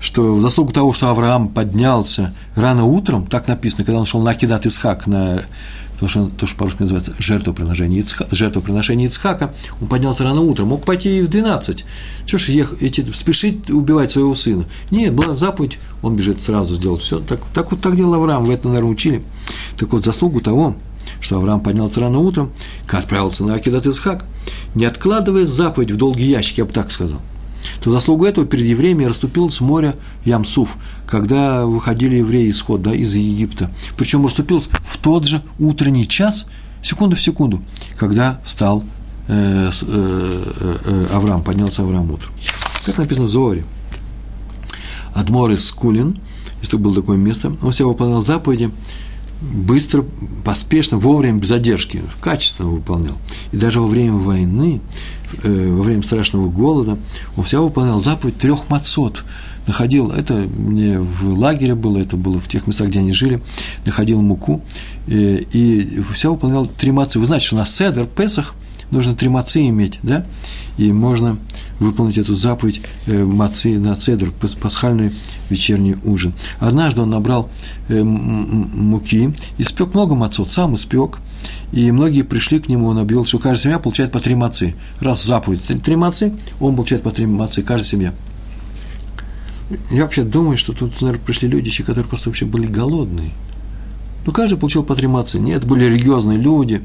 что 0.00 0.34
в 0.34 0.42
заслугу 0.42 0.72
того, 0.72 0.92
что 0.92 1.08
Авраам 1.08 1.48
поднялся 1.48 2.34
рано 2.56 2.84
утром, 2.84 3.26
так 3.26 3.46
написано, 3.46 3.84
когда 3.84 4.00
он 4.00 4.06
шел 4.06 4.20
на 4.20 4.32
Акидат 4.32 4.66
Исхак, 4.66 5.06
на 5.06 5.44
то, 6.02 6.08
что, 6.08 6.28
то, 6.36 6.46
что 6.46 6.56
по-русски 6.56 6.82
называется 6.82 7.14
жертвоприношение, 7.16 8.00
Ицха, 8.00 8.26
жертвоприношение 8.32 9.06
Ицхака, 9.06 9.54
он 9.80 9.86
поднялся 9.86 10.24
рано 10.24 10.40
утром, 10.40 10.66
мог 10.68 10.84
пойти 10.84 11.20
и 11.20 11.22
в 11.22 11.28
12. 11.28 11.84
Что 12.26 12.38
ж 12.38 12.48
ехать, 12.48 12.82
идти, 12.82 13.06
спешить 13.12 13.70
убивать 13.70 14.10
своего 14.10 14.34
сына? 14.34 14.64
Нет, 14.90 15.14
была 15.14 15.36
заповедь, 15.36 15.78
он 16.02 16.16
бежит 16.16 16.42
сразу 16.42 16.74
сделать 16.74 17.02
все. 17.02 17.20
Так, 17.20 17.38
так 17.54 17.70
вот 17.70 17.80
так 17.80 17.94
делал 17.94 18.14
Авраам, 18.14 18.44
вы 18.44 18.54
это, 18.54 18.66
наверное, 18.66 18.90
учили. 18.90 19.22
Так 19.76 19.92
вот, 19.92 20.04
заслугу 20.04 20.40
того, 20.40 20.74
что 21.20 21.36
Авраам 21.36 21.60
поднялся 21.60 22.00
рано 22.00 22.18
утром, 22.18 22.50
отправился 22.88 23.44
на 23.44 23.54
Акидат 23.54 23.86
Исхак, 23.86 24.24
не 24.74 24.86
откладывая 24.86 25.46
заповедь 25.46 25.92
в 25.92 25.96
долгий 25.96 26.24
ящик, 26.24 26.58
я 26.58 26.64
бы 26.64 26.72
так 26.72 26.90
сказал 26.90 27.20
то 27.80 27.90
заслугу 27.90 28.24
этого 28.24 28.46
перед 28.46 28.66
евреями 28.66 29.04
расступилось 29.04 29.60
море 29.60 29.96
Ямсуф, 30.24 30.76
когда 31.06 31.66
выходили 31.66 32.16
евреи 32.16 32.50
исход 32.50 32.82
да, 32.82 32.92
из 32.92 33.14
Египта. 33.14 33.70
Причем 33.96 34.24
расступилось 34.24 34.68
в 34.84 34.98
тот 34.98 35.26
же 35.26 35.42
утренний 35.58 36.06
час, 36.08 36.46
секунду 36.82 37.16
в 37.16 37.20
секунду, 37.20 37.62
когда 37.96 38.40
встал 38.44 38.84
э, 39.28 39.70
э, 39.82 40.42
э, 40.84 41.06
Авраам, 41.12 41.42
поднялся 41.42 41.82
Авраам 41.82 42.10
утром. 42.10 42.32
Как 42.84 42.98
написано 42.98 43.26
в 43.26 43.30
Зоре. 43.30 43.64
Адмор 45.14 45.50
из 45.52 45.70
Кулин, 45.72 46.20
если 46.62 46.76
было 46.76 46.94
такое 46.94 47.18
место, 47.18 47.54
он 47.62 47.72
себя 47.72 47.88
выполнял 47.88 48.24
заповеди, 48.24 48.70
быстро, 49.42 50.04
поспешно, 50.44 50.98
вовремя, 50.98 51.38
без 51.38 51.48
задержки, 51.48 52.02
качественно 52.20 52.68
выполнял. 52.68 53.16
И 53.50 53.56
даже 53.56 53.80
во 53.80 53.86
время 53.86 54.14
войны 54.14 54.80
Э, 55.42 55.70
во 55.70 55.82
время 55.82 56.02
страшного 56.02 56.48
голода, 56.48 56.98
он 57.36 57.44
всегда 57.44 57.62
выполнял 57.62 58.00
заповедь 58.00 58.38
трех 58.38 58.68
мацот. 58.68 59.24
Находил, 59.66 60.10
это 60.10 60.34
не 60.34 60.98
в 60.98 61.38
лагере 61.38 61.74
было, 61.74 61.98
это 61.98 62.16
было 62.16 62.40
в 62.40 62.48
тех 62.48 62.66
местах, 62.66 62.88
где 62.88 62.98
они 62.98 63.12
жили, 63.12 63.40
находил 63.86 64.20
муку 64.20 64.60
э, 65.06 65.38
и 65.52 66.02
всегда 66.12 66.30
выполнял 66.30 66.66
три 66.66 66.90
мацы. 66.90 67.18
Вы 67.18 67.26
знаете, 67.26 67.46
что 67.46 67.56
на 67.56 67.64
Седер, 67.64 68.06
Песах, 68.06 68.54
нужно 68.92 69.16
три 69.16 69.28
мацы 69.28 69.66
иметь, 69.66 69.98
да, 70.02 70.24
и 70.78 70.92
можно 70.92 71.36
выполнить 71.80 72.18
эту 72.18 72.34
заповедь 72.34 72.80
э, 73.06 73.24
мацы 73.24 73.78
на 73.78 73.96
цедр, 73.96 74.32
пасхальный 74.60 75.10
вечерний 75.50 75.96
ужин. 76.04 76.32
Однажды 76.60 77.02
он 77.02 77.10
набрал 77.10 77.50
э, 77.88 78.02
муки, 78.02 79.34
испек 79.58 79.94
много 79.94 80.14
мацот, 80.14 80.50
сам 80.50 80.76
испек, 80.76 81.18
и 81.72 81.90
многие 81.90 82.22
пришли 82.22 82.60
к 82.60 82.68
нему, 82.68 82.86
он 82.86 82.98
объявил, 82.98 83.24
что 83.24 83.38
каждая 83.38 83.62
семья 83.62 83.78
получает 83.78 84.12
по 84.12 84.20
три 84.20 84.34
мацы. 84.34 84.74
Раз 85.00 85.24
заповедь 85.24 85.64
три, 85.64 85.78
три 85.78 85.96
мацы, 85.96 86.32
он 86.60 86.76
получает 86.76 87.02
по 87.02 87.10
три 87.10 87.26
мацы, 87.26 87.62
каждая 87.62 87.88
семья. 87.88 88.14
Я 89.90 90.02
вообще 90.02 90.22
думаю, 90.22 90.58
что 90.58 90.74
тут, 90.74 91.00
наверное, 91.00 91.24
пришли 91.24 91.48
люди, 91.48 91.70
которые 91.82 92.04
просто 92.04 92.28
вообще 92.28 92.44
были 92.44 92.66
голодные. 92.66 93.30
Ну, 94.26 94.32
каждый 94.32 94.58
получил 94.58 94.84
по 94.84 94.94
три 94.94 95.06
мацы. 95.06 95.40
Нет, 95.40 95.66
были 95.66 95.86
религиозные 95.86 96.38
люди, 96.38 96.82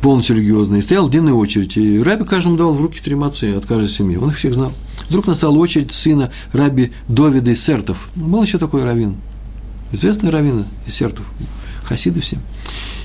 полностью 0.00 0.36
религиозные. 0.36 0.82
Стоял 0.82 1.08
длинная 1.08 1.34
очередь, 1.34 1.76
и 1.76 2.00
Раби 2.02 2.24
каждому 2.24 2.56
давал 2.56 2.74
в 2.74 2.80
руки 2.80 3.00
три 3.02 3.14
мацы 3.14 3.54
от 3.54 3.66
каждой 3.66 3.88
семьи. 3.88 4.16
Он 4.16 4.30
их 4.30 4.36
всех 4.36 4.54
знал. 4.54 4.72
Вдруг 5.08 5.26
настала 5.26 5.56
очередь 5.56 5.92
сына 5.92 6.30
Раби 6.52 6.92
Довида 7.08 7.50
из 7.50 7.62
Сертов. 7.62 8.10
Был 8.14 8.42
еще 8.42 8.58
такой 8.58 8.82
раввин. 8.82 9.16
Известный 9.92 10.30
раввин 10.30 10.64
из 10.86 10.94
Сертов 10.94 11.26
хасиды 11.92 12.20
все. 12.20 12.38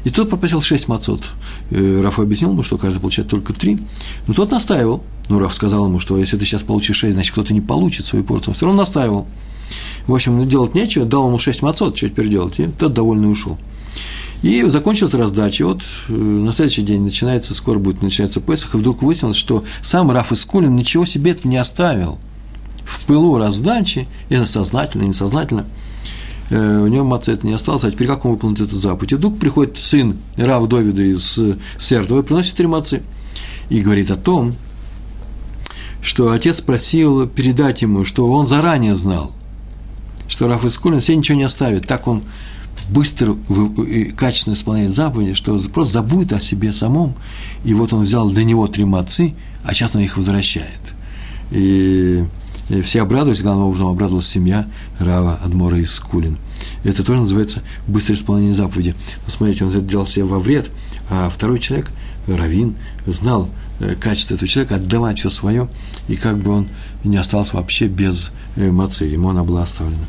И 0.04 0.10
тот 0.10 0.30
попросил 0.30 0.62
шесть 0.62 0.88
мацот. 0.88 1.22
Э, 1.70 2.02
Раф 2.02 2.20
объяснил 2.20 2.52
ему, 2.52 2.64
что 2.64 2.78
каждый 2.78 3.00
получает 3.00 3.30
только 3.30 3.52
три. 3.54 3.78
Но 4.28 4.34
тот 4.34 4.52
настаивал. 4.52 5.04
Ну, 5.28 5.40
Раф 5.40 5.54
сказал 5.54 5.88
ему, 5.88 6.00
что 6.00 6.18
если 6.18 6.38
ты 6.38 6.46
сейчас 6.46 6.64
получишь 6.64 6.98
шесть, 6.98 7.14
значит, 7.14 7.34
кто-то 7.34 7.54
не 7.54 7.62
получит 7.62 8.06
свою 8.06 8.24
порцию. 8.24 8.52
Он 8.52 8.56
все 8.56 8.66
равно 8.66 8.82
настаивал. 8.82 9.28
В 10.06 10.14
общем, 10.14 10.48
делать 10.48 10.76
нечего, 10.76 11.06
дал 11.06 11.28
ему 11.28 11.40
шесть 11.40 11.62
мацот, 11.62 11.98
что 11.98 12.08
теперь 12.08 12.30
делать? 12.30 12.60
И 12.60 12.68
тот 12.68 12.94
довольный 12.94 13.30
ушел. 13.30 13.58
И 14.44 14.64
закончилась 14.70 15.14
раздача. 15.14 15.66
Вот 15.66 15.82
э, 16.10 16.14
на 16.14 16.54
следующий 16.54 16.84
день 16.84 17.02
начинается, 17.02 17.54
скоро 17.54 17.80
будет 17.80 18.02
начинаться 18.02 18.40
Песах, 18.40 18.76
и 18.76 18.78
вдруг 18.78 19.02
выяснилось, 19.02 19.38
что 19.38 19.64
сам 19.82 20.12
Раф 20.12 20.32
Искулин 20.32 20.76
ничего 20.76 21.06
себе 21.06 21.32
это 21.32 21.48
не 21.48 21.58
оставил. 21.58 22.20
В 22.84 23.06
пылу 23.06 23.38
раздачи, 23.38 24.08
это 24.30 24.46
сознательно, 24.46 25.04
несознательно– 25.04 25.66
э, 26.50 26.80
у 26.84 26.88
него 26.88 27.06
маца 27.06 27.32
это 27.32 27.46
не 27.46 27.54
осталось, 27.54 27.84
а 27.84 27.92
теперь 27.92 28.08
как 28.08 28.26
он 28.26 28.32
выполнит 28.32 28.62
эту 28.62 28.78
заповедь? 28.78 29.12
И 29.12 29.16
вдруг 29.16 29.38
приходит 29.40 29.78
сын 29.78 30.18
Рав 30.38 30.68
Довида 30.68 31.02
из 31.02 31.40
Сертова 31.78 32.22
и 32.22 32.24
приносит 32.24 32.56
три 32.56 32.68
мацы 32.68 33.04
и 33.70 33.82
говорит 33.82 34.12
о 34.12 34.16
том, 34.16 34.54
что 36.02 36.32
отец 36.32 36.62
просил 36.62 37.28
передать 37.28 37.82
ему, 37.82 38.06
что 38.06 38.32
он 38.32 38.48
заранее 38.48 38.96
знал, 38.96 39.34
что 40.28 40.48
Раф 40.48 40.66
Искулин 40.66 41.02
себе 41.02 41.18
ничего 41.18 41.38
не 41.38 41.44
оставит. 41.44 41.86
Так 41.86 42.08
он 42.08 42.24
быстро 42.90 43.36
и 43.88 44.12
качественно 44.12 44.54
исполняет 44.54 44.92
заповеди, 44.92 45.34
что 45.34 45.58
просто 45.74 45.94
забудет 45.94 46.34
о 46.34 46.40
себе 46.40 46.74
самом. 46.74 47.14
И 47.64 47.74
вот 47.74 47.94
он 47.94 48.04
взял 48.04 48.30
для 48.30 48.44
него 48.44 48.68
три 48.68 48.86
мацы, 48.86 49.34
а 49.64 49.74
сейчас 49.74 49.96
он 49.96 50.02
их 50.02 50.18
возвращает. 50.18 50.80
И, 51.52 52.24
и 52.70 52.82
все 52.82 53.02
обрадовались, 53.02 53.42
главным 53.42 53.68
образом 53.68 53.88
обрадовалась 53.88 54.28
семья 54.28 54.68
Рава 55.00 55.40
Адмора 55.44 55.80
из 55.80 55.94
Скулин. 55.94 56.38
Это 56.84 57.04
тоже 57.04 57.22
называется 57.22 57.62
быстрое 57.88 58.18
исполнение 58.18 58.54
заповеди. 58.54 58.96
Но 59.26 59.32
смотрите, 59.32 59.66
он 59.66 59.72
это 59.72 59.82
делал 59.82 60.06
себе 60.06 60.26
во 60.26 60.40
вред, 60.40 60.70
а 61.10 61.30
второй 61.30 61.60
человек, 61.60 61.92
Равин, 62.28 62.76
знал, 63.06 63.50
Э, 63.80 63.94
качество 63.96 64.34
этого 64.34 64.48
человека, 64.48 64.76
отдавать 64.76 65.20
все 65.20 65.30
свое, 65.30 65.68
и 66.08 66.16
как 66.16 66.40
бы 66.40 66.52
он 66.52 66.68
не 67.04 67.18
остался 67.18 67.58
вообще 67.58 67.88
без 67.88 68.32
э, 68.56 68.72
мацы, 68.72 69.06
ему 69.06 69.30
она 69.30 69.44
была 69.44 69.64
оставлена. 69.64 70.04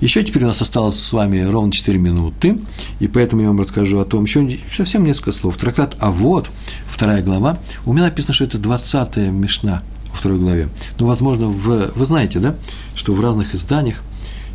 Еще 0.00 0.22
теперь 0.22 0.44
у 0.44 0.46
нас 0.46 0.62
осталось 0.62 0.98
с 0.98 1.12
вами 1.12 1.42
ровно 1.42 1.70
4 1.70 1.98
минуты, 1.98 2.58
и 3.00 3.06
поэтому 3.06 3.42
я 3.42 3.48
вам 3.48 3.60
расскажу 3.60 3.98
о 3.98 4.06
том, 4.06 4.24
еще 4.24 4.58
совсем 4.74 5.04
несколько 5.04 5.32
слов. 5.32 5.58
Трактат 5.58 5.94
«А 6.00 6.10
вот», 6.10 6.48
вторая 6.88 7.22
глава, 7.22 7.58
у 7.84 7.92
меня 7.92 8.04
написано, 8.04 8.32
что 8.32 8.44
это 8.44 8.56
20-я 8.56 9.30
Мишна 9.30 9.82
во 10.10 10.16
второй 10.16 10.38
главе. 10.38 10.68
Но, 10.98 11.06
возможно, 11.06 11.48
в, 11.48 11.92
вы 11.94 12.04
знаете, 12.06 12.38
да, 12.38 12.56
что 12.94 13.12
в 13.12 13.20
разных 13.20 13.54
изданиях, 13.54 14.02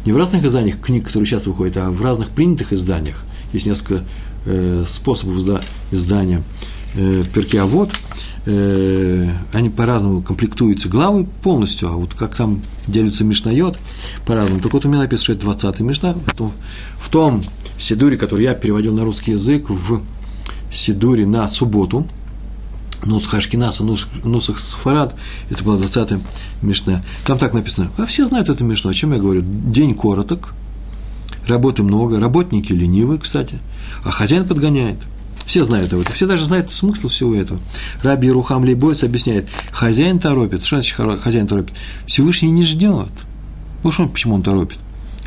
не 0.05 0.13
в 0.13 0.17
разных 0.17 0.43
изданиях 0.43 0.79
книг, 0.81 1.05
которые 1.05 1.27
сейчас 1.27 1.45
выходят, 1.45 1.77
а 1.77 1.91
в 1.91 2.01
разных 2.03 2.29
принятых 2.29 2.73
изданиях, 2.73 3.25
есть 3.53 3.67
несколько 3.67 4.03
э, 4.45 4.83
способов 4.87 5.61
издания 5.91 6.41
э, 6.95 7.23
Перкиавод, 7.33 7.91
э, 8.45 9.29
они 9.53 9.69
по-разному 9.69 10.21
комплектуются 10.21 10.89
главы 10.89 11.25
полностью, 11.43 11.89
а 11.89 11.93
вот 11.93 12.13
как 12.13 12.35
там 12.35 12.61
делится 12.87 13.23
Мишнайот 13.23 13.77
по-разному. 14.25 14.61
Так 14.61 14.73
вот 14.73 14.85
у 14.85 14.89
меня 14.89 14.99
написано, 14.99 15.23
что 15.23 15.33
это 15.33 15.67
20-й 15.67 15.83
Мишна, 15.83 16.13
в 16.13 16.35
том, 16.35 16.51
в 16.97 17.09
том 17.09 17.43
Сидуре, 17.77 18.17
который 18.17 18.43
я 18.43 18.53
переводил 18.53 18.95
на 18.95 19.03
русский 19.03 19.31
язык, 19.31 19.69
в 19.69 20.01
Сидуре 20.71 21.25
на 21.25 21.47
субботу, 21.47 22.07
Нусах 23.03 23.35
Ашкинаса, 23.35 23.83
Нусах 23.83 24.59
Сфарад, 24.59 25.15
это 25.49 25.63
была 25.63 25.77
20-я 25.77 26.19
Мишна. 26.61 27.03
Там 27.25 27.37
так 27.37 27.53
написано, 27.53 27.91
а 27.97 28.05
все 28.05 28.25
знают 28.25 28.49
эту 28.49 28.63
Мишну, 28.63 28.89
о 28.89 28.93
чем 28.93 29.13
я 29.13 29.19
говорю. 29.19 29.43
День 29.43 29.95
короток, 29.95 30.53
работы 31.47 31.83
много, 31.83 32.19
работники 32.19 32.71
ленивы, 32.71 33.17
кстати, 33.17 33.59
а 34.03 34.11
хозяин 34.11 34.47
подгоняет– 34.47 34.97
все 35.45 35.63
знают 35.63 35.93
это, 35.93 36.11
все 36.11 36.25
даже 36.25 36.45
знают 36.45 36.71
смысл 36.71 37.07
всего 37.07 37.35
этого. 37.35 37.59
Раби 38.01 38.31
Рухам 38.31 38.63
Лейбойц 38.63 39.03
объясняет, 39.03 39.47
хозяин 39.71 40.19
торопит, 40.19 40.65
что 40.65 40.77
значит 40.77 40.95
хозяин 41.21 41.47
торопит? 41.47 41.75
Всевышний 42.07 42.49
не 42.49 42.63
ждет. 42.63 43.11
Вот 43.83 43.93
что, 43.93 44.07
почему 44.07 44.35
он 44.35 44.41
торопит? 44.41 44.79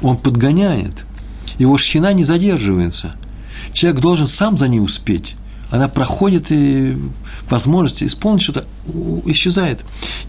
Он 0.03 0.17
подгоняет. 0.17 1.05
Его 1.59 1.79
шхина 1.79 2.13
не 2.13 2.25
задерживается. 2.25 3.15
Человек 3.73 4.01
должен 4.01 4.27
сам 4.27 4.59
за 4.59 4.69
ней 4.69 4.81
успеть. 4.81 5.37
Она 5.71 5.89
проходит 5.89 6.47
и 6.51 6.97
возможность 7.51 8.03
исполнить 8.03 8.43
что-то 8.43 8.65
исчезает. 9.27 9.81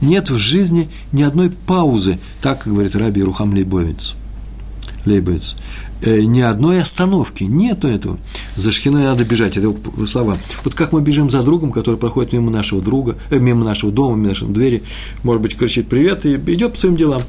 Нет 0.01 0.29
в 0.29 0.37
жизни 0.37 0.89
ни 1.11 1.21
одной 1.21 1.49
паузы, 1.49 2.19
так 2.41 2.63
говорит 2.65 2.95
Раби 2.95 3.23
Рухам 3.23 3.53
Лейбовец. 3.53 4.15
Лейбовец. 5.06 5.56
Э, 6.02 6.22
ни 6.22 6.41
одной 6.41 6.82
остановки, 6.82 7.43
нету 7.43 7.88
этого. 7.88 8.18
За 8.56 8.72
шхиной 8.72 9.04
надо 9.04 9.26
бежать, 9.26 9.58
это 9.58 9.76
слова. 10.08 10.38
Вот 10.64 10.74
как 10.74 10.93
мы 10.93 11.02
бежим 11.02 11.30
за 11.30 11.43
другом, 11.43 11.72
который 11.72 11.97
проходит 11.97 12.34
мимо 12.34 12.52
нашего 12.52 12.82
друга, 12.82 13.18
э, 13.30 13.39
мимо 13.39 13.66
нашего 13.66 13.91
дома, 13.91 14.16
мимо 14.16 14.30
нашей 14.30 14.47
двери, 14.47 14.84
может 15.24 15.41
быть, 15.41 15.58
кричит 15.58 15.89
привет 15.89 16.26
и 16.26 16.36
идет 16.36 16.74
по 16.74 16.80
своим 16.80 16.95
делам. 16.95 17.22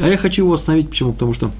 А 0.00 0.08
я 0.08 0.16
хочу 0.16 0.42
его 0.42 0.54
остановить, 0.54 0.88
почему? 0.88 1.12
Потому 1.12 1.34
что 1.34 1.50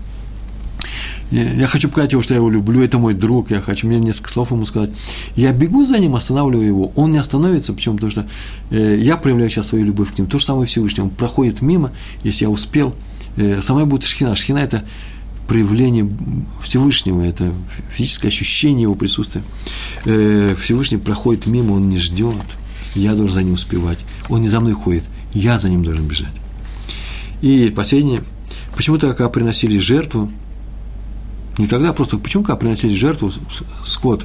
я 1.31 1.67
хочу 1.67 1.89
показать 1.89 2.12
его, 2.12 2.23
что 2.23 2.35
я 2.35 2.39
его 2.39 2.51
люблю, 2.51 2.83
это 2.83 2.99
мой 2.99 3.15
друг, 3.15 3.51
я 3.51 3.61
хочу 3.61 3.89
мне 3.89 3.99
несколько 3.99 4.31
слов 4.31 4.53
ему 4.53 4.65
сказать. 4.67 4.91
Я 5.35 5.53
бегу 5.53 5.85
за 5.85 5.99
ним, 5.99 6.15
останавливаю 6.15 6.67
его, 6.67 6.93
он 6.95 7.11
не 7.12 7.19
остановится, 7.19 7.73
почему? 7.73 7.97
Потому 7.97 8.11
что 8.12 8.29
э, 8.71 8.99
я 9.01 9.17
проявляю 9.17 9.51
сейчас 9.51 9.69
свою 9.69 9.85
любовь 9.85 10.15
к 10.15 10.19
нему. 10.19 10.29
То 10.29 10.39
же 10.39 10.45
самое 10.45 10.67
Всевышний, 10.67 11.03
он 11.03 11.11
проходит 11.11 11.61
мимо, 11.61 11.93
если 12.23 12.45
я 12.45 12.51
успел. 12.51 12.95
Э, 13.37 13.61
самая 13.62 13.85
будет 13.85 14.05
шхина. 14.05 14.37
Шхина– 14.37 14.59
это 14.61 14.85
проявление 15.47 16.09
Всевышнего, 16.62 17.22
это 17.22 17.53
физическое 17.90 18.28
ощущение 18.28 18.82
его 18.82 18.95
присутствия. 18.95 19.42
Э, 20.05 20.55
Всевышний 20.59 20.99
проходит 20.99 21.47
мимо, 21.47 21.72
он 21.72 21.88
не 21.88 21.99
ждет, 21.99 22.34
я 22.95 23.14
должен 23.14 23.34
за 23.34 23.42
ним 23.42 23.55
успевать. 23.55 24.05
Он 24.28 24.42
не 24.42 24.49
за 24.49 24.61
мной 24.61 24.72
ходит, 24.72 25.05
я 25.32 25.59
за 25.59 25.68
ним 25.68 25.84
должен 25.84 26.07
бежать. 26.07 26.32
И 27.42 27.72
последнее, 27.74 28.22
почему-то, 28.76 29.09
когда 29.09 29.28
приносили 29.28 29.78
жертву, 29.78 30.30
не 31.59 31.66
тогда, 31.66 31.92
просто 31.92 32.18
почему, 32.18 32.42
когда 32.42 32.57
приносили 32.57 32.95
жертву 32.95 33.30
скот, 33.84 34.24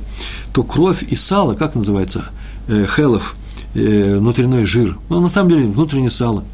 то 0.53 0.63
кровь 0.63 1.03
и 1.03 1.15
сало, 1.15 1.53
как 1.53 1.75
называется, 1.75 2.25
э, 2.67 2.85
хелов, 2.87 3.35
э, 3.75 4.17
внутренний 4.17 4.65
жир, 4.65 4.97
ну, 5.09 5.19
на 5.19 5.29
самом 5.29 5.51
деле, 5.51 5.67
внутреннее 5.67 6.09
сало– 6.09 6.43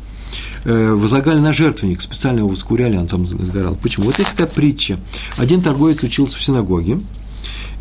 возлагали 0.66 1.40
на 1.40 1.54
жертвенник, 1.54 2.02
специально 2.02 2.40
его 2.40 2.50
воскуряли, 2.50 2.98
он 2.98 3.08
там 3.08 3.28
сгорал. 3.28 3.78
Почему? 3.82 4.06
Вот 4.06 4.20
есть 4.20 4.32
такая 4.32 4.48
притча. 4.48 5.00
Один 5.38 5.62
торговец 5.62 6.04
учился 6.04 6.38
в 6.38 6.44
синагоге, 6.44 7.00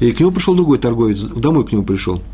и 0.01 0.13
к 0.13 0.21
нему 0.21 0.31
пришел 0.31 0.55
другой 0.55 0.79
торговец, 0.79 1.21
домой 1.21 1.65
к 1.65 1.73
нему 1.73 1.83
пришел– 1.85 2.23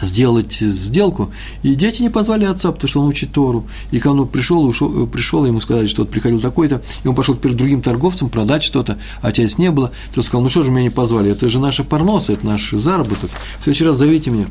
сделать 0.00 0.52
сделку, 0.52 1.32
и 1.62 1.74
дети 1.74 2.02
не 2.02 2.10
позвали 2.10 2.44
отца, 2.44 2.72
потому 2.72 2.88
что 2.88 3.00
он 3.00 3.08
учит 3.08 3.32
Тору. 3.32 3.66
И 3.90 3.98
когда 3.98 4.22
он 4.22 4.28
пришел, 4.28 4.64
ушел, 4.64 5.06
пришел, 5.06 5.44
ему 5.46 5.60
сказали, 5.60 5.86
что 5.86 6.02
вот 6.02 6.10
приходил 6.10 6.40
такой-то, 6.40 6.82
и 7.04 7.08
он 7.08 7.14
пошел 7.14 7.34
перед 7.34 7.56
другим 7.56 7.82
торговцем 7.82 8.28
продать 8.28 8.62
что-то, 8.62 8.98
а 9.22 9.28
отец 9.28 9.58
не 9.58 9.70
было, 9.70 9.92
тот 10.14 10.24
сказал, 10.24 10.42
ну 10.42 10.48
что 10.48 10.62
же 10.62 10.70
меня 10.70 10.84
не 10.84 10.90
позвали, 10.90 11.30
это 11.30 11.48
же 11.48 11.58
наша 11.58 11.84
парноса, 11.84 12.32
это 12.32 12.46
наш 12.46 12.70
заработок, 12.70 13.30
в 13.58 13.64
следующий 13.64 13.84
раз 13.84 13.96
зовите 13.96 14.30
меня. 14.30 14.46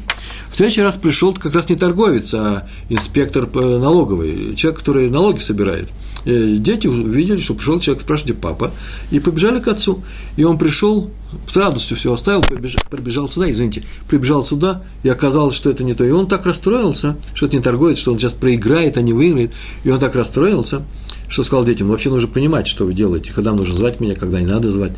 В 0.49 0.55
следующий 0.55 0.81
раз 0.81 0.95
пришел 0.95 1.33
как 1.33 1.53
раз 1.53 1.69
не 1.69 1.75
торговец, 1.75 2.33
а 2.33 2.67
инспектор 2.89 3.47
налоговый, 3.53 4.55
человек, 4.55 4.79
который 4.79 5.09
налоги 5.09 5.39
собирает. 5.39 5.89
И 6.27 6.57
дети 6.57 6.87
увидели, 6.87 7.39
что 7.39 7.53
пришел 7.53 7.79
человек, 7.79 8.01
спрашивает, 8.01 8.41
папа, 8.41 8.71
и 9.11 9.19
побежали 9.19 9.59
к 9.59 9.67
отцу. 9.69 10.03
И 10.35 10.43
он 10.43 10.57
пришел, 10.57 11.09
с 11.47 11.55
радостью 11.55 11.95
все 11.95 12.13
оставил, 12.13 12.41
побежал, 12.41 12.81
прибежал 12.89 13.29
сюда, 13.29 13.49
извините, 13.49 13.83
прибежал 14.09 14.43
сюда, 14.43 14.83
и 15.03 15.09
оказалось, 15.09 15.55
что 15.55 15.69
это 15.69 15.85
не 15.85 15.93
то. 15.93 16.03
И 16.03 16.11
он 16.11 16.27
так 16.27 16.45
расстроился, 16.45 17.15
что 17.33 17.45
это 17.45 17.55
не 17.55 17.63
торговец, 17.63 17.97
что 17.97 18.11
он 18.11 18.19
сейчас 18.19 18.33
проиграет, 18.33 18.97
а 18.97 19.01
не 19.01 19.13
выиграет. 19.13 19.51
И 19.85 19.89
он 19.89 19.99
так 19.99 20.15
расстроился, 20.15 20.83
что 21.29 21.43
сказал 21.43 21.63
детям, 21.63 21.87
вообще 21.87 22.09
нужно 22.09 22.27
понимать, 22.27 22.67
что 22.67 22.85
вы 22.85 22.93
делаете, 22.93 23.31
когда 23.33 23.53
нужно 23.53 23.77
звать 23.77 24.01
меня, 24.01 24.15
когда 24.15 24.41
не 24.41 24.47
надо 24.47 24.69
звать, 24.69 24.93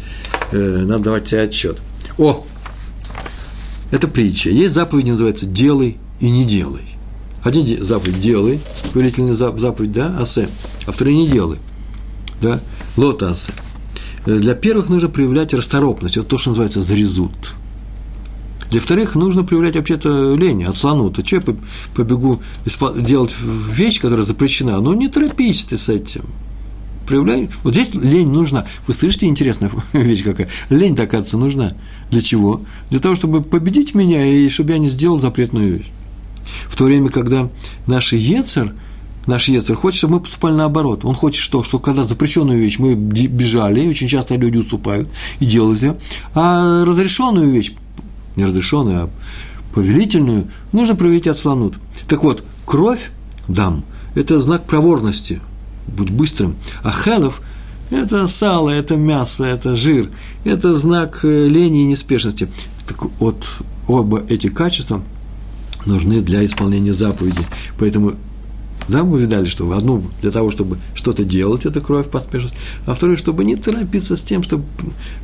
э, 0.51 0.83
надо 0.85 1.03
давать 1.03 1.25
тебе 1.25 1.41
отчет. 1.43 1.77
О, 2.17 2.43
это 3.91 4.07
притча. 4.07 4.49
Есть 4.49 4.73
заповедь, 4.73 5.07
называется 5.07 5.45
«делай 5.45 5.97
и 6.19 6.31
не 6.31 6.43
делай». 6.45 6.98
Один 7.43 7.65
заповедь 7.83 8.19
«делай», 8.19 8.59
повелительная 8.93 9.33
заповедь, 9.33 9.91
да, 9.91 10.17
«асе», 10.19 10.49
а 10.85 10.91
второй 10.91 11.15
«не 11.15 11.27
делай», 11.27 11.57
да, 12.41 12.59
«лота 12.97 13.31
асе». 13.31 13.51
Э, 14.25 14.37
для 14.37 14.55
первых 14.55 14.89
нужно 14.89 15.07
проявлять 15.07 15.53
расторопность, 15.53 16.17
это 16.17 16.25
то, 16.25 16.37
что 16.37 16.49
называется 16.49 16.81
«зрезут». 16.81 17.55
Для 18.71 18.81
вторых 18.81 19.15
нужно 19.15 19.43
проявлять 19.43 19.75
вообще-то 19.75 20.35
лень, 20.35 20.63
отслону. 20.63 21.09
То 21.09 21.25
что 21.25 21.37
я 21.37 21.41
побегу 21.95 22.39
делать 22.99 23.35
вещь, 23.41 23.99
которая 23.99 24.23
запрещена? 24.23 24.79
Ну, 24.79 24.93
не 24.93 25.07
торопись 25.07 25.63
ты 25.63 25.77
с 25.77 25.89
этим. 25.89 26.25
Проявляй. 27.07 27.49
Вот 27.63 27.73
здесь 27.73 27.91
лень 27.95 28.29
нужна. 28.29 28.67
Вы 28.85 28.93
слышите, 28.93 29.25
интересная 29.25 29.71
вещь 29.93 30.23
какая? 30.23 30.49
Лень, 30.69 30.93
оказывается, 30.93 31.39
нужна. 31.39 31.73
Для 32.11 32.21
чего? 32.21 32.61
Для 32.91 32.99
того, 32.99 33.15
чтобы 33.15 33.41
победить 33.41 33.95
меня 33.95 34.23
и 34.23 34.47
чтобы 34.49 34.73
я 34.73 34.77
не 34.77 34.89
сделал 34.89 35.19
запретную 35.19 35.79
вещь. 35.79 35.91
В 36.67 36.75
то 36.75 36.85
время, 36.85 37.09
когда 37.09 37.49
наш 37.87 38.13
Ецер– 38.13 38.73
наш 39.29 39.47
Ецер 39.47 39.75
хочет, 39.75 39.99
чтобы 39.99 40.15
мы 40.15 40.19
поступали 40.21 40.55
наоборот. 40.55 41.05
Он 41.05 41.15
хочет 41.15 41.41
что? 41.41 41.63
Что 41.63 41.79
когда 41.79 42.03
запрещенную 42.03 42.59
вещь 42.59 42.79
мы 42.79 42.95
бежали, 42.95 43.87
очень 43.87 44.07
часто 44.07 44.35
люди 44.35 44.57
уступают 44.57 45.07
и 45.39 45.45
делают 45.45 45.81
ее, 45.81 45.97
а 46.33 46.83
разрешенную 46.83 47.49
вещь, 47.49 47.71
не 48.35 48.45
разрешенную, 48.45 49.03
а 49.03 49.09
повелительную, 49.73 50.47
нужно 50.73 50.95
проявить 50.95 51.27
отслонут. 51.27 51.75
Так 52.07 52.23
вот, 52.23 52.43
кровь 52.65 53.11
дам– 53.47 53.85
это 54.15 54.39
знак 54.39 54.65
проворности, 54.65 55.39
будь 55.87 56.09
быстрым, 56.09 56.55
а 56.83 56.91
хелов– 56.91 57.41
это 57.91 58.27
сало, 58.27 58.69
это 58.69 58.97
мясо, 58.97 59.43
это 59.43 59.75
жир, 59.75 60.09
это 60.43 60.75
знак 60.75 61.19
э, 61.23 61.47
лени 61.47 61.83
и 61.83 61.85
неспешности. 61.85 62.47
Так 62.87 63.05
вот, 63.19 63.45
оба 63.87 64.23
эти 64.29 64.47
качества 64.47 65.03
нужны 65.85 66.21
для 66.21 66.45
исполнения 66.45 66.93
заповеди. 66.93 67.41
Поэтому 67.77 68.13
Да, 68.89 69.03
мы 69.03 69.19
видали, 69.19 69.45
что 69.45 69.71
одну 69.71 70.03
для 70.21 70.31
того, 70.31 70.49
чтобы 70.49 70.77
что-то 70.95 71.23
делать, 71.23 71.65
это 71.65 71.79
кровь 71.79 72.09
поспешность, 72.09 72.55
а 72.87 72.93
второе, 72.95 73.17
чтобы 73.17 73.43
не 73.43 73.55
торопиться 73.55 74.15
с 74.15 74.23
тем, 74.23 74.41
чтобы 74.41 74.63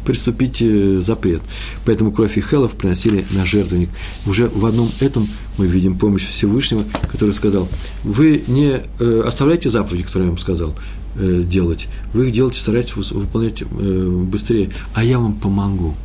приступить 0.05 0.61
э, 0.61 0.99
запрет. 1.01 1.41
Поэтому 1.83 2.11
кровь 2.11 2.37
и 2.37 2.41
хелов 2.41 2.73
приносили 2.73 3.25
на 3.31 3.43
жертвенник. 3.43 3.89
Уже 4.27 4.49
в 4.49 4.65
одном 4.67 4.87
этом 4.99 5.27
мы 5.57 5.65
видим 5.65 5.97
помощь 5.97 6.27
Всевышнего, 6.27 6.83
который 7.11 7.33
сказал, 7.33 7.67
вы 8.03 8.43
не 8.47 8.81
э, 8.99 9.23
оставляйте 9.25 9.71
заповеди, 9.71 10.03
которые 10.03 10.27
я 10.27 10.29
вам 10.29 10.37
сказал, 10.37 10.75
э, 11.15 11.41
делать, 11.43 11.87
вы 12.13 12.27
их 12.27 12.33
делаете, 12.33 12.59
старайтесь 12.59 12.93
выполнять 12.93 13.63
быстрее, 13.63 14.69
а 14.93 15.03
я 15.03 15.17
вам 15.17 15.33
помогу 15.33 15.95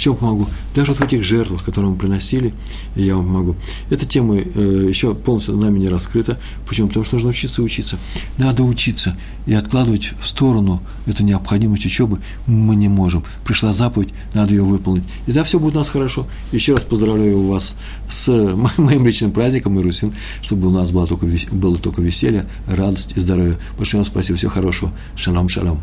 чем 0.00 0.16
помогу? 0.16 0.48
Даже 0.74 0.92
вот 0.92 0.98
в 0.98 1.04
этих 1.04 1.22
жертвах, 1.22 1.64
которые 1.64 1.92
мы 1.92 1.98
приносили, 1.98 2.54
я 2.96 3.16
вам 3.16 3.26
помогу. 3.26 3.56
Эта 3.90 4.06
тема 4.06 4.36
э, 4.36 4.86
еще 4.88 5.14
полностью 5.14 5.56
нами 5.56 5.78
не 5.78 5.88
раскрыта. 5.88 6.38
Почему? 6.66 6.88
Потому 6.88 7.04
что 7.04 7.16
нужно 7.16 7.30
учиться 7.30 7.62
учиться. 7.62 7.98
Надо 8.38 8.62
учиться 8.62 9.16
и 9.46 9.54
откладывать 9.54 10.12
в 10.20 10.26
сторону 10.26 10.82
эту 11.06 11.24
необходимость 11.24 11.86
учебы 11.86 12.20
мы 12.46 12.76
не 12.76 12.88
можем. 12.88 13.24
Пришла 13.44 13.72
заповедь, 13.72 14.10
надо 14.34 14.52
ее 14.52 14.62
выполнить. 14.62 15.04
И 15.26 15.32
да, 15.32 15.44
все 15.44 15.58
будет 15.58 15.74
у 15.74 15.78
нас 15.78 15.88
хорошо. 15.88 16.26
Еще 16.52 16.74
раз 16.74 16.82
поздравляю 16.82 17.42
вас 17.42 17.76
с 18.08 18.28
моим 18.76 19.06
личным 19.06 19.32
праздником, 19.32 19.78
Ирусин, 19.78 20.14
чтобы 20.42 20.68
у 20.68 20.70
нас 20.70 20.90
было 20.90 21.06
только, 21.06 21.26
было 21.52 21.78
только 21.78 22.02
веселье, 22.02 22.46
радость 22.66 23.16
и 23.16 23.20
здоровье. 23.20 23.58
Большое 23.76 24.02
вам 24.02 24.10
спасибо, 24.10 24.38
всего 24.38 24.50
хорошего. 24.50 24.92
Шалом, 25.16 25.48
шалом. 25.48 25.80